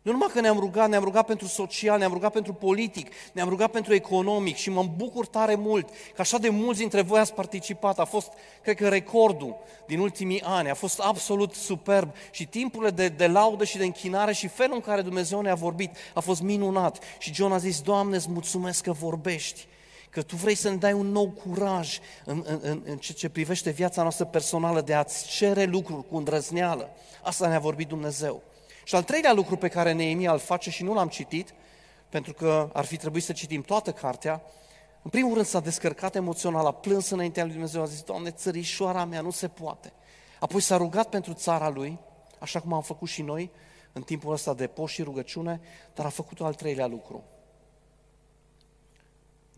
Nu 0.01 0.11
numai 0.11 0.29
că 0.33 0.39
ne-am 0.39 0.59
rugat, 0.59 0.89
ne-am 0.89 1.03
rugat 1.03 1.25
pentru 1.25 1.47
social, 1.47 1.97
ne-am 1.99 2.11
rugat 2.11 2.31
pentru 2.31 2.53
politic, 2.53 3.11
ne-am 3.31 3.49
rugat 3.49 3.71
pentru 3.71 3.93
economic 3.93 4.55
și 4.55 4.69
mă 4.69 4.83
bucur 4.95 5.25
tare 5.25 5.55
mult 5.55 5.89
că 5.89 6.21
așa 6.21 6.37
de 6.37 6.49
mulți 6.49 6.79
dintre 6.79 7.01
voi 7.01 7.19
ați 7.19 7.33
participat. 7.33 7.99
A 7.99 8.05
fost, 8.05 8.31
cred 8.61 8.75
că, 8.75 8.87
recordul 8.87 9.55
din 9.87 9.99
ultimii 9.99 10.41
ani. 10.41 10.69
A 10.69 10.73
fost 10.73 10.99
absolut 10.99 11.53
superb 11.53 12.11
și 12.31 12.45
timpurile 12.45 12.91
de, 12.91 13.07
de 13.07 13.27
laudă 13.27 13.63
și 13.63 13.77
de 13.77 13.85
închinare 13.85 14.33
și 14.33 14.47
felul 14.47 14.75
în 14.75 14.81
care 14.81 15.01
Dumnezeu 15.01 15.41
ne-a 15.41 15.55
vorbit 15.55 15.91
a 16.13 16.19
fost 16.19 16.41
minunat. 16.41 16.99
Și 17.17 17.33
John 17.33 17.51
a 17.51 17.57
zis, 17.57 17.81
Doamne, 17.81 18.15
îți 18.15 18.29
mulțumesc 18.29 18.83
că 18.83 18.91
vorbești 18.91 19.67
că 20.09 20.21
Tu 20.21 20.35
vrei 20.35 20.55
să 20.55 20.69
ne 20.69 20.75
dai 20.75 20.93
un 20.93 21.11
nou 21.11 21.29
curaj 21.29 21.99
în, 22.25 22.43
în, 22.45 22.59
în, 22.61 22.81
în 22.85 22.97
ce, 22.97 23.13
ce 23.13 23.29
privește 23.29 23.69
viața 23.69 24.01
noastră 24.01 24.25
personală 24.25 24.81
de 24.81 24.93
a-ți 24.93 25.27
cere 25.27 25.63
lucruri 25.63 26.07
cu 26.07 26.17
îndrăzneală. 26.17 26.89
Asta 27.23 27.47
ne-a 27.47 27.59
vorbit 27.59 27.87
Dumnezeu. 27.87 28.43
Și 28.83 28.95
al 28.95 29.03
treilea 29.03 29.33
lucru 29.33 29.55
pe 29.55 29.67
care 29.67 29.93
Neemia 29.93 30.31
îl 30.31 30.39
face 30.39 30.69
și 30.69 30.83
nu 30.83 30.93
l-am 30.93 31.07
citit, 31.07 31.53
pentru 32.09 32.33
că 32.33 32.69
ar 32.73 32.85
fi 32.85 32.97
trebuit 32.97 33.23
să 33.23 33.31
citim 33.31 33.61
toată 33.61 33.91
cartea, 33.91 34.41
în 35.01 35.09
primul 35.09 35.33
rând 35.33 35.45
s-a 35.45 35.59
descărcat 35.59 36.15
emoțional, 36.15 36.65
a 36.65 36.71
plâns 36.71 37.09
înaintea 37.09 37.43
lui 37.43 37.51
Dumnezeu, 37.51 37.81
a 37.81 37.85
zis, 37.85 38.01
Doamne, 38.01 38.31
țărișoara 38.31 39.05
mea 39.05 39.21
nu 39.21 39.31
se 39.31 39.47
poate. 39.47 39.93
Apoi 40.39 40.61
s-a 40.61 40.77
rugat 40.77 41.09
pentru 41.09 41.33
țara 41.33 41.69
lui, 41.69 41.99
așa 42.39 42.59
cum 42.59 42.73
am 42.73 42.81
făcut 42.81 43.07
și 43.07 43.21
noi 43.21 43.51
în 43.91 44.01
timpul 44.01 44.33
ăsta 44.33 44.53
de 44.53 44.67
post 44.67 44.93
și 44.93 45.01
rugăciune, 45.01 45.61
dar 45.93 46.05
a 46.05 46.09
făcut 46.09 46.41
al 46.41 46.53
treilea 46.53 46.87
lucru. 46.87 47.23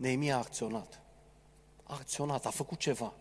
Neemia 0.02 0.34
a 0.34 0.38
acționat. 0.38 1.00
A 1.82 1.94
acționat, 1.94 2.46
a 2.46 2.50
făcut 2.50 2.78
ceva. 2.78 3.12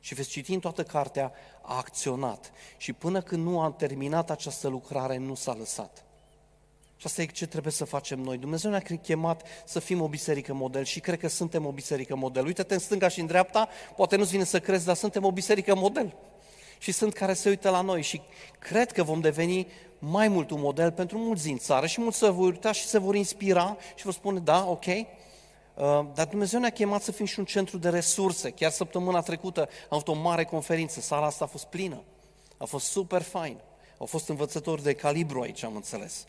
Și 0.00 0.14
veți 0.14 0.28
citi 0.28 0.54
în 0.54 0.60
toată 0.60 0.82
cartea, 0.82 1.32
a 1.62 1.76
acționat. 1.76 2.52
Și 2.76 2.92
până 2.92 3.20
când 3.20 3.44
nu 3.44 3.60
a 3.60 3.70
terminat 3.70 4.30
această 4.30 4.68
lucrare, 4.68 5.16
nu 5.16 5.34
s-a 5.34 5.54
lăsat. 5.54 6.04
Și 6.96 7.06
asta 7.06 7.22
e 7.22 7.26
ce 7.26 7.46
trebuie 7.46 7.72
să 7.72 7.84
facem 7.84 8.20
noi. 8.20 8.38
Dumnezeu 8.38 8.70
ne-a 8.70 8.82
chemat 9.02 9.42
să 9.64 9.78
fim 9.78 10.00
o 10.00 10.08
biserică 10.08 10.54
model 10.54 10.84
și 10.84 11.00
cred 11.00 11.18
că 11.18 11.28
suntem 11.28 11.66
o 11.66 11.72
biserică 11.72 12.16
model. 12.16 12.44
Uite-te 12.44 12.74
în 12.74 12.80
stânga 12.80 13.08
și 13.08 13.20
în 13.20 13.26
dreapta, 13.26 13.68
poate 13.96 14.16
nu-ți 14.16 14.30
vine 14.30 14.44
să 14.44 14.60
crezi, 14.60 14.86
dar 14.86 14.96
suntem 14.96 15.24
o 15.24 15.32
biserică 15.32 15.74
model. 15.74 16.14
Și 16.78 16.92
sunt 16.92 17.12
care 17.12 17.32
se 17.32 17.48
uită 17.48 17.70
la 17.70 17.80
noi 17.80 18.02
și 18.02 18.20
cred 18.58 18.92
că 18.92 19.02
vom 19.02 19.20
deveni 19.20 19.66
mai 19.98 20.28
mult 20.28 20.50
un 20.50 20.60
model 20.60 20.92
pentru 20.92 21.18
mulți 21.18 21.42
din 21.42 21.58
țară 21.58 21.86
și 21.86 22.00
mulți 22.00 22.18
se 22.18 22.30
vor 22.30 22.46
uita 22.46 22.72
și 22.72 22.86
se 22.86 22.98
vor 22.98 23.14
inspira 23.14 23.76
și 23.94 24.04
vor 24.04 24.12
spune, 24.12 24.38
da, 24.38 24.66
ok, 24.68 24.86
Uh, 24.86 25.19
dar 26.14 26.26
Dumnezeu 26.30 26.60
ne-a 26.60 26.70
chemat 26.70 27.02
să 27.02 27.12
fim 27.12 27.26
și 27.26 27.38
un 27.38 27.44
centru 27.44 27.78
de 27.78 27.88
resurse. 27.88 28.50
Chiar 28.50 28.70
săptămâna 28.70 29.20
trecută 29.20 29.60
am 29.60 29.68
avut 29.88 30.08
o 30.08 30.14
mare 30.14 30.44
conferință, 30.44 31.00
sala 31.00 31.26
asta 31.26 31.44
a 31.44 31.48
fost 31.48 31.64
plină. 31.64 32.02
A 32.56 32.64
fost 32.64 32.86
super 32.86 33.22
fain. 33.22 33.60
Au 33.98 34.06
fost 34.06 34.28
învățători 34.28 34.82
de 34.82 34.92
calibru 34.92 35.40
aici, 35.40 35.62
am 35.62 35.74
înțeles. 35.74 36.26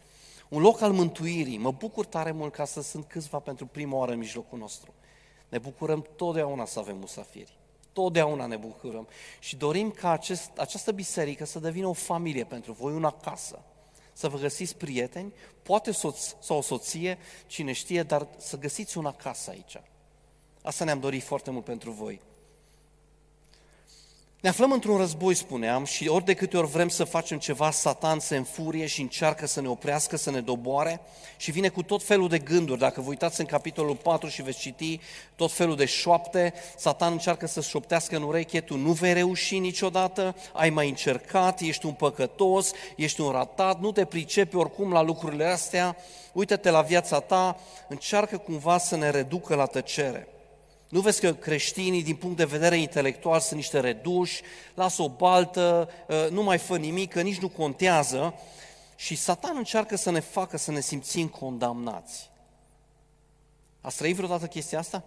Un 0.50 0.62
loc 0.62 0.82
al 0.82 0.92
mântuirii. 0.92 1.58
Mă 1.58 1.72
bucur 1.72 2.06
tare 2.06 2.32
mult 2.32 2.54
ca 2.54 2.66
să 2.66 2.82
sunt 2.82 3.06
câțiva 3.06 3.40
pentru 3.40 3.66
prima 3.66 3.98
oară 3.98 4.12
în 4.12 4.18
mijlocul 4.18 4.58
nostru. 4.58 4.94
Ne 5.50 5.58
bucurăm 5.58 6.06
totdeauna 6.16 6.66
să 6.66 6.80
avem 6.80 6.98
musafiri. 6.98 7.58
Totdeauna 7.94 8.46
ne 8.46 8.56
bucurăm. 8.56 9.08
Și 9.40 9.56
dorim 9.56 9.92
ca 9.92 10.12
acest, 10.12 10.58
această 10.58 10.92
biserică 10.92 11.46
să 11.46 11.60
devină 11.60 11.88
o 11.88 11.94
familie 11.94 12.44
pentru 12.44 12.72
voi, 12.72 12.94
una 12.94 13.12
casă. 13.12 13.60
Să 14.22 14.30
vă 14.30 14.38
găsiți 14.38 14.76
prieteni, 14.76 15.34
poate 15.64 15.92
soț 15.92 16.36
sau 16.40 16.58
o 16.58 16.62
soție, 16.62 17.18
cine 17.48 17.72
știe, 17.72 18.04
dar 18.04 18.28
să 18.38 18.58
găsiți 18.58 18.98
una 18.98 19.14
casă 19.14 19.50
aici. 19.50 19.82
Asta 20.62 20.84
ne-am 20.84 21.00
dorit 21.00 21.24
foarte 21.24 21.52
mult 21.52 21.64
pentru 21.64 21.92
voi. 21.92 22.22
Ne 24.42 24.50
aflăm 24.50 24.72
într-un 24.72 24.98
război, 24.98 25.34
spuneam, 25.34 25.86
și 25.86 26.08
ori 26.08 26.26
de 26.26 26.34
câte 26.34 26.58
ori 26.58 26.68
vrem 26.68 26.88
să 26.88 27.04
facem 27.04 27.38
ceva, 27.38 27.72
Satan 27.72 28.20
se 28.20 28.36
înfurie 28.36 28.86
și 28.86 29.02
încearcă 29.02 29.48
să 29.48 29.62
ne 29.62 29.68
oprească, 29.68 30.18
să 30.18 30.32
ne 30.32 30.42
doboare 30.42 31.02
și 31.38 31.52
vine 31.52 31.68
cu 31.68 31.84
tot 31.84 32.04
felul 32.04 32.28
de 32.28 32.40
gânduri. 32.40 32.80
Dacă 32.80 33.02
vă 33.02 33.10
uitați 33.10 33.40
în 33.40 33.46
capitolul 33.46 33.96
4 33.96 34.30
și 34.30 34.42
veți 34.42 34.60
citi 34.60 35.00
tot 35.36 35.52
felul 35.52 35.76
de 35.76 35.86
șoapte, 35.86 36.54
Satan 36.78 37.12
încearcă 37.12 37.48
să 37.48 37.62
șoptească 37.62 38.16
în 38.16 38.24
ureche, 38.24 38.62
tu 38.62 38.78
nu 38.78 38.92
vei 38.92 39.14
reuși 39.14 39.60
niciodată, 39.60 40.36
ai 40.54 40.70
mai 40.70 40.90
încercat, 40.90 41.60
ești 41.60 41.86
un 41.86 41.94
păcătos, 41.94 42.72
ești 42.96 43.22
un 43.22 43.32
ratat, 43.32 43.80
nu 43.80 43.92
te 43.92 44.06
pricepi 44.06 44.56
oricum 44.56 44.92
la 44.92 45.02
lucrurile 45.02 45.46
astea, 45.46 45.96
uită-te 46.34 46.70
la 46.70 46.82
viața 46.82 47.20
ta, 47.20 47.60
încearcă 47.88 48.38
cumva 48.38 48.78
să 48.78 48.96
ne 48.96 49.10
reducă 49.10 49.56
la 49.56 49.66
tăcere. 49.66 50.28
Nu 50.92 51.00
vezi 51.00 51.20
că 51.20 51.34
creștinii, 51.34 52.04
din 52.04 52.16
punct 52.16 52.38
de 52.38 52.46
vedere 52.46 52.78
intelectual, 52.78 53.40
sunt 53.40 53.56
niște 53.56 53.80
reduși, 53.80 54.42
lasă 54.74 55.02
o 55.02 55.10
baltă, 55.10 55.90
ă, 56.10 56.28
nu 56.30 56.44
mai 56.44 56.58
fă 56.58 56.78
nimic, 56.78 57.12
că 57.12 57.22
nici 57.22 57.40
nu 57.40 57.50
contează. 57.50 58.34
Și 58.96 59.16
Satan 59.16 59.58
încearcă 59.58 59.96
să 59.96 60.12
ne 60.12 60.20
facă 60.20 60.58
să 60.58 60.72
ne 60.72 60.80
simțim 60.80 61.28
condamnați. 61.28 62.30
Ați 63.82 63.98
trăit 63.98 64.16
vreodată 64.16 64.48
chestia 64.48 64.80
asta? 64.80 65.04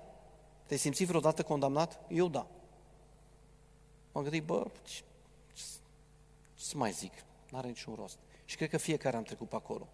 Te-ai 0.67 0.79
simțit 0.79 1.07
vreodată 1.07 1.43
condamnat? 1.43 2.01
Eu 2.09 2.29
da. 2.29 2.47
M-am 4.13 4.23
gândit, 4.23 4.45
bă, 4.45 4.67
ce, 4.85 5.03
ce, 5.53 5.63
ce 6.55 6.65
să 6.65 6.77
mai 6.77 6.93
zic? 6.93 7.13
N-are 7.51 7.67
niciun 7.67 7.95
rost. 7.99 8.17
Și 8.45 8.57
cred 8.57 8.69
că 8.69 8.77
fiecare 8.77 9.17
am 9.17 9.23
trecut 9.23 9.49
pe 9.49 9.57
acolo. 9.57 9.89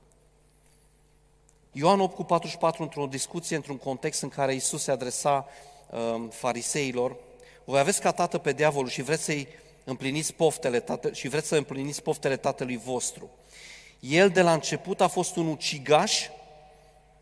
Ioan 1.73 2.01
8 2.01 2.15
cu 2.15 2.25
44, 2.25 2.83
într-o 2.83 3.07
discuție, 3.07 3.57
într-un 3.57 3.79
context 3.79 4.23
în 4.23 4.29
care 4.29 4.55
Isus 4.55 4.83
se 4.83 4.91
adresa 4.91 5.47
Um, 5.47 5.70
fariseilor, 6.31 7.17
voi 7.65 7.79
aveți 7.79 8.01
ca 8.01 8.13
tată 8.13 8.39
pe 8.39 8.53
diavolul 8.53 8.89
și 8.89 9.03
vreți 9.03 9.23
să-i 9.23 9.49
împliniți 9.85 10.35
poftele 10.35 10.81
tată, 10.81 11.13
și 11.13 11.29
vreți 11.29 11.49
să 11.49 11.57
împliniți 11.57 12.03
poftele 12.03 12.37
tatălui 12.37 12.77
vostru. 12.77 13.31
El 14.01 14.29
de 14.29 14.43
la 14.43 14.53
început 14.53 15.01
a 15.01 15.09
fost 15.09 15.37
un 15.37 15.47
ucigaș 15.47 16.29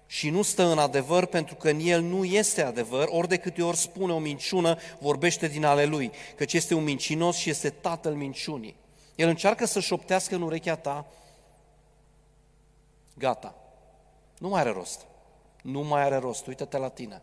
și 0.07 0.31
nu 0.31 0.43
stă 0.43 0.63
în 0.63 0.79
adevăr 0.79 1.27
pentru 1.27 1.55
că 1.55 1.71
în 1.71 1.81
el 1.81 2.01
nu 2.01 2.25
este 2.25 2.63
adevăr, 2.63 3.09
ori 3.11 3.29
de 3.29 3.37
câte 3.37 3.63
ori 3.63 3.77
spune 3.77 4.13
o 4.13 4.19
minciună, 4.19 4.79
vorbește 4.99 5.49
din 5.49 5.65
ale 5.65 5.85
lui, 5.85 6.11
căci 6.37 6.53
este 6.53 6.75
un 6.75 6.85
mincinos 6.85 7.37
și 7.37 7.51
este 7.51 7.71
tatăl 7.71 8.15
minciunii. 8.15 8.77
El 9.15 9.29
încearcă 9.29 9.67
să 9.67 9.81
șoptească 9.81 10.35
în 10.35 10.43
urechea 10.43 10.77
ta, 10.77 11.07
gata, 13.15 13.55
nu 14.39 14.49
mai 14.49 14.61
are 14.61 14.71
rost, 14.71 15.07
nu 15.63 15.81
mai 15.81 16.03
are 16.03 16.17
rost, 16.17 16.47
uită-te 16.47 16.77
la 16.77 16.89
tine 16.89 17.23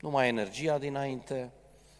nu 0.00 0.10
mai 0.10 0.22
ai 0.22 0.28
energia 0.28 0.78
dinainte, 0.78 1.50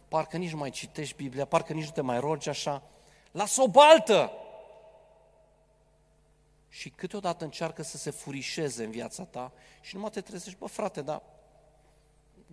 parcă 0.08 0.36
nici 0.36 0.50
nu 0.50 0.56
mai 0.56 0.70
citești 0.70 1.16
Biblia, 1.16 1.44
parcă 1.44 1.72
nici 1.72 1.84
nu 1.84 1.90
te 1.90 2.00
mai 2.00 2.20
rogi 2.20 2.48
așa. 2.48 2.82
Lasă 3.30 3.62
o 3.62 3.68
baltă! 3.68 4.32
Și 6.68 6.90
câteodată 6.90 7.44
încearcă 7.44 7.82
să 7.82 7.96
se 7.96 8.10
furișeze 8.10 8.84
în 8.84 8.90
viața 8.90 9.24
ta 9.24 9.52
și 9.80 9.94
nu 9.94 10.00
mai 10.00 10.10
te 10.10 10.20
trezești, 10.20 10.58
bă 10.58 10.66
frate, 10.66 11.02
dar 11.02 11.22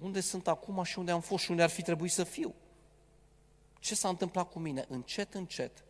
unde 0.02 0.20
sunt 0.20 0.48
acum 0.48 0.84
și 0.84 1.00
unde 1.00 1.12
am 1.12 1.22
fost 1.22 1.44
și 1.44 1.52
unde 1.52 1.64
ar 1.64 1.70
fi 1.70 1.82
trebuit 1.82 2.12
să 2.12 2.24
fiu? 2.24 2.54
Ce 3.80 3.96
s-a 3.96 4.08
întâmplat 4.08 4.52
cu 4.52 4.60
mine? 4.60 4.86
Încet, 4.88 5.34
încet, 5.34 5.84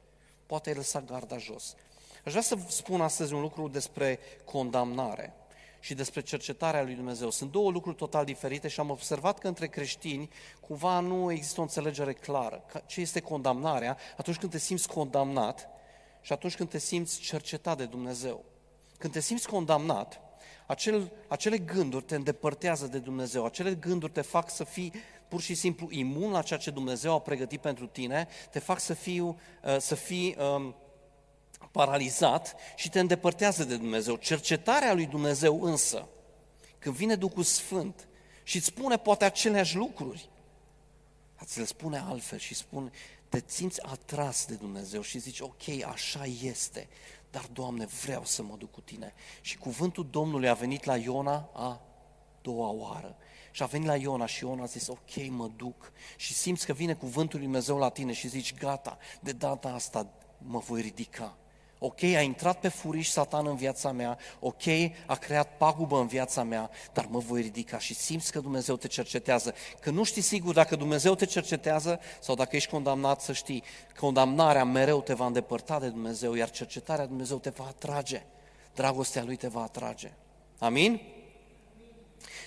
poate 0.46 0.70
ai 0.70 0.76
lăsat 0.76 1.06
garda 1.06 1.38
jos. 1.38 1.76
Aș 2.26 2.32
vrea 2.32 2.44
să 2.44 2.58
spun 2.68 3.02
astăzi 3.02 3.34
un 3.34 3.41
lucru 3.41 3.68
despre 3.68 4.20
condamnare 4.46 5.34
și 5.86 5.93
despre 5.93 6.21
cercetarea 6.21 6.84
lui 6.84 6.93
Dumnezeu. 6.93 7.30
Sunt 7.30 7.52
două 7.52 7.71
lucruri 7.71 7.95
total 7.95 8.26
diferite 8.26 8.67
și 8.67 8.80
am 8.80 8.89
observat 8.89 9.39
că 9.39 9.48
între 9.48 9.67
creștini 9.67 10.30
cumva 10.60 11.00
nu 11.00 11.32
există 11.32 11.60
o 11.60 11.63
înțelegere 11.63 12.13
clară. 12.13 12.63
Ce 12.86 13.02
este 13.02 13.19
condamnarea 13.19 13.98
atunci 14.17 14.38
când 14.38 14.52
te 14.52 14.58
simți 14.58 14.88
condamnat 14.88 15.69
și 16.21 16.34
atunci 16.34 16.56
când 16.56 16.69
te 16.69 16.78
simți 16.78 17.19
cercetat 17.19 17.78
de 17.78 17.86
Dumnezeu. 17.86 18.43
Când 18.98 19.13
te 19.13 19.19
simți 19.19 19.48
condamnat, 19.48 20.21
acel, 20.65 21.12
acele 21.28 21.58
gânduri 21.58 22.04
te 22.04 22.15
îndepărtează 22.15 22.88
de 22.88 23.00
Dumnezeu, 23.00 23.45
acele 23.45 23.74
gânduri 23.74 24.12
te 24.12 24.21
fac 24.21 24.50
să 24.50 24.63
fii 24.63 24.93
pur 25.28 25.41
și 25.41 25.54
simplu 25.54 25.88
imun 25.91 26.32
la 26.32 26.41
ceea 26.41 26.60
ce 26.60 26.71
Dumnezeu 26.71 27.13
a 27.13 27.19
pregătit 27.19 27.62
pentru 27.62 27.88
tine, 27.88 28.28
te 28.52 28.60
fac 28.60 28.80
să, 28.80 28.93
fiu, 28.93 29.39
uh, 29.63 29.78
să 29.80 29.95
fii 29.95 30.36
um, 30.56 30.76
paralizat 31.72 32.56
și 32.76 32.89
te 32.89 33.00
îndepărtează 33.00 33.63
de 33.63 33.78
Dumnezeu. 33.78 34.15
Cercetarea 34.15 34.94
lui 34.94 35.06
Dumnezeu 35.06 35.62
însă, 35.62 36.08
când 36.80 36.96
vine 36.96 37.15
Duhul 37.15 37.44
Sfânt 37.44 38.08
și 38.44 38.56
îți 38.56 38.65
spune 38.65 38.98
poate 38.98 39.26
aceleași 39.26 39.76
lucruri, 39.76 40.30
ți 41.46 41.60
le 41.60 41.65
spune 41.65 41.98
altfel 41.98 42.38
și 42.38 42.54
spune, 42.54 42.91
te 43.30 43.44
simți 43.46 43.82
atras 43.82 44.46
de 44.46 44.54
Dumnezeu 44.54 45.02
și 45.02 45.20
zici, 45.20 45.39
ok, 45.39 45.84
așa 45.88 46.26
este, 46.41 46.88
dar 47.32 47.46
Doamne, 47.54 47.86
vreau 47.86 48.26
să 48.26 48.44
mă 48.44 48.56
duc 48.56 48.72
cu 48.72 48.82
tine. 48.82 49.13
Și 49.41 49.58
cuvântul 49.58 50.08
Domnului 50.10 50.50
a 50.50 50.54
venit 50.54 50.84
la 50.84 50.98
Iona 50.98 51.50
a 51.54 51.82
doua 52.41 52.70
oară. 52.70 53.15
Și 53.52 53.63
a 53.63 53.65
venit 53.65 53.88
la 53.88 53.96
Iona 53.96 54.26
și 54.26 54.44
Iona 54.44 54.63
a 54.63 54.65
zis, 54.65 54.88
ok, 54.88 55.28
mă 55.30 55.48
duc. 55.56 55.91
Și 56.15 56.34
simți 56.34 56.65
că 56.65 56.74
vine 56.74 56.94
cuvântul 56.94 57.39
lui 57.39 57.48
Dumnezeu 57.48 57.78
la 57.78 57.89
tine 57.89 58.13
și 58.13 58.28
zici, 58.28 58.54
gata, 58.54 58.98
de 59.20 59.32
data 59.32 59.70
asta 59.70 60.13
mă 60.38 60.60
voi 60.60 60.82
ridica. 60.82 61.38
Ok, 61.86 62.04
a 62.04 62.21
intrat 62.21 62.60
pe 62.60 62.67
furiș 62.67 63.08
satan 63.08 63.48
în 63.48 63.56
viața 63.56 63.91
mea, 63.91 64.17
ok, 64.39 64.62
a 65.06 65.15
creat 65.15 65.58
pagubă 65.58 66.00
în 66.00 66.08
viața 66.08 66.43
mea, 66.43 66.69
dar 66.93 67.06
mă 67.10 67.19
voi 67.19 67.41
ridica 67.41 67.80
și 67.80 67.93
simți 67.93 68.32
că 68.32 68.39
Dumnezeu 68.39 68.76
te 68.76 68.88
cercetează. 68.88 69.54
Că 69.80 69.89
nu 69.89 70.04
știi 70.04 70.21
sigur 70.21 70.54
dacă 70.54 70.76
Dumnezeu 70.76 71.15
te 71.15 71.26
cercetează 71.26 72.00
sau 72.19 72.36
dacă 72.36 72.56
ești 72.56 72.69
condamnat 72.69 73.21
să 73.21 73.34
știi, 73.34 73.63
condamnarea 74.00 74.63
mereu 74.63 75.02
te 75.02 75.13
va 75.13 75.26
îndepărta 75.26 75.80
de 75.80 75.89
Dumnezeu, 75.89 76.34
iar 76.34 76.50
cercetarea 76.50 77.06
Dumnezeu 77.06 77.38
te 77.38 77.50
va 77.50 77.65
atrage. 77.67 78.24
Dragostea 78.74 79.24
Lui 79.24 79.36
te 79.36 79.48
va 79.48 79.62
atrage. 79.62 80.12
Amin? 80.58 81.02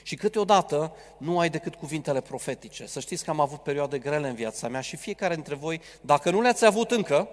Și 0.02 0.16
câteodată 0.16 0.92
nu 1.18 1.38
ai 1.38 1.50
decât 1.50 1.74
cuvintele 1.74 2.20
profetice. 2.20 2.86
Să 2.86 3.00
știți 3.00 3.24
că 3.24 3.30
am 3.30 3.40
avut 3.40 3.62
perioade 3.62 3.98
grele 3.98 4.28
în 4.28 4.34
viața 4.34 4.68
mea 4.68 4.80
și 4.80 4.96
fiecare 4.96 5.34
dintre 5.34 5.54
voi, 5.54 5.80
dacă 6.00 6.30
nu 6.30 6.40
le-ați 6.40 6.64
avut 6.64 6.90
încă, 6.90 7.28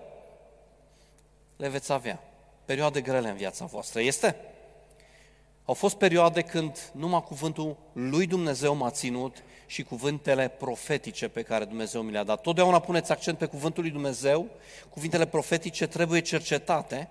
le 1.56 1.70
veți 1.70 1.92
avea. 1.92 2.24
Perioade 2.66 3.02
grele 3.02 3.30
în 3.30 3.36
viața 3.36 3.66
voastră. 3.66 4.02
Este? 4.02 4.36
Au 5.66 5.74
fost 5.74 5.96
perioade 5.96 6.42
când 6.42 6.92
numai 6.94 7.24
cuvântul 7.24 7.78
lui 7.94 8.28
Dumnezeu 8.28 8.76
m-a 8.76 8.92
ținut 8.92 9.44
și 9.66 9.84
cuvintele 9.84 10.48
profetice 10.48 11.28
pe 11.28 11.42
care 11.42 11.66
Dumnezeu 11.66 12.02
mi 12.02 12.12
le-a 12.12 12.24
dat. 12.24 12.42
Totdeauna 12.42 12.80
puneți 12.80 13.12
accent 13.12 13.38
pe 13.38 13.46
cuvântul 13.46 13.84
lui 13.84 13.92
Dumnezeu, 13.92 14.48
cuvintele 14.90 15.26
profetice 15.26 15.88
trebuie 15.88 16.22
cercetate, 16.22 17.10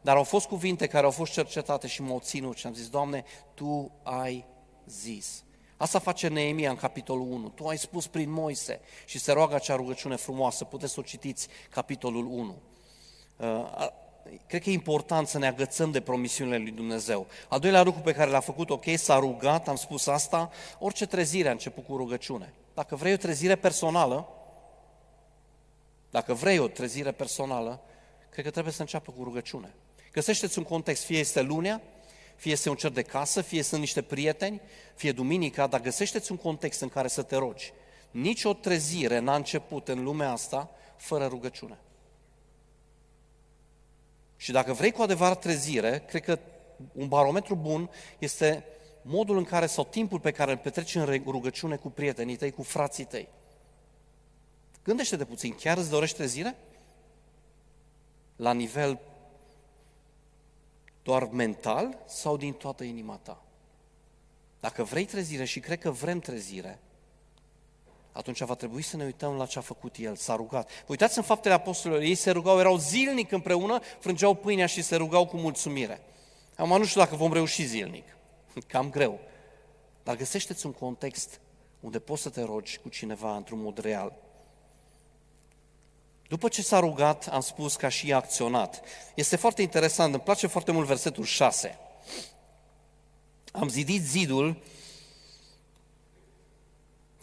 dar 0.00 0.16
au 0.16 0.22
fost 0.22 0.46
cuvinte 0.46 0.86
care 0.86 1.04
au 1.04 1.10
fost 1.10 1.32
cercetate 1.32 1.86
și 1.86 2.02
m-au 2.02 2.20
ținut 2.20 2.56
și 2.56 2.66
am 2.66 2.74
zis, 2.74 2.88
Doamne, 2.88 3.24
Tu 3.54 3.90
ai 4.02 4.44
zis. 4.86 5.44
Asta 5.76 5.98
face 5.98 6.28
Neemia 6.28 6.70
în 6.70 6.76
capitolul 6.76 7.32
1. 7.32 7.48
Tu 7.48 7.66
ai 7.66 7.78
spus 7.78 8.06
prin 8.06 8.30
Moise 8.30 8.80
și 9.04 9.18
se 9.18 9.32
roagă 9.32 9.54
acea 9.54 9.76
rugăciune 9.76 10.16
frumoasă, 10.16 10.64
puteți 10.64 10.92
să 10.92 11.00
o 11.00 11.02
citiți, 11.02 11.48
capitolul 11.70 12.26
1. 12.26 12.54
Uh, 13.36 13.86
cred 14.46 14.62
că 14.62 14.70
e 14.70 14.72
important 14.72 15.28
să 15.28 15.38
ne 15.38 15.46
agățăm 15.46 15.90
de 15.90 16.00
promisiunile 16.00 16.58
lui 16.58 16.70
Dumnezeu. 16.70 17.26
Al 17.48 17.60
doilea 17.60 17.82
lucru 17.82 18.00
pe 18.00 18.12
care 18.12 18.30
l-a 18.30 18.40
făcut, 18.40 18.70
ok, 18.70 18.84
s-a 18.96 19.18
rugat, 19.18 19.68
am 19.68 19.76
spus 19.76 20.06
asta, 20.06 20.50
orice 20.78 21.06
trezire 21.06 21.48
a 21.48 21.52
început 21.52 21.84
cu 21.86 21.96
rugăciune. 21.96 22.52
Dacă 22.74 22.96
vrei 22.96 23.12
o 23.12 23.16
trezire 23.16 23.56
personală, 23.56 24.28
dacă 26.10 26.34
vrei 26.34 26.58
o 26.58 26.68
trezire 26.68 27.12
personală, 27.12 27.80
cred 28.30 28.44
că 28.44 28.50
trebuie 28.50 28.72
să 28.72 28.80
înceapă 28.80 29.12
cu 29.12 29.24
rugăciune. 29.24 29.74
Găsește-ți 30.12 30.58
un 30.58 30.64
context, 30.64 31.04
fie 31.04 31.18
este 31.18 31.42
lunea, 31.42 31.82
fie 32.36 32.52
este 32.52 32.68
un 32.68 32.76
cer 32.76 32.90
de 32.90 33.02
casă, 33.02 33.40
fie 33.40 33.62
sunt 33.62 33.80
niște 33.80 34.02
prieteni, 34.02 34.60
fie 34.94 35.12
duminica, 35.12 35.66
dar 35.66 35.80
găsește-ți 35.80 36.30
un 36.30 36.36
context 36.36 36.80
în 36.80 36.88
care 36.88 37.08
să 37.08 37.22
te 37.22 37.36
rogi. 37.36 37.72
Nici 38.10 38.44
o 38.44 38.52
trezire 38.52 39.18
n-a 39.18 39.34
început 39.34 39.88
în 39.88 40.02
lumea 40.02 40.30
asta 40.30 40.70
fără 40.96 41.26
rugăciune. 41.26 41.78
Și 44.36 44.52
dacă 44.52 44.72
vrei 44.72 44.92
cu 44.92 45.02
adevărat 45.02 45.40
trezire, 45.40 46.04
cred 46.06 46.22
că 46.22 46.38
un 46.92 47.08
barometru 47.08 47.54
bun 47.54 47.90
este 48.18 48.64
modul 49.02 49.36
în 49.36 49.44
care 49.44 49.66
sau 49.66 49.84
timpul 49.84 50.20
pe 50.20 50.30
care 50.30 50.50
îl 50.50 50.56
petreci 50.56 50.94
în 50.94 51.22
rugăciune 51.26 51.76
cu 51.76 51.90
prietenii 51.90 52.36
tăi, 52.36 52.50
cu 52.50 52.62
frații 52.62 53.04
tăi. 53.04 53.28
Gândește-te 54.84 55.24
puțin, 55.24 55.54
chiar 55.54 55.76
îți 55.76 55.90
dorești 55.90 56.16
trezire? 56.16 56.56
La 58.36 58.52
nivel 58.52 59.00
Doar 61.04 61.28
mental 61.28 61.98
sau 62.06 62.36
din 62.36 62.52
toată 62.52 62.84
inima 62.84 63.16
ta? 63.16 63.42
Dacă 64.60 64.82
vrei 64.82 65.04
trezire 65.04 65.44
și 65.44 65.60
cred 65.60 65.78
că 65.78 65.90
vrem 65.90 66.18
trezire, 66.18 66.78
atunci 68.14 68.42
va 68.42 68.54
trebui 68.54 68.82
să 68.82 68.96
ne 68.96 69.04
uităm 69.04 69.36
la 69.36 69.46
ce 69.46 69.58
a 69.58 69.62
făcut 69.62 69.96
el, 69.98 70.16
s-a 70.16 70.36
rugat. 70.36 70.70
Vă 70.70 70.86
uitați 70.86 71.18
în 71.18 71.24
faptele 71.24 71.54
apostolilor, 71.54 72.02
ei 72.02 72.14
se 72.14 72.30
rugau, 72.30 72.58
erau 72.58 72.76
zilnic 72.76 73.32
împreună, 73.32 73.80
frângeau 73.98 74.34
pâinea 74.34 74.66
și 74.66 74.82
se 74.82 74.96
rugau 74.96 75.26
cu 75.26 75.36
mulțumire. 75.36 76.00
Acum 76.56 76.78
nu 76.78 76.84
știu 76.84 77.00
dacă 77.00 77.16
vom 77.16 77.32
reuși 77.32 77.64
zilnic, 77.64 78.04
cam 78.72 78.90
greu, 78.90 79.20
dar 80.02 80.16
găsește-ți 80.16 80.66
un 80.66 80.72
context 80.72 81.40
unde 81.80 81.98
poți 81.98 82.22
să 82.22 82.28
te 82.28 82.42
rogi 82.42 82.78
cu 82.78 82.88
cineva 82.88 83.36
într-un 83.36 83.60
mod 83.60 83.78
real. 83.78 84.16
După 86.28 86.48
ce 86.48 86.62
s-a 86.62 86.78
rugat, 86.78 87.28
am 87.28 87.40
spus 87.40 87.76
că 87.76 87.86
a 87.86 87.88
și 87.88 88.12
acționat. 88.12 88.82
Este 89.14 89.36
foarte 89.36 89.62
interesant, 89.62 90.12
îmi 90.12 90.22
place 90.22 90.46
foarte 90.46 90.72
mult 90.72 90.86
versetul 90.86 91.24
6. 91.24 91.78
Am 93.52 93.68
zidit 93.68 94.02
zidul 94.02 94.62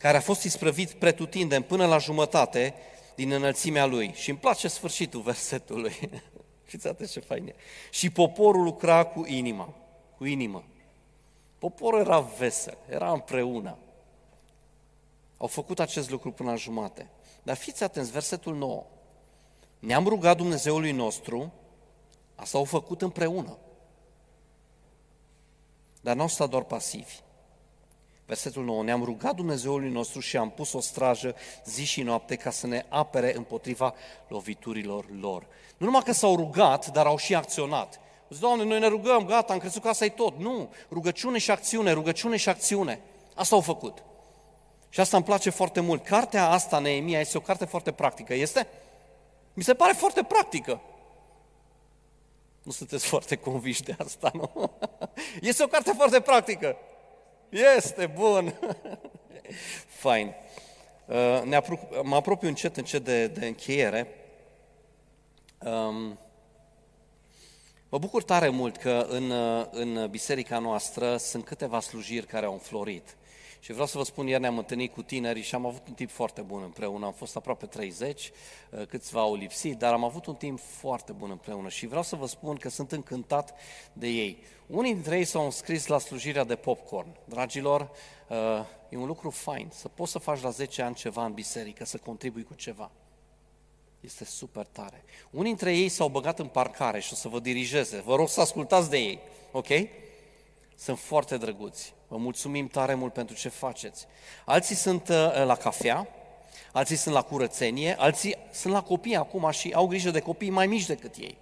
care 0.01 0.17
a 0.17 0.21
fost 0.21 0.43
isprăvit 0.43 0.91
pretutindem 0.91 1.61
până 1.61 1.85
la 1.85 1.97
jumătate 1.97 2.73
din 3.15 3.31
înălțimea 3.31 3.85
lui. 3.85 4.13
Și 4.13 4.29
îmi 4.29 4.39
place 4.39 4.67
sfârșitul 4.67 5.21
versetului. 5.31 6.09
Știți 6.67 6.87
atât 6.87 7.09
ce 7.09 7.19
fain 7.19 7.47
e. 7.47 7.55
Și 7.89 8.09
poporul 8.09 8.63
lucra 8.63 9.03
cu 9.03 9.25
inima, 9.25 9.73
cu 10.17 10.25
inimă. 10.25 10.63
Poporul 11.57 11.99
era 11.99 12.19
vesel, 12.19 12.77
era 12.89 13.11
împreună. 13.11 13.77
Au 15.37 15.47
făcut 15.47 15.79
acest 15.79 16.09
lucru 16.09 16.31
până 16.31 16.49
la 16.49 16.55
jumate. 16.55 17.09
Dar 17.43 17.55
fiți 17.55 17.83
atenți, 17.83 18.11
versetul 18.11 18.55
9. 18.55 18.85
Ne-am 19.79 20.07
rugat 20.07 20.37
Dumnezeului 20.37 20.91
nostru, 20.91 21.53
asta 22.35 22.57
au 22.57 22.63
făcut 22.63 23.01
împreună. 23.01 23.57
Dar 26.01 26.15
nu 26.15 26.21
au 26.21 26.27
stat 26.27 26.49
doar 26.49 26.63
pasivi. 26.63 27.19
Versetul 28.32 28.63
9. 28.63 28.84
Ne-am 28.84 29.04
rugat 29.04 29.36
Dumnezeului 29.36 29.89
nostru 29.89 30.20
și 30.20 30.38
am 30.38 30.50
pus 30.50 30.74
o 30.74 30.80
strajă 30.80 31.36
zi 31.65 31.86
și 31.86 32.02
noapte 32.02 32.36
ca 32.36 32.50
să 32.50 32.67
ne 32.67 32.86
apere 32.89 33.36
împotriva 33.36 33.94
loviturilor 34.28 35.06
lor. 35.20 35.48
Nu 35.78 35.86
numai 35.86 36.02
că 36.02 36.12
s-au 36.12 36.36
rugat, 36.36 36.88
dar 36.88 37.06
au 37.06 37.17
și 37.17 37.36
acționat. 37.36 38.00
Zic, 38.30 38.41
Doamne, 38.41 38.63
noi 38.63 38.80
ne 38.80 38.88
rugăm, 38.88 39.26
gata, 39.26 39.54
am 39.54 39.60
crezut 39.60 39.82
că 39.82 39.88
asta 39.88 40.06
e 40.06 40.10
tot. 40.10 40.38
Nu, 40.38 40.74
rugăciune 40.91 41.38
și 41.38 41.52
acțiune, 41.52 41.91
rugăciune 41.91 42.38
și 42.38 42.50
acțiune. 42.50 43.02
Asta 43.36 43.56
au 43.56 43.62
făcut. 43.62 44.04
Și 44.89 45.00
asta 45.00 45.17
îmi 45.17 45.26
place 45.26 45.50
foarte 45.50 45.80
mult. 45.80 46.04
Cartea 46.04 46.50
asta, 46.50 46.80
Neemia, 46.80 47.20
este 47.20 47.38
o 47.38 47.41
carte 47.41 47.65
foarte 47.65 47.91
practică. 47.91 48.34
Este? 48.34 48.67
Mi 49.54 49.63
se 49.63 49.74
pare 49.74 49.94
foarte 49.94 50.24
practică. 50.24 50.82
Nu 52.63 52.72
sunteți 52.72 53.06
foarte 53.13 53.36
conviși 53.36 53.84
de 53.84 53.96
asta, 54.06 54.32
nu? 54.34 54.72
Este 55.41 55.63
o 55.63 55.67
carte 55.67 55.91
foarte 55.91 56.20
practică. 56.20 56.78
Este, 57.51 58.05
bun. 58.05 58.53
Fain. 59.87 60.33
Uh, 61.05 61.41
ne 61.43 61.55
apro- 61.61 62.03
mă 62.03 62.15
apropiu 62.15 62.47
încet, 62.47 62.77
încet 62.77 63.03
de, 63.03 63.27
de 63.27 63.45
încheiere. 63.45 64.07
Um, 65.59 66.19
mă 67.89 67.97
bucur 67.97 68.23
tare 68.23 68.49
mult 68.49 68.77
că 68.77 69.05
în, 69.09 69.29
uh, 69.29 69.65
în 69.71 70.07
biserica 70.09 70.59
noastră 70.59 71.17
sunt 71.17 71.45
câteva 71.45 71.79
slujiri 71.79 72.25
care 72.25 72.45
au 72.45 72.53
înflorit. 72.53 73.15
Și 73.63 73.71
vreau 73.71 73.88
să 73.88 73.97
vă 73.97 74.04
spun, 74.04 74.28
ieri 74.28 74.41
ne-am 74.41 74.58
întâlnit 74.58 74.93
cu 74.93 75.02
tinerii 75.02 75.43
și 75.43 75.56
am 75.56 75.65
avut 75.65 75.88
un 75.88 75.93
timp 75.93 76.10
foarte 76.10 76.41
bun 76.41 76.62
împreună. 76.63 77.06
Am 77.06 77.13
fost 77.13 77.36
aproape 77.36 77.65
30, 77.65 78.32
uh, 78.69 78.86
câțiva 78.86 79.19
au 79.19 79.36
lipsit, 79.36 79.78
dar 79.78 79.93
am 79.93 80.04
avut 80.04 80.26
un 80.26 80.36
timp 80.36 80.60
foarte 80.60 81.12
bun 81.12 81.30
împreună 81.30 81.69
și 81.69 81.88
vreau 81.88 82.04
să 82.04 82.15
vă 82.15 82.28
spun 82.28 82.56
că 82.56 82.69
sunt 82.69 82.91
încântat 82.91 83.54
de 83.93 84.08
ei. 84.08 84.43
Unii 84.67 84.93
dintre 84.93 85.17
ei 85.17 85.24
s-au 85.24 85.45
înscris 85.45 85.88
la 85.88 85.97
slujirea 85.97 86.43
de 86.43 86.56
popcorn. 86.56 87.17
Dragilor, 87.26 87.91
uh, 88.28 88.38
e 88.89 88.97
un 88.97 89.06
lucru 89.06 89.30
fain 89.30 89.67
să 89.71 89.88
poți 89.88 90.12
să 90.12 90.19
faci 90.19 90.41
la 90.41 90.50
10 90.50 90.82
ani 90.82 90.95
ceva 90.95 91.26
în 91.26 91.34
biserică, 91.34 91.86
să 91.86 91.97
contribui 91.97 92.43
cu 92.43 92.54
ceva. 92.54 92.91
Este 94.00 94.26
super 94.26 94.65
tare. 94.65 95.04
Unii 95.32 95.47
dintre 95.47 95.76
ei 95.76 95.89
s-au 95.89 96.10
băgat 96.10 96.39
în 96.39 96.47
parcare 96.47 97.00
și 97.00 97.13
o 97.13 97.15
să 97.15 97.28
vă 97.28 97.39
dirigeze. 97.39 98.02
Vă 98.02 98.15
rog 98.15 98.30
să 98.30 98.41
ascultați 98.41 98.89
de 98.89 98.97
ei, 98.97 99.19
ok? 99.52 99.67
Sunt 100.76 101.00
foarte 101.00 101.38
drăguți. 101.38 101.93
Vă 102.12 102.17
mulțumim 102.17 102.67
tare 102.67 102.93
mult 102.93 103.13
pentru 103.13 103.36
ce 103.36 103.50
faceți. 103.50 104.06
Alții 104.45 104.76
sunt 104.76 105.08
uh, 105.10 105.43
la 105.45 105.56
cafea, 105.56 106.08
alții 106.71 106.95
sunt 106.95 107.13
la 107.13 107.21
curățenie, 107.21 107.95
alții 108.00 108.38
sunt 108.52 108.74
la 108.74 108.82
copii 108.82 109.15
acum 109.15 109.52
și 109.52 109.71
au 109.74 109.88
grijă 109.88 110.12
de 110.12 110.19
copii 110.19 110.50
mai 110.50 110.67
mici 110.67 110.86
decât 110.86 111.15
ei. 111.15 111.38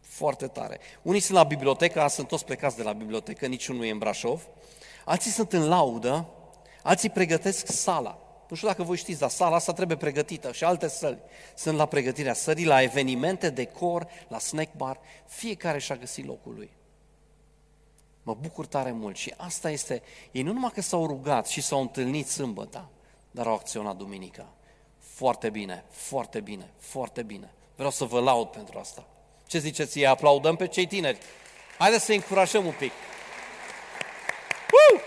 Foarte 0.00 0.46
tare. 0.46 0.78
Unii 1.02 1.20
sunt 1.20 1.36
la 1.36 1.44
bibliotecă, 1.44 2.06
sunt 2.08 2.28
toți 2.28 2.44
plecați 2.44 2.76
de 2.76 2.82
la 2.82 2.92
bibliotecă, 2.92 3.46
niciunul 3.46 3.80
nu 3.80 3.86
e 3.86 3.90
în 3.90 3.98
Brașov. 3.98 4.46
Alții 5.04 5.30
sunt 5.30 5.52
în 5.52 5.68
laudă, 5.68 6.26
alții 6.82 7.10
pregătesc 7.10 7.66
sala. 7.66 8.18
Nu 8.48 8.56
știu 8.56 8.68
dacă 8.68 8.82
voi 8.82 8.96
știți, 8.96 9.20
dar 9.20 9.30
sala 9.30 9.56
asta 9.56 9.72
trebuie 9.72 9.96
pregătită 9.96 10.52
și 10.52 10.64
alte 10.64 10.88
săli. 10.88 11.18
Sunt 11.54 11.76
la 11.76 11.86
pregătirea 11.86 12.34
sării, 12.34 12.64
la 12.64 12.82
evenimente, 12.82 13.50
decor, 13.50 14.06
la 14.28 14.38
snack 14.38 14.74
bar. 14.76 15.00
Fiecare 15.26 15.78
și-a 15.78 15.96
găsit 15.96 16.26
locul 16.26 16.54
lui. 16.54 16.78
Mă 18.30 18.36
bucur 18.40 18.66
tare 18.66 18.90
mult 18.92 19.16
și 19.16 19.34
asta 19.36 19.70
este, 19.70 20.02
ei 20.30 20.42
nu 20.42 20.52
numai 20.52 20.70
că 20.74 20.80
s-au 20.80 21.06
rugat 21.06 21.46
și 21.46 21.60
s-au 21.60 21.80
întâlnit 21.80 22.28
sâmbătă, 22.28 22.88
dar 23.30 23.46
au 23.46 23.54
acționat 23.54 23.96
duminica. 23.96 24.46
Foarte 24.98 25.50
bine, 25.50 25.84
foarte 25.90 26.40
bine, 26.40 26.70
foarte 26.78 27.22
bine. 27.22 27.52
Vreau 27.74 27.90
să 27.90 28.04
vă 28.04 28.20
laud 28.20 28.48
pentru 28.48 28.78
asta. 28.78 29.06
Ce 29.46 29.58
ziceți, 29.58 29.98
ei 29.98 30.06
aplaudăm 30.06 30.56
pe 30.56 30.66
cei 30.66 30.86
tineri? 30.86 31.18
Haideți 31.78 32.04
să 32.04 32.12
încurajăm 32.12 32.66
un 32.66 32.74
pic. 32.78 32.92
Uh! 34.92 35.00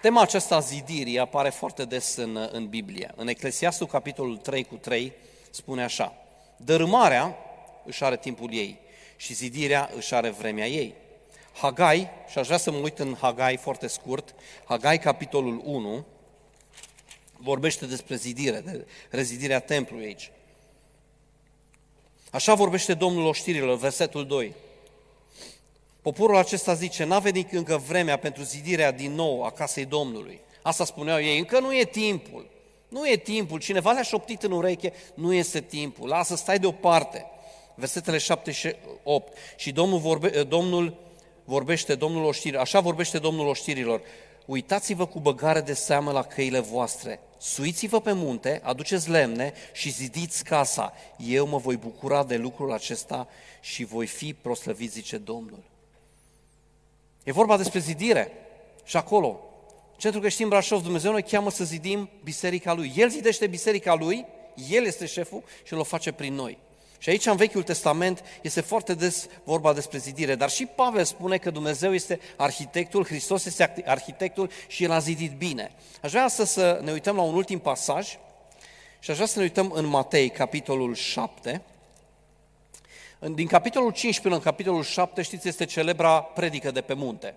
Tema 0.00 0.20
aceasta 0.20 0.60
zidirii 0.60 1.18
apare 1.18 1.50
foarte 1.50 1.84
des 1.84 2.16
în, 2.16 2.48
în 2.52 2.68
Biblie. 2.68 3.12
În 3.16 3.28
Eclesiastul, 3.28 3.86
capitolul 3.86 4.36
3 4.36 4.64
cu 4.64 4.74
3, 4.74 5.12
spune 5.50 5.82
așa. 5.82 6.14
Dărâmarea 6.56 7.36
își 7.84 8.04
are 8.04 8.16
timpul 8.16 8.52
ei 8.52 8.82
și 9.16 9.34
zidirea 9.34 9.90
își 9.96 10.14
are 10.14 10.30
vremea 10.30 10.66
ei. 10.66 10.94
Hagai, 11.52 12.10
și 12.28 12.38
aș 12.38 12.46
vrea 12.46 12.58
să 12.58 12.70
mă 12.70 12.76
uit 12.76 12.98
în 12.98 13.16
Hagai 13.20 13.56
foarte 13.56 13.86
scurt, 13.86 14.34
Hagai, 14.64 14.98
capitolul 14.98 15.62
1, 15.64 16.04
vorbește 17.36 17.86
despre 17.86 18.16
zidire, 18.16 18.60
de 18.60 18.86
rezidirea 19.10 19.60
templului 19.60 20.04
aici. 20.04 20.30
Așa 22.30 22.54
vorbește 22.54 22.94
Domnul 22.94 23.26
oștirilor, 23.26 23.76
versetul 23.76 24.26
2. 24.26 24.54
Poporul 26.02 26.36
acesta 26.36 26.74
zice, 26.74 27.04
n-a 27.04 27.18
venit 27.18 27.52
încă 27.52 27.76
vremea 27.76 28.16
pentru 28.16 28.42
zidirea 28.42 28.90
din 28.92 29.12
nou 29.12 29.44
a 29.44 29.50
casei 29.50 29.84
Domnului. 29.84 30.40
Asta 30.62 30.84
spuneau 30.84 31.20
ei, 31.20 31.38
încă 31.38 31.60
nu 31.60 31.76
e 31.76 31.84
timpul. 31.84 32.46
Nu 32.88 33.08
e 33.08 33.16
timpul. 33.16 33.58
Cineva 33.58 33.92
le-a 33.92 34.02
șoptit 34.02 34.42
în 34.42 34.50
ureche, 34.50 34.92
nu 35.14 35.32
este 35.32 35.60
timpul. 35.60 36.08
Lasă, 36.08 36.36
stai 36.36 36.58
deoparte. 36.58 37.26
Versetele 37.74 38.18
7 38.18 38.50
și 38.50 38.74
8. 39.02 39.36
Și 39.56 39.72
Domnul, 39.72 39.98
vorbe, 39.98 40.42
Domnul 40.42 40.96
vorbește, 41.44 41.94
Domnul 41.94 42.24
oștirilor, 42.24 42.62
așa 42.62 42.80
vorbește 42.80 43.18
Domnul 43.18 43.46
oștirilor, 43.46 44.02
uitați-vă 44.46 45.06
cu 45.06 45.20
băgare 45.20 45.60
de 45.60 45.74
seamă 45.74 46.12
la 46.12 46.22
căile 46.22 46.58
voastre, 46.58 47.20
suiți-vă 47.38 48.00
pe 48.00 48.12
munte, 48.12 48.60
aduceți 48.64 49.10
lemne 49.10 49.52
și 49.72 49.90
zidiți 49.90 50.44
casa. 50.44 50.92
Eu 51.16 51.46
mă 51.46 51.58
voi 51.58 51.76
bucura 51.76 52.24
de 52.24 52.36
lucrul 52.36 52.72
acesta 52.72 53.28
și 53.60 53.84
voi 53.84 54.06
fi 54.06 54.34
proslăvit, 54.34 54.90
zice 54.90 55.16
Domnul. 55.16 55.62
E 57.22 57.32
vorba 57.32 57.56
despre 57.56 57.78
zidire 57.78 58.32
și 58.84 58.96
acolo. 58.96 59.40
Centrul 59.96 60.22
Creștin 60.22 60.48
Brașov, 60.48 60.82
Dumnezeu 60.82 61.12
ne 61.12 61.20
cheamă 61.20 61.50
să 61.50 61.64
zidim 61.64 62.10
biserica 62.22 62.72
Lui. 62.72 62.92
El 62.96 63.10
zidește 63.10 63.46
biserica 63.46 63.94
Lui, 63.94 64.26
El 64.70 64.84
este 64.84 65.06
șeful 65.06 65.42
și 65.62 65.72
El 65.72 65.78
o 65.78 65.84
face 65.84 66.12
prin 66.12 66.34
noi. 66.34 66.58
Și 67.04 67.10
aici, 67.10 67.26
în 67.26 67.36
Vechiul 67.36 67.62
Testament, 67.62 68.24
este 68.42 68.60
foarte 68.60 68.94
des 68.94 69.26
vorba 69.42 69.72
despre 69.72 69.98
zidire, 69.98 70.34
dar 70.34 70.50
și 70.50 70.66
Pavel 70.66 71.04
spune 71.04 71.36
că 71.36 71.50
Dumnezeu 71.50 71.94
este 71.94 72.20
arhitectul, 72.36 73.04
Hristos 73.04 73.44
este 73.44 73.82
arhitectul 73.86 74.50
și 74.66 74.84
El 74.84 74.90
a 74.90 74.98
zidit 74.98 75.32
bine. 75.32 75.74
Aș 76.02 76.10
vrea 76.10 76.28
să, 76.28 76.44
să 76.44 76.80
ne 76.82 76.92
uităm 76.92 77.16
la 77.16 77.22
un 77.22 77.34
ultim 77.34 77.58
pasaj 77.58 78.18
și 78.98 79.10
aș 79.10 79.16
vrea 79.16 79.26
să 79.26 79.38
ne 79.38 79.44
uităm 79.44 79.70
în 79.70 79.86
Matei, 79.86 80.30
capitolul 80.30 80.94
7. 80.94 81.62
Din 83.18 83.46
capitolul 83.46 83.92
5 83.92 84.20
până 84.20 84.34
în 84.34 84.40
capitolul 84.40 84.82
7, 84.82 85.22
știți, 85.22 85.48
este 85.48 85.64
celebra 85.64 86.22
predică 86.22 86.70
de 86.70 86.80
pe 86.80 86.94
munte. 86.94 87.34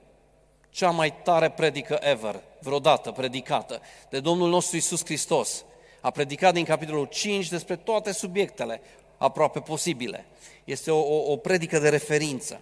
Cea 0.70 0.90
mai 0.90 1.14
tare 1.24 1.50
predică 1.50 2.00
ever, 2.02 2.42
vreodată 2.60 3.12
predicată, 3.12 3.82
de 4.10 4.20
Domnul 4.20 4.50
nostru 4.50 4.78
Isus 4.78 5.06
Hristos. 5.06 5.64
A 6.02 6.10
predicat 6.10 6.54
din 6.54 6.64
capitolul 6.64 7.06
5 7.06 7.50
despre 7.50 7.76
toate 7.76 8.12
subiectele, 8.12 8.82
aproape 9.18 9.60
posibile. 9.60 10.26
Este 10.64 10.92
o, 10.92 11.00
o, 11.00 11.32
o 11.32 11.38
predică 11.38 11.80
de 11.80 11.90
referință. 11.90 12.62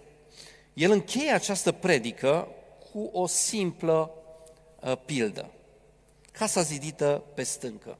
El 0.74 0.90
încheie 0.90 1.30
această 1.30 1.72
predică 1.72 2.48
cu 2.92 3.10
o 3.12 3.26
simplă 3.26 4.10
uh, 4.80 4.92
pildă. 5.04 5.50
Casa 6.32 6.62
zidită 6.62 7.22
pe 7.34 7.42
stâncă. 7.42 7.98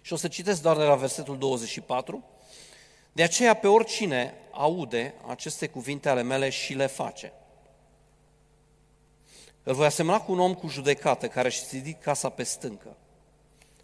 Și 0.00 0.12
o 0.12 0.16
să 0.16 0.28
citesc 0.28 0.62
doar 0.62 0.76
de 0.76 0.82
la 0.82 0.94
versetul 0.94 1.38
24. 1.38 2.24
De 3.12 3.22
aceea 3.22 3.54
pe 3.54 3.66
oricine 3.66 4.34
aude 4.50 5.14
aceste 5.26 5.66
cuvinte 5.68 6.08
ale 6.08 6.22
mele 6.22 6.48
și 6.48 6.74
le 6.74 6.86
face. 6.86 7.32
Îl 9.62 9.74
voi 9.74 9.86
asemăna 9.86 10.20
cu 10.20 10.32
un 10.32 10.38
om 10.38 10.54
cu 10.54 10.68
judecată 10.68 11.28
care 11.28 11.48
și 11.48 11.66
zidit 11.66 12.02
casa 12.02 12.28
pe 12.28 12.42
stâncă. 12.42 12.96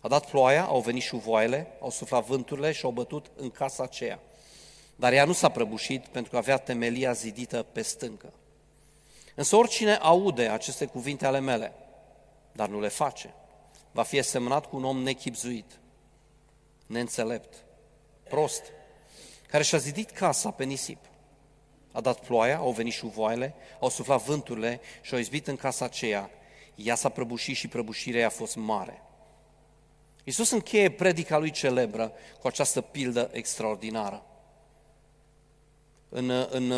A 0.06 0.08
dat 0.08 0.30
ploaia, 0.30 0.64
au 0.64 0.80
venit 0.80 1.02
șuvoaiele, 1.02 1.66
au 1.80 1.90
suflat 1.90 2.24
vânturile 2.24 2.72
și 2.72 2.84
au 2.84 2.90
bătut 2.90 3.30
în 3.36 3.50
casa 3.50 3.82
aceea. 3.82 4.20
Dar 4.96 5.12
ea 5.12 5.24
nu 5.24 5.32
s-a 5.32 5.48
prăbușit 5.48 6.06
pentru 6.06 6.30
că 6.30 6.36
avea 6.36 6.56
temelia 6.56 7.12
zidită 7.12 7.62
pe 7.62 7.82
stâncă. 7.82 8.32
Însă 9.34 9.56
oricine 9.56 9.94
aude 9.94 10.48
aceste 10.48 10.86
cuvinte 10.86 11.26
ale 11.26 11.38
mele, 11.38 11.72
dar 12.52 12.68
nu 12.68 12.80
le 12.80 12.88
face, 12.88 13.34
va 13.92 14.02
fi 14.02 14.18
asemănat 14.18 14.66
cu 14.66 14.76
un 14.76 14.84
om 14.84 15.02
nechipzuit, 15.02 15.78
neînțelept, 16.86 17.64
prost, 18.28 18.62
care 19.48 19.62
și-a 19.62 19.78
zidit 19.78 20.10
casa 20.10 20.50
pe 20.50 20.64
nisip. 20.64 21.04
A 21.92 22.00
dat 22.00 22.20
ploaia, 22.20 22.56
au 22.56 22.70
venit 22.70 22.92
șuvoaiele, 22.92 23.54
au 23.80 23.88
suflat 23.88 24.22
vânturile 24.22 24.80
și 25.00 25.14
au 25.14 25.20
izbit 25.20 25.46
în 25.46 25.56
casa 25.56 25.84
aceea. 25.84 26.30
Ea 26.74 26.94
s-a 26.94 27.08
prăbușit 27.08 27.56
și 27.56 27.68
prăbușirea 27.68 28.26
a 28.26 28.30
fost 28.30 28.56
mare. 28.56 29.00
Iisus 30.26 30.50
încheie 30.50 30.90
predica 30.90 31.38
lui 31.38 31.50
celebră 31.50 32.12
cu 32.40 32.46
această 32.46 32.80
pildă 32.80 33.30
extraordinară. 33.32 34.26
În, 36.08 36.30
în 36.50 36.72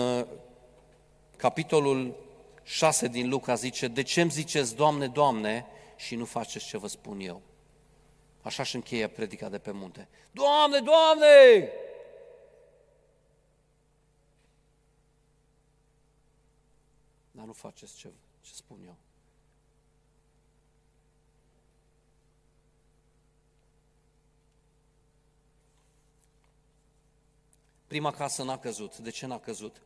capitolul 1.36 2.16
6 2.62 3.08
din 3.08 3.28
Luca 3.28 3.54
zice, 3.54 3.88
de 3.88 4.02
ce 4.02 4.20
îmi 4.20 4.30
ziceți, 4.30 4.74
Doamne, 4.74 5.06
Doamne, 5.06 5.66
și 5.96 6.14
nu 6.14 6.24
faceți 6.24 6.66
ce 6.66 6.78
vă 6.78 6.86
spun 6.86 7.20
eu? 7.20 7.42
Așa 8.42 8.62
și 8.62 8.74
încheie 8.74 9.08
predica 9.08 9.48
de 9.48 9.58
pe 9.58 9.70
munte. 9.70 10.08
Doamne, 10.30 10.78
Doamne! 10.78 11.68
Dar 17.30 17.44
nu 17.44 17.52
faceți 17.52 17.94
ce, 17.94 18.08
ce 18.40 18.54
spun 18.54 18.78
eu. 18.86 18.96
Prima 27.88 28.10
casă 28.10 28.42
n-a 28.42 28.58
căzut. 28.58 28.98
De 28.98 29.10
ce 29.10 29.26
n-a 29.26 29.38
căzut? 29.38 29.82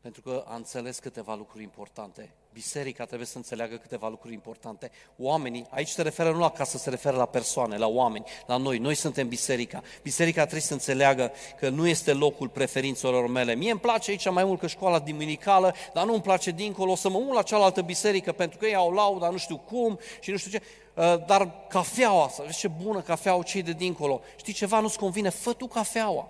Pentru 0.00 0.22
că 0.22 0.44
a 0.46 0.54
înțeles 0.54 0.98
câteva 0.98 1.34
lucruri 1.34 1.62
importante. 1.62 2.34
Biserica 2.52 3.04
trebuie 3.04 3.26
să 3.26 3.36
înțeleagă 3.36 3.76
câteva 3.76 4.08
lucruri 4.08 4.34
importante. 4.34 4.90
Oamenii, 5.18 5.66
aici 5.70 5.88
se 5.88 6.02
referă 6.02 6.30
nu 6.32 6.38
la 6.38 6.50
casă, 6.50 6.78
se 6.78 6.90
referă 6.90 7.16
la 7.16 7.26
persoane, 7.26 7.76
la 7.76 7.86
oameni, 7.86 8.24
la 8.46 8.56
noi. 8.56 8.78
Noi 8.78 8.94
suntem 8.94 9.28
biserica. 9.28 9.82
Biserica 10.02 10.40
trebuie 10.40 10.60
să 10.60 10.72
înțeleagă 10.72 11.32
că 11.58 11.68
nu 11.68 11.86
este 11.86 12.12
locul 12.12 12.48
preferințelor 12.48 13.26
mele. 13.26 13.54
Mie 13.54 13.70
îmi 13.70 13.80
place 13.80 14.10
aici 14.10 14.30
mai 14.30 14.44
mult 14.44 14.60
că 14.60 14.66
școala 14.66 14.98
duminicală, 14.98 15.74
dar 15.92 16.04
nu 16.04 16.12
îmi 16.12 16.22
place 16.22 16.50
dincolo. 16.50 16.90
O 16.90 16.96
să 16.96 17.08
mă 17.08 17.18
mult 17.18 17.34
la 17.34 17.42
cealaltă 17.42 17.82
biserică 17.82 18.32
pentru 18.32 18.58
că 18.58 18.66
ei 18.66 18.74
au 18.74 18.92
lauda, 18.92 19.28
nu 19.28 19.36
știu 19.36 19.56
cum 19.56 19.98
și 20.20 20.30
nu 20.30 20.36
știu 20.36 20.50
ce. 20.50 20.62
Uh, 20.94 21.26
dar 21.26 21.66
cafeaua, 21.68 22.28
să 22.28 22.42
vezi 22.46 22.58
ce 22.58 22.68
bună 22.68 23.00
cafeaua 23.00 23.42
cei 23.42 23.62
de 23.62 23.72
dincolo. 23.72 24.20
Știi 24.36 24.52
ceva, 24.52 24.80
nu-ți 24.80 24.98
convine? 24.98 25.28
Fă 25.28 25.52
tu 25.52 25.66
cafeaua. 25.66 26.28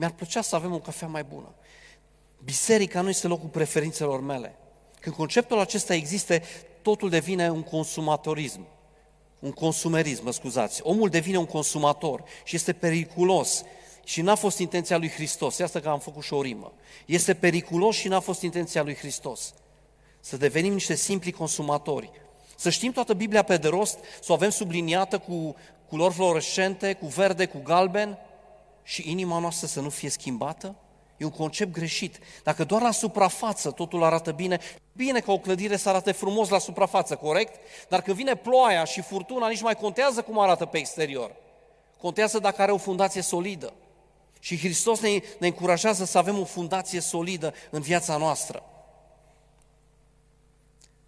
Mi-ar 0.00 0.12
plăcea 0.12 0.42
să 0.42 0.54
avem 0.54 0.72
o 0.72 0.78
cafea 0.78 1.08
mai 1.08 1.22
bună. 1.22 1.54
Biserica 2.44 3.00
nu 3.00 3.08
este 3.08 3.26
locul 3.26 3.48
preferințelor 3.48 4.20
mele. 4.20 4.58
Când 5.00 5.14
conceptul 5.14 5.58
acesta 5.58 5.94
există, 5.94 6.40
totul 6.82 7.10
devine 7.10 7.50
un 7.50 7.62
consumatorism. 7.62 8.66
Un 9.40 9.52
consumerism, 9.52 10.24
mă 10.24 10.32
scuzați. 10.32 10.80
Omul 10.82 11.08
devine 11.08 11.38
un 11.38 11.46
consumator 11.46 12.24
și 12.44 12.56
este 12.56 12.72
periculos. 12.72 13.64
Și 14.04 14.20
n-a 14.20 14.34
fost 14.34 14.58
intenția 14.58 14.96
lui 14.96 15.08
Hristos. 15.08 15.58
E 15.58 15.62
asta 15.62 15.80
că 15.80 15.88
am 15.88 15.98
făcut 15.98 16.22
și 16.22 16.32
o 16.32 16.42
rimă. 16.42 16.72
Este 17.06 17.34
periculos 17.34 17.96
și 17.96 18.08
n-a 18.08 18.20
fost 18.20 18.42
intenția 18.42 18.82
lui 18.82 18.94
Hristos. 18.94 19.54
Să 20.20 20.36
devenim 20.36 20.72
niște 20.72 20.94
simpli 20.94 21.32
consumatori. 21.32 22.10
Să 22.56 22.70
știm 22.70 22.92
toată 22.92 23.14
Biblia 23.14 23.42
pe 23.42 23.56
de 23.56 23.68
rost, 23.68 23.98
să 24.20 24.32
o 24.32 24.34
avem 24.34 24.50
subliniată 24.50 25.18
cu 25.18 25.54
culori 25.88 26.14
fluorescente, 26.14 26.92
cu 26.92 27.06
verde, 27.06 27.46
cu 27.46 27.60
galben, 27.62 28.18
și 28.90 29.10
inima 29.10 29.38
noastră 29.38 29.66
să 29.66 29.80
nu 29.80 29.88
fie 29.88 30.08
schimbată? 30.08 30.74
E 31.16 31.24
un 31.24 31.30
concept 31.30 31.72
greșit. 31.72 32.18
Dacă 32.42 32.64
doar 32.64 32.82
la 32.82 32.90
suprafață 32.90 33.70
totul 33.70 34.02
arată 34.02 34.32
bine, 34.32 34.58
bine 34.92 35.20
că 35.20 35.30
o 35.30 35.38
clădire 35.38 35.76
să 35.76 35.88
arate 35.88 36.12
frumos 36.12 36.48
la 36.48 36.58
suprafață, 36.58 37.14
corect? 37.14 37.60
Dar 37.88 38.02
când 38.02 38.16
vine 38.16 38.34
ploaia 38.34 38.84
și 38.84 39.00
furtuna, 39.00 39.48
nici 39.48 39.60
mai 39.60 39.74
contează 39.74 40.22
cum 40.22 40.38
arată 40.38 40.64
pe 40.64 40.78
exterior. 40.78 41.34
Contează 42.00 42.38
dacă 42.38 42.62
are 42.62 42.72
o 42.72 42.76
fundație 42.76 43.20
solidă. 43.20 43.72
Și 44.40 44.58
Hristos 44.58 45.00
ne, 45.00 45.20
ne 45.38 45.46
încurajează 45.46 46.04
să 46.04 46.18
avem 46.18 46.38
o 46.38 46.44
fundație 46.44 47.00
solidă 47.00 47.54
în 47.70 47.80
viața 47.80 48.16
noastră. 48.16 48.62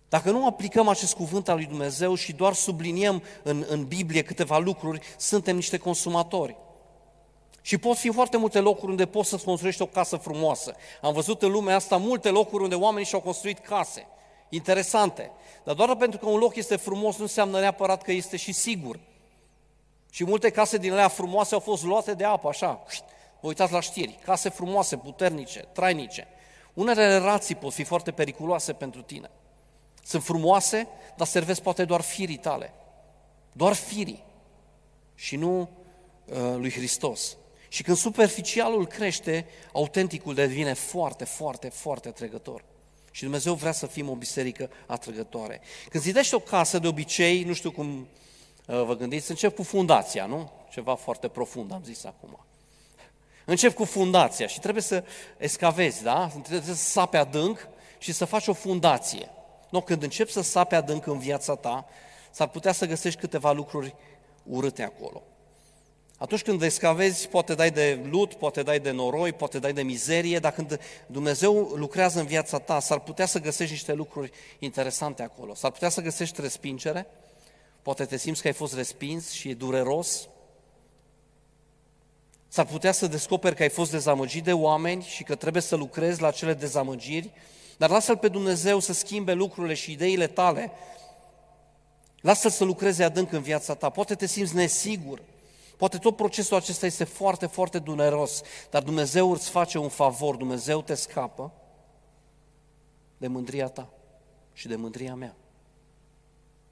Dacă 0.08 0.30
nu 0.30 0.46
aplicăm 0.46 0.88
acest 0.88 1.14
cuvânt 1.14 1.48
al 1.48 1.56
lui 1.56 1.66
Dumnezeu 1.66 2.14
și 2.14 2.32
doar 2.32 2.52
subliniem 2.52 3.22
în, 3.42 3.64
în 3.68 3.84
Biblie 3.84 4.22
câteva 4.22 4.58
lucruri, 4.58 5.00
suntem 5.16 5.56
niște 5.56 5.76
consumatori. 5.76 6.56
Și 7.62 7.78
pot 7.78 7.96
fi 7.96 8.10
foarte 8.10 8.36
multe 8.36 8.58
locuri 8.58 8.90
unde 8.90 9.06
poți 9.06 9.28
să 9.28 9.36
construiești 9.44 9.82
o 9.82 9.86
casă 9.86 10.16
frumoasă. 10.16 10.74
Am 11.00 11.12
văzut 11.12 11.42
în 11.42 11.50
lumea 11.50 11.76
asta 11.76 11.96
multe 11.96 12.28
locuri 12.28 12.62
unde 12.62 12.74
oamenii 12.74 13.06
și-au 13.06 13.20
construit 13.20 13.58
case. 13.58 14.06
Interesante. 14.48 15.30
Dar 15.64 15.74
doar 15.74 15.96
pentru 15.96 16.18
că 16.18 16.26
un 16.26 16.38
loc 16.38 16.56
este 16.56 16.76
frumos 16.76 17.16
nu 17.16 17.22
înseamnă 17.22 17.60
neapărat 17.60 18.02
că 18.02 18.12
este 18.12 18.36
și 18.36 18.52
sigur. 18.52 18.98
Și 20.10 20.24
multe 20.24 20.50
case 20.50 20.76
din 20.76 20.92
alea 20.92 21.08
frumoase 21.08 21.54
au 21.54 21.60
fost 21.60 21.84
luate 21.84 22.14
de 22.14 22.24
apă, 22.24 22.48
așa. 22.48 22.82
Vă 23.40 23.48
uitați 23.48 23.72
la 23.72 23.80
știri. 23.80 24.18
Case 24.24 24.48
frumoase, 24.48 24.96
puternice, 24.96 25.68
trainice. 25.72 26.28
Unele 26.74 27.18
relații 27.18 27.54
pot 27.54 27.72
fi 27.72 27.84
foarte 27.84 28.10
periculoase 28.10 28.72
pentru 28.72 29.02
tine. 29.02 29.30
Sunt 30.04 30.22
frumoase, 30.22 30.88
dar 31.16 31.26
servesc 31.26 31.60
poate 31.60 31.84
doar 31.84 32.00
firii 32.00 32.36
tale. 32.36 32.72
Doar 33.52 33.72
firii. 33.72 34.24
Și 35.14 35.36
nu 35.36 35.60
uh, 35.60 36.36
lui 36.56 36.70
Hristos. 36.70 37.36
Și 37.72 37.82
când 37.82 37.96
superficialul 37.96 38.86
crește, 38.86 39.46
autenticul 39.72 40.34
devine 40.34 40.72
foarte, 40.72 41.24
foarte, 41.24 41.68
foarte 41.68 42.08
atrăgător. 42.08 42.64
Și 43.10 43.22
Dumnezeu 43.22 43.54
vrea 43.54 43.72
să 43.72 43.86
fim 43.86 44.08
o 44.08 44.14
biserică 44.14 44.70
atrăgătoare. 44.86 45.60
Când 45.88 46.02
zidești 46.02 46.34
o 46.34 46.38
casă, 46.38 46.78
de 46.78 46.86
obicei, 46.86 47.42
nu 47.42 47.52
știu 47.52 47.70
cum 47.70 48.08
uh, 48.66 48.84
vă 48.84 48.96
gândiți, 48.96 49.30
încep 49.30 49.56
cu 49.56 49.62
fundația, 49.62 50.26
nu? 50.26 50.50
Ceva 50.70 50.94
foarte 50.94 51.28
profund, 51.28 51.72
am 51.72 51.82
zis 51.84 52.04
acum. 52.04 52.44
Încep 53.44 53.74
cu 53.74 53.84
fundația 53.84 54.46
și 54.46 54.60
trebuie 54.60 54.82
să 54.82 55.04
escavezi, 55.38 56.02
da? 56.02 56.26
Trebuie 56.26 56.74
să 56.74 56.74
sape 56.74 57.16
adânc 57.16 57.68
și 57.98 58.12
să 58.12 58.24
faci 58.24 58.46
o 58.46 58.52
fundație. 58.52 59.28
Nu, 59.70 59.80
când 59.80 60.02
începi 60.02 60.32
să 60.32 60.40
sape 60.40 60.74
adânc 60.74 61.06
în 61.06 61.18
viața 61.18 61.54
ta, 61.54 61.86
s-ar 62.30 62.48
putea 62.48 62.72
să 62.72 62.86
găsești 62.86 63.20
câteva 63.20 63.52
lucruri 63.52 63.94
urâte 64.42 64.82
acolo. 64.82 65.22
Atunci 66.22 66.42
când 66.42 66.58
descavezi, 66.58 67.28
poate 67.28 67.54
dai 67.54 67.70
de 67.70 68.00
lut, 68.10 68.34
poate 68.34 68.62
dai 68.62 68.80
de 68.80 68.90
noroi, 68.90 69.32
poate 69.32 69.58
dai 69.58 69.72
de 69.72 69.82
mizerie, 69.82 70.38
dar 70.38 70.52
când 70.52 70.80
Dumnezeu 71.06 71.54
lucrează 71.74 72.20
în 72.20 72.26
viața 72.26 72.58
ta, 72.58 72.80
s-ar 72.80 73.00
putea 73.00 73.26
să 73.26 73.40
găsești 73.40 73.72
niște 73.72 73.92
lucruri 73.92 74.30
interesante 74.58 75.22
acolo. 75.22 75.54
S-ar 75.54 75.70
putea 75.70 75.88
să 75.88 76.00
găsești 76.00 76.40
respingere, 76.40 77.06
poate 77.82 78.04
te 78.04 78.16
simți 78.16 78.40
că 78.40 78.46
ai 78.46 78.52
fost 78.52 78.74
respins 78.74 79.30
și 79.30 79.48
e 79.48 79.54
dureros. 79.54 80.28
S-ar 82.48 82.66
putea 82.66 82.92
să 82.92 83.06
descoperi 83.06 83.56
că 83.56 83.62
ai 83.62 83.68
fost 83.68 83.90
dezamăgit 83.90 84.44
de 84.44 84.52
oameni 84.52 85.02
și 85.02 85.22
că 85.22 85.34
trebuie 85.34 85.62
să 85.62 85.76
lucrezi 85.76 86.20
la 86.20 86.26
acele 86.26 86.54
dezamăgiri, 86.54 87.30
dar 87.76 87.90
lasă-L 87.90 88.16
pe 88.16 88.28
Dumnezeu 88.28 88.78
să 88.78 88.92
schimbe 88.92 89.32
lucrurile 89.32 89.74
și 89.74 89.92
ideile 89.92 90.26
tale. 90.26 90.72
Lasă-L 92.20 92.50
să 92.50 92.64
lucreze 92.64 93.04
adânc 93.04 93.32
în 93.32 93.42
viața 93.42 93.74
ta. 93.74 93.90
Poate 93.90 94.14
te 94.14 94.26
simți 94.26 94.54
nesigur, 94.54 95.20
Poate 95.82 95.98
tot 95.98 96.16
procesul 96.16 96.56
acesta 96.56 96.86
este 96.86 97.04
foarte, 97.04 97.46
foarte 97.46 97.78
dureros, 97.78 98.42
dar 98.70 98.82
Dumnezeu 98.82 99.30
îți 99.30 99.50
face 99.50 99.78
un 99.78 99.88
favor, 99.88 100.36
Dumnezeu 100.36 100.82
te 100.82 100.94
scapă 100.94 101.52
de 103.16 103.26
mândria 103.26 103.68
ta 103.68 103.90
și 104.52 104.68
de 104.68 104.76
mândria 104.76 105.14
mea. 105.14 105.36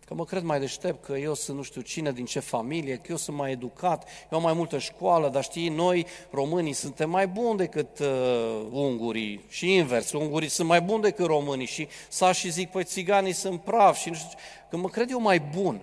Că 0.06 0.14
mă 0.14 0.24
cred 0.24 0.42
mai 0.42 0.60
deștept, 0.60 1.04
că 1.04 1.12
eu 1.12 1.34
sunt 1.34 1.56
nu 1.56 1.62
știu 1.62 1.80
cine, 1.80 2.12
din 2.12 2.24
ce 2.24 2.40
familie, 2.40 2.96
că 2.96 3.06
eu 3.10 3.16
sunt 3.16 3.36
mai 3.36 3.50
educat, 3.50 4.08
eu 4.30 4.38
am 4.38 4.44
mai 4.44 4.52
multă 4.52 4.78
școală, 4.78 5.28
dar 5.28 5.42
știi, 5.42 5.68
noi 5.68 6.06
românii 6.30 6.72
suntem 6.72 7.10
mai 7.10 7.28
buni 7.28 7.58
decât 7.58 7.98
uh, 7.98 8.66
ungurii 8.70 9.44
și 9.48 9.74
invers, 9.74 10.12
ungurii 10.12 10.48
sunt 10.48 10.68
mai 10.68 10.80
buni 10.80 11.02
decât 11.02 11.26
românii 11.26 11.66
și 11.66 11.88
sa 12.08 12.32
și 12.32 12.50
zic, 12.50 12.70
păi 12.70 12.84
țiganii 12.84 13.32
sunt 13.32 13.60
pravi 13.60 13.98
și 13.98 14.08
nu 14.08 14.14
știu, 14.14 14.38
că 14.68 14.76
mă 14.76 14.88
cred 14.88 15.10
eu 15.10 15.20
mai 15.20 15.40
bun. 15.40 15.80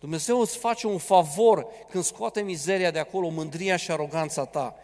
Dumnezeu 0.00 0.40
îți 0.40 0.56
face 0.56 0.86
un 0.86 0.98
favor 0.98 1.66
când 1.90 2.04
scoate 2.04 2.40
mizeria 2.40 2.90
de 2.90 2.98
acolo, 2.98 3.28
mândria 3.28 3.76
și 3.76 3.90
aroganța 3.90 4.44
ta. 4.44 4.74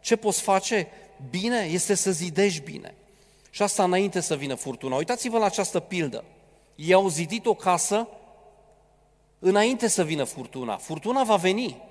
Ce 0.00 0.16
poți 0.16 0.40
face? 0.40 0.88
Bine 1.30 1.68
este 1.70 1.94
să 1.94 2.10
zidești 2.10 2.60
bine. 2.62 2.94
Și 3.50 3.62
asta 3.62 3.84
înainte 3.84 4.20
să 4.20 4.36
vină 4.36 4.54
furtuna. 4.54 4.96
Uitați-vă 4.96 5.38
la 5.38 5.44
această 5.44 5.80
pildă. 5.80 6.24
Ei 6.74 6.92
au 6.92 7.08
zidit 7.08 7.46
o 7.46 7.54
casă 7.54 8.08
înainte 9.38 9.88
să 9.88 10.04
vină 10.04 10.24
furtuna. 10.24 10.76
Furtuna 10.76 11.24
va 11.24 11.36
veni. 11.36 11.82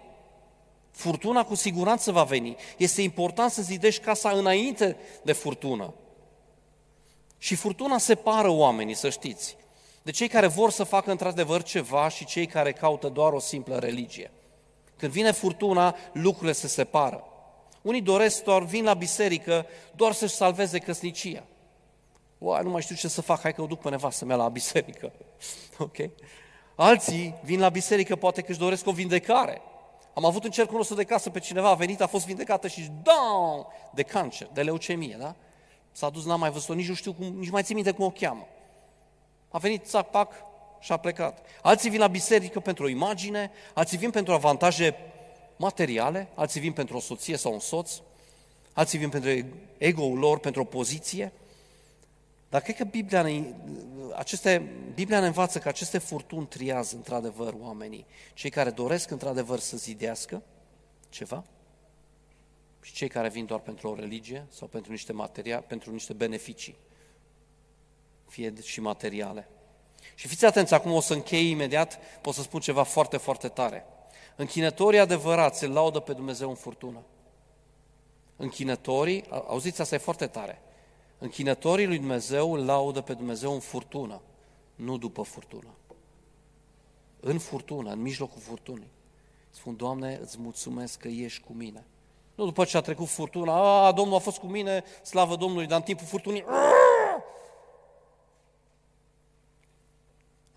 Furtuna 0.91 1.45
cu 1.45 1.55
siguranță 1.55 2.11
va 2.11 2.23
veni. 2.23 2.55
Este 2.77 3.01
important 3.01 3.51
să 3.51 3.61
zidești 3.61 4.01
casa 4.01 4.29
înainte 4.29 4.97
de 5.23 5.31
furtună. 5.31 5.93
Și 7.37 7.55
furtuna 7.55 7.97
separă 7.97 8.49
oamenii, 8.49 8.93
să 8.93 9.09
știți, 9.09 9.55
de 10.01 10.11
cei 10.11 10.27
care 10.27 10.47
vor 10.47 10.71
să 10.71 10.83
facă 10.83 11.11
într-adevăr 11.11 11.63
ceva 11.63 12.09
și 12.09 12.25
cei 12.25 12.45
care 12.45 12.71
caută 12.71 13.09
doar 13.09 13.33
o 13.33 13.39
simplă 13.39 13.77
religie. 13.77 14.31
Când 14.97 15.11
vine 15.11 15.31
furtuna, 15.31 15.95
lucrurile 16.13 16.51
se 16.51 16.67
separă. 16.67 17.23
Unii 17.81 18.01
doresc 18.01 18.43
doar, 18.43 18.63
vin 18.63 18.83
la 18.83 18.93
biserică 18.93 19.65
doar 19.95 20.11
să-și 20.11 20.33
salveze 20.33 20.79
căsnicia. 20.79 21.43
Oa, 22.39 22.61
nu 22.61 22.69
mai 22.69 22.81
știu 22.81 22.95
ce 22.95 23.07
să 23.07 23.21
fac, 23.21 23.41
hai 23.41 23.53
că 23.53 23.61
o 23.61 23.65
duc 23.65 23.79
pe 23.79 23.89
nevastă 23.89 24.25
mea 24.25 24.35
la 24.35 24.49
biserică. 24.49 25.11
ok? 25.77 25.97
Alții 26.75 27.35
vin 27.43 27.59
la 27.59 27.69
biserică, 27.69 28.15
poate 28.15 28.41
că 28.41 28.51
își 28.51 28.59
doresc 28.59 28.87
o 28.87 28.91
vindecare. 28.91 29.61
Am 30.13 30.25
avut 30.25 30.43
în 30.43 30.51
cercul 30.51 30.77
nostru 30.77 30.95
de 30.95 31.03
casă 31.03 31.29
pe 31.29 31.39
cineva, 31.39 31.69
a 31.69 31.73
venit, 31.73 32.01
a 32.01 32.07
fost 32.07 32.25
vindecată 32.25 32.67
și 32.67 32.91
down, 33.03 33.65
de 33.93 34.03
cancer, 34.03 34.49
de 34.53 34.61
leucemie, 34.61 35.15
da? 35.19 35.35
S-a 35.91 36.09
dus, 36.09 36.25
n-am 36.25 36.39
mai 36.39 36.51
văzut-o, 36.51 36.73
nici 36.73 36.87
nu 36.87 36.93
știu 36.93 37.13
cum, 37.13 37.25
nici 37.25 37.49
mai 37.49 37.63
țin 37.63 37.75
minte 37.75 37.91
cum 37.91 38.05
o 38.05 38.09
cheamă. 38.09 38.47
A 39.51 39.57
venit, 39.57 39.85
țac, 39.85 40.09
pac, 40.09 40.33
și 40.81 40.91
a 40.91 40.97
plecat. 40.97 41.45
Alții 41.61 41.89
vin 41.89 41.99
la 41.99 42.07
biserică 42.07 42.59
pentru 42.59 42.83
o 42.83 42.87
imagine, 42.87 43.51
alții 43.73 43.97
vin 43.97 44.09
pentru 44.09 44.33
avantaje 44.33 44.95
materiale, 45.55 46.27
alții 46.35 46.59
vin 46.59 46.73
pentru 46.73 46.97
o 46.97 46.99
soție 46.99 47.37
sau 47.37 47.53
un 47.53 47.59
soț, 47.59 47.91
alții 48.73 48.97
vin 48.97 49.09
pentru 49.09 49.45
ego-ul 49.77 50.17
lor, 50.17 50.39
pentru 50.39 50.61
o 50.61 50.65
poziție. 50.65 51.31
Dar 52.49 52.61
cred 52.61 52.75
că 52.75 52.83
Biblia 52.83 53.21
ne, 53.21 53.43
aceste, 54.15 54.71
Biblia 54.93 55.19
ne 55.19 55.25
învață 55.25 55.59
că 55.59 55.67
aceste 55.67 55.97
furtuni 55.97 56.45
triază 56.45 56.95
într-adevăr 56.95 57.53
oamenii, 57.59 58.05
cei 58.33 58.49
care 58.49 58.69
doresc 58.69 59.11
într-adevăr 59.11 59.59
să 59.59 59.77
zidească 59.77 60.41
ceva 61.09 61.43
și 62.81 62.93
cei 62.93 63.07
care 63.07 63.29
vin 63.29 63.45
doar 63.45 63.59
pentru 63.59 63.89
o 63.89 63.95
religie 63.95 64.45
sau 64.49 64.67
pentru 64.67 64.91
niște, 64.91 65.13
materia, 65.13 65.61
pentru 65.61 65.91
niște 65.91 66.13
beneficii, 66.13 66.75
fie 68.31 68.53
și 68.61 68.81
materiale. 68.81 69.47
Și 70.15 70.27
fiți 70.27 70.45
atenți, 70.45 70.73
acum 70.73 70.91
o 70.91 70.99
să 70.99 71.13
închei 71.13 71.49
imediat, 71.49 71.99
pot 72.21 72.33
să 72.33 72.41
spun 72.41 72.59
ceva 72.59 72.83
foarte, 72.83 73.17
foarte 73.17 73.47
tare. 73.47 73.85
Închinătorii 74.35 74.99
adevărați 74.99 75.59
se 75.59 75.67
laudă 75.67 75.99
pe 75.99 76.13
Dumnezeu 76.13 76.49
în 76.49 76.55
furtună. 76.55 77.03
Închinătorii, 78.35 79.23
auziți, 79.29 79.81
asta 79.81 79.95
e 79.95 79.97
foarte 79.97 80.27
tare, 80.27 80.61
închinătorii 81.17 81.85
lui 81.85 81.97
Dumnezeu 81.97 82.53
îl 82.53 82.65
laudă 82.65 83.01
pe 83.01 83.13
Dumnezeu 83.13 83.53
în 83.53 83.59
furtună, 83.59 84.21
nu 84.75 84.97
după 84.97 85.21
furtună. 85.21 85.69
În 87.19 87.39
furtună, 87.39 87.91
în 87.91 88.01
mijlocul 88.01 88.41
furtunii. 88.41 88.91
Spun, 89.49 89.75
Doamne, 89.75 90.19
îți 90.21 90.39
mulțumesc 90.39 90.99
că 90.99 91.07
ești 91.07 91.43
cu 91.43 91.53
mine. 91.53 91.85
Nu 92.35 92.45
după 92.45 92.65
ce 92.65 92.77
a 92.77 92.81
trecut 92.81 93.07
furtuna, 93.07 93.85
a, 93.85 93.91
Domnul 93.91 94.15
a 94.15 94.19
fost 94.19 94.37
cu 94.37 94.47
mine, 94.47 94.83
slavă 95.03 95.35
Domnului, 95.35 95.67
dar 95.67 95.77
în 95.77 95.83
timpul 95.83 96.05
furtunii, 96.05 96.43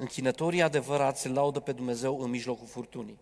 Închinătorii 0.05 0.63
adevărați 0.63 1.21
se 1.21 1.29
laudă 1.29 1.61
pe 1.61 1.73
Dumnezeu 1.73 2.21
în 2.21 2.31
mijlocul 2.31 2.67
furtunii. 2.67 3.19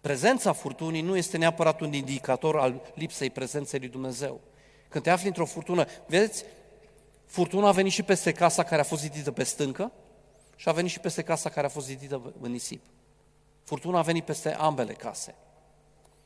Prezența 0.00 0.52
furtunii 0.52 1.00
nu 1.00 1.16
este 1.16 1.36
neapărat 1.36 1.80
un 1.80 1.92
indicator 1.92 2.58
al 2.58 2.92
lipsei 2.94 3.30
prezenței 3.30 3.78
lui 3.78 3.88
Dumnezeu. 3.88 4.40
Când 4.88 5.04
te 5.04 5.10
afli 5.10 5.26
într-o 5.26 5.44
furtună, 5.44 5.86
vedeți, 6.06 6.44
furtuna 7.26 7.68
a 7.68 7.72
venit 7.72 7.92
și 7.92 8.02
peste 8.02 8.32
casa 8.32 8.62
care 8.62 8.80
a 8.80 8.84
fost 8.84 9.00
zidită 9.00 9.32
pe 9.32 9.42
stâncă 9.42 9.92
și 10.56 10.68
a 10.68 10.72
venit 10.72 10.90
și 10.90 11.00
peste 11.00 11.22
casa 11.22 11.50
care 11.50 11.66
a 11.66 11.70
fost 11.70 11.86
zidită 11.86 12.34
în 12.40 12.50
nisip. 12.50 12.82
Furtuna 13.64 13.98
a 13.98 14.02
venit 14.02 14.24
peste 14.24 14.54
ambele 14.54 14.92
case. 14.92 15.34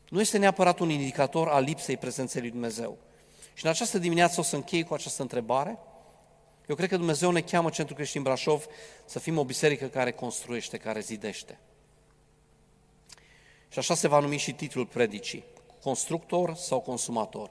Nu 0.09 0.21
este 0.21 0.39
neapărat 0.39 0.79
un 0.79 0.91
indicator 0.91 1.49
al 1.49 1.63
lipsei 1.63 1.97
prezenței 1.97 2.41
lui 2.41 2.51
Dumnezeu. 2.51 2.99
Și 3.55 3.65
în 3.65 3.71
această 3.71 3.99
dimineață 3.99 4.41
o 4.41 4.43
să 4.43 4.57
închei 4.57 4.83
cu 4.83 4.95
această 4.95 5.23
întrebare. 5.23 5.79
Eu 6.67 6.75
cred 6.75 6.89
că 6.89 6.97
Dumnezeu 6.97 7.31
ne 7.31 7.41
cheamă 7.41 7.71
Centrul 7.71 7.97
Creștin 7.97 8.23
Brașov 8.23 8.67
să 9.05 9.19
fim 9.19 9.39
o 9.39 9.45
biserică 9.45 9.87
care 9.87 10.13
construiește, 10.13 10.77
care 10.77 11.01
zidește. 11.01 11.59
Și 13.69 13.79
așa 13.79 13.95
se 13.95 14.09
va 14.09 14.19
numi 14.19 14.37
și 14.37 14.53
titlul 14.53 14.87
predicii. 14.87 15.45
Constructor 15.83 16.55
sau 16.55 16.81
consumator. 16.81 17.51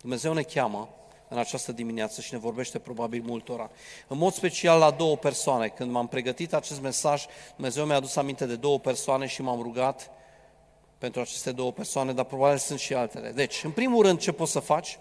Dumnezeu 0.00 0.32
ne 0.32 0.42
cheamă 0.42 0.88
în 1.28 1.38
această 1.38 1.72
dimineață 1.72 2.20
și 2.20 2.32
ne 2.32 2.38
vorbește 2.38 2.78
probabil 2.78 3.22
multora. 3.22 3.70
În 4.08 4.18
mod 4.18 4.32
special 4.32 4.78
la 4.78 4.90
două 4.90 5.16
persoane. 5.16 5.68
Când 5.68 5.90
m-am 5.90 6.08
pregătit 6.08 6.52
acest 6.52 6.80
mesaj, 6.80 7.24
Dumnezeu 7.54 7.84
mi-a 7.84 7.96
adus 7.96 8.16
aminte 8.16 8.46
de 8.46 8.56
două 8.56 8.78
persoane 8.78 9.26
și 9.26 9.42
m-am 9.42 9.62
rugat 9.62 10.10
pentru 10.98 11.20
aceste 11.20 11.52
două 11.52 11.72
persoane, 11.72 12.12
dar 12.12 12.24
probabil 12.24 12.58
sunt 12.58 12.78
și 12.78 12.94
altele. 12.94 13.30
Deci, 13.30 13.64
în 13.64 13.70
primul 13.70 14.04
rând, 14.04 14.18
ce 14.18 14.32
poți 14.32 14.52
să 14.52 14.60
faci? 14.60 14.98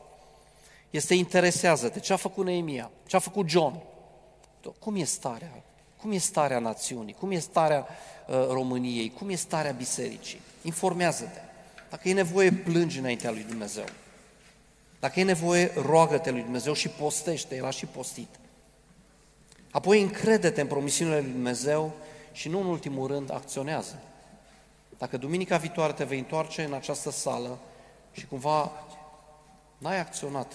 Este 0.93 1.13
interesează-te. 1.13 1.99
Ce 1.99 2.13
a 2.13 2.15
făcut 2.15 2.45
Neemia? 2.45 2.91
Ce 3.07 3.15
a 3.15 3.19
făcut 3.19 3.49
John? 3.49 3.81
Cum 4.79 4.95
e 4.95 5.03
starea? 5.03 5.63
Cum 6.01 6.11
e 6.11 6.17
starea 6.17 6.59
națiunii? 6.59 7.13
Cum 7.13 7.31
e 7.31 7.37
starea 7.39 7.87
uh, 8.27 8.35
României? 8.49 9.11
Cum 9.11 9.29
e 9.29 9.35
starea 9.35 9.71
bisericii? 9.71 10.41
Informează-te. 10.61 11.39
Dacă 11.89 12.09
e 12.09 12.13
nevoie, 12.13 12.51
plângi 12.51 12.99
înaintea 12.99 13.31
lui 13.31 13.43
Dumnezeu. 13.43 13.85
Dacă 14.99 15.19
e 15.19 15.23
nevoie, 15.23 15.71
roagă-te 15.75 16.31
lui 16.31 16.41
Dumnezeu 16.41 16.73
și 16.73 16.89
postește, 16.89 17.55
El 17.55 17.65
a 17.65 17.69
și 17.69 17.85
postit. 17.85 18.29
Apoi 19.71 20.01
încrede-te 20.01 20.61
în 20.61 20.67
promisiunile 20.67 21.19
lui 21.19 21.31
Dumnezeu 21.31 21.91
și 22.31 22.49
nu 22.49 22.59
în 22.59 22.65
ultimul 22.65 23.07
rând 23.07 23.31
acționează. 23.31 23.99
Dacă 24.97 25.17
duminica 25.17 25.57
viitoare 25.57 25.93
te 25.93 26.03
vei 26.03 26.17
întoarce 26.17 26.63
în 26.63 26.73
această 26.73 27.11
sală 27.11 27.59
și 28.11 28.25
cumva 28.27 28.71
n-ai 29.77 29.99
acționat 29.99 30.53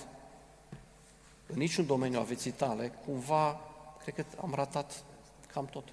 în 1.53 1.59
niciun 1.59 1.86
domeniu 1.86 2.18
a 2.18 2.22
vieții 2.22 2.51
tale, 2.51 2.92
cumva, 3.05 3.61
cred 4.03 4.14
că 4.14 4.24
am 4.40 4.53
ratat 4.55 5.05
cam 5.53 5.66
tot. 5.66 5.92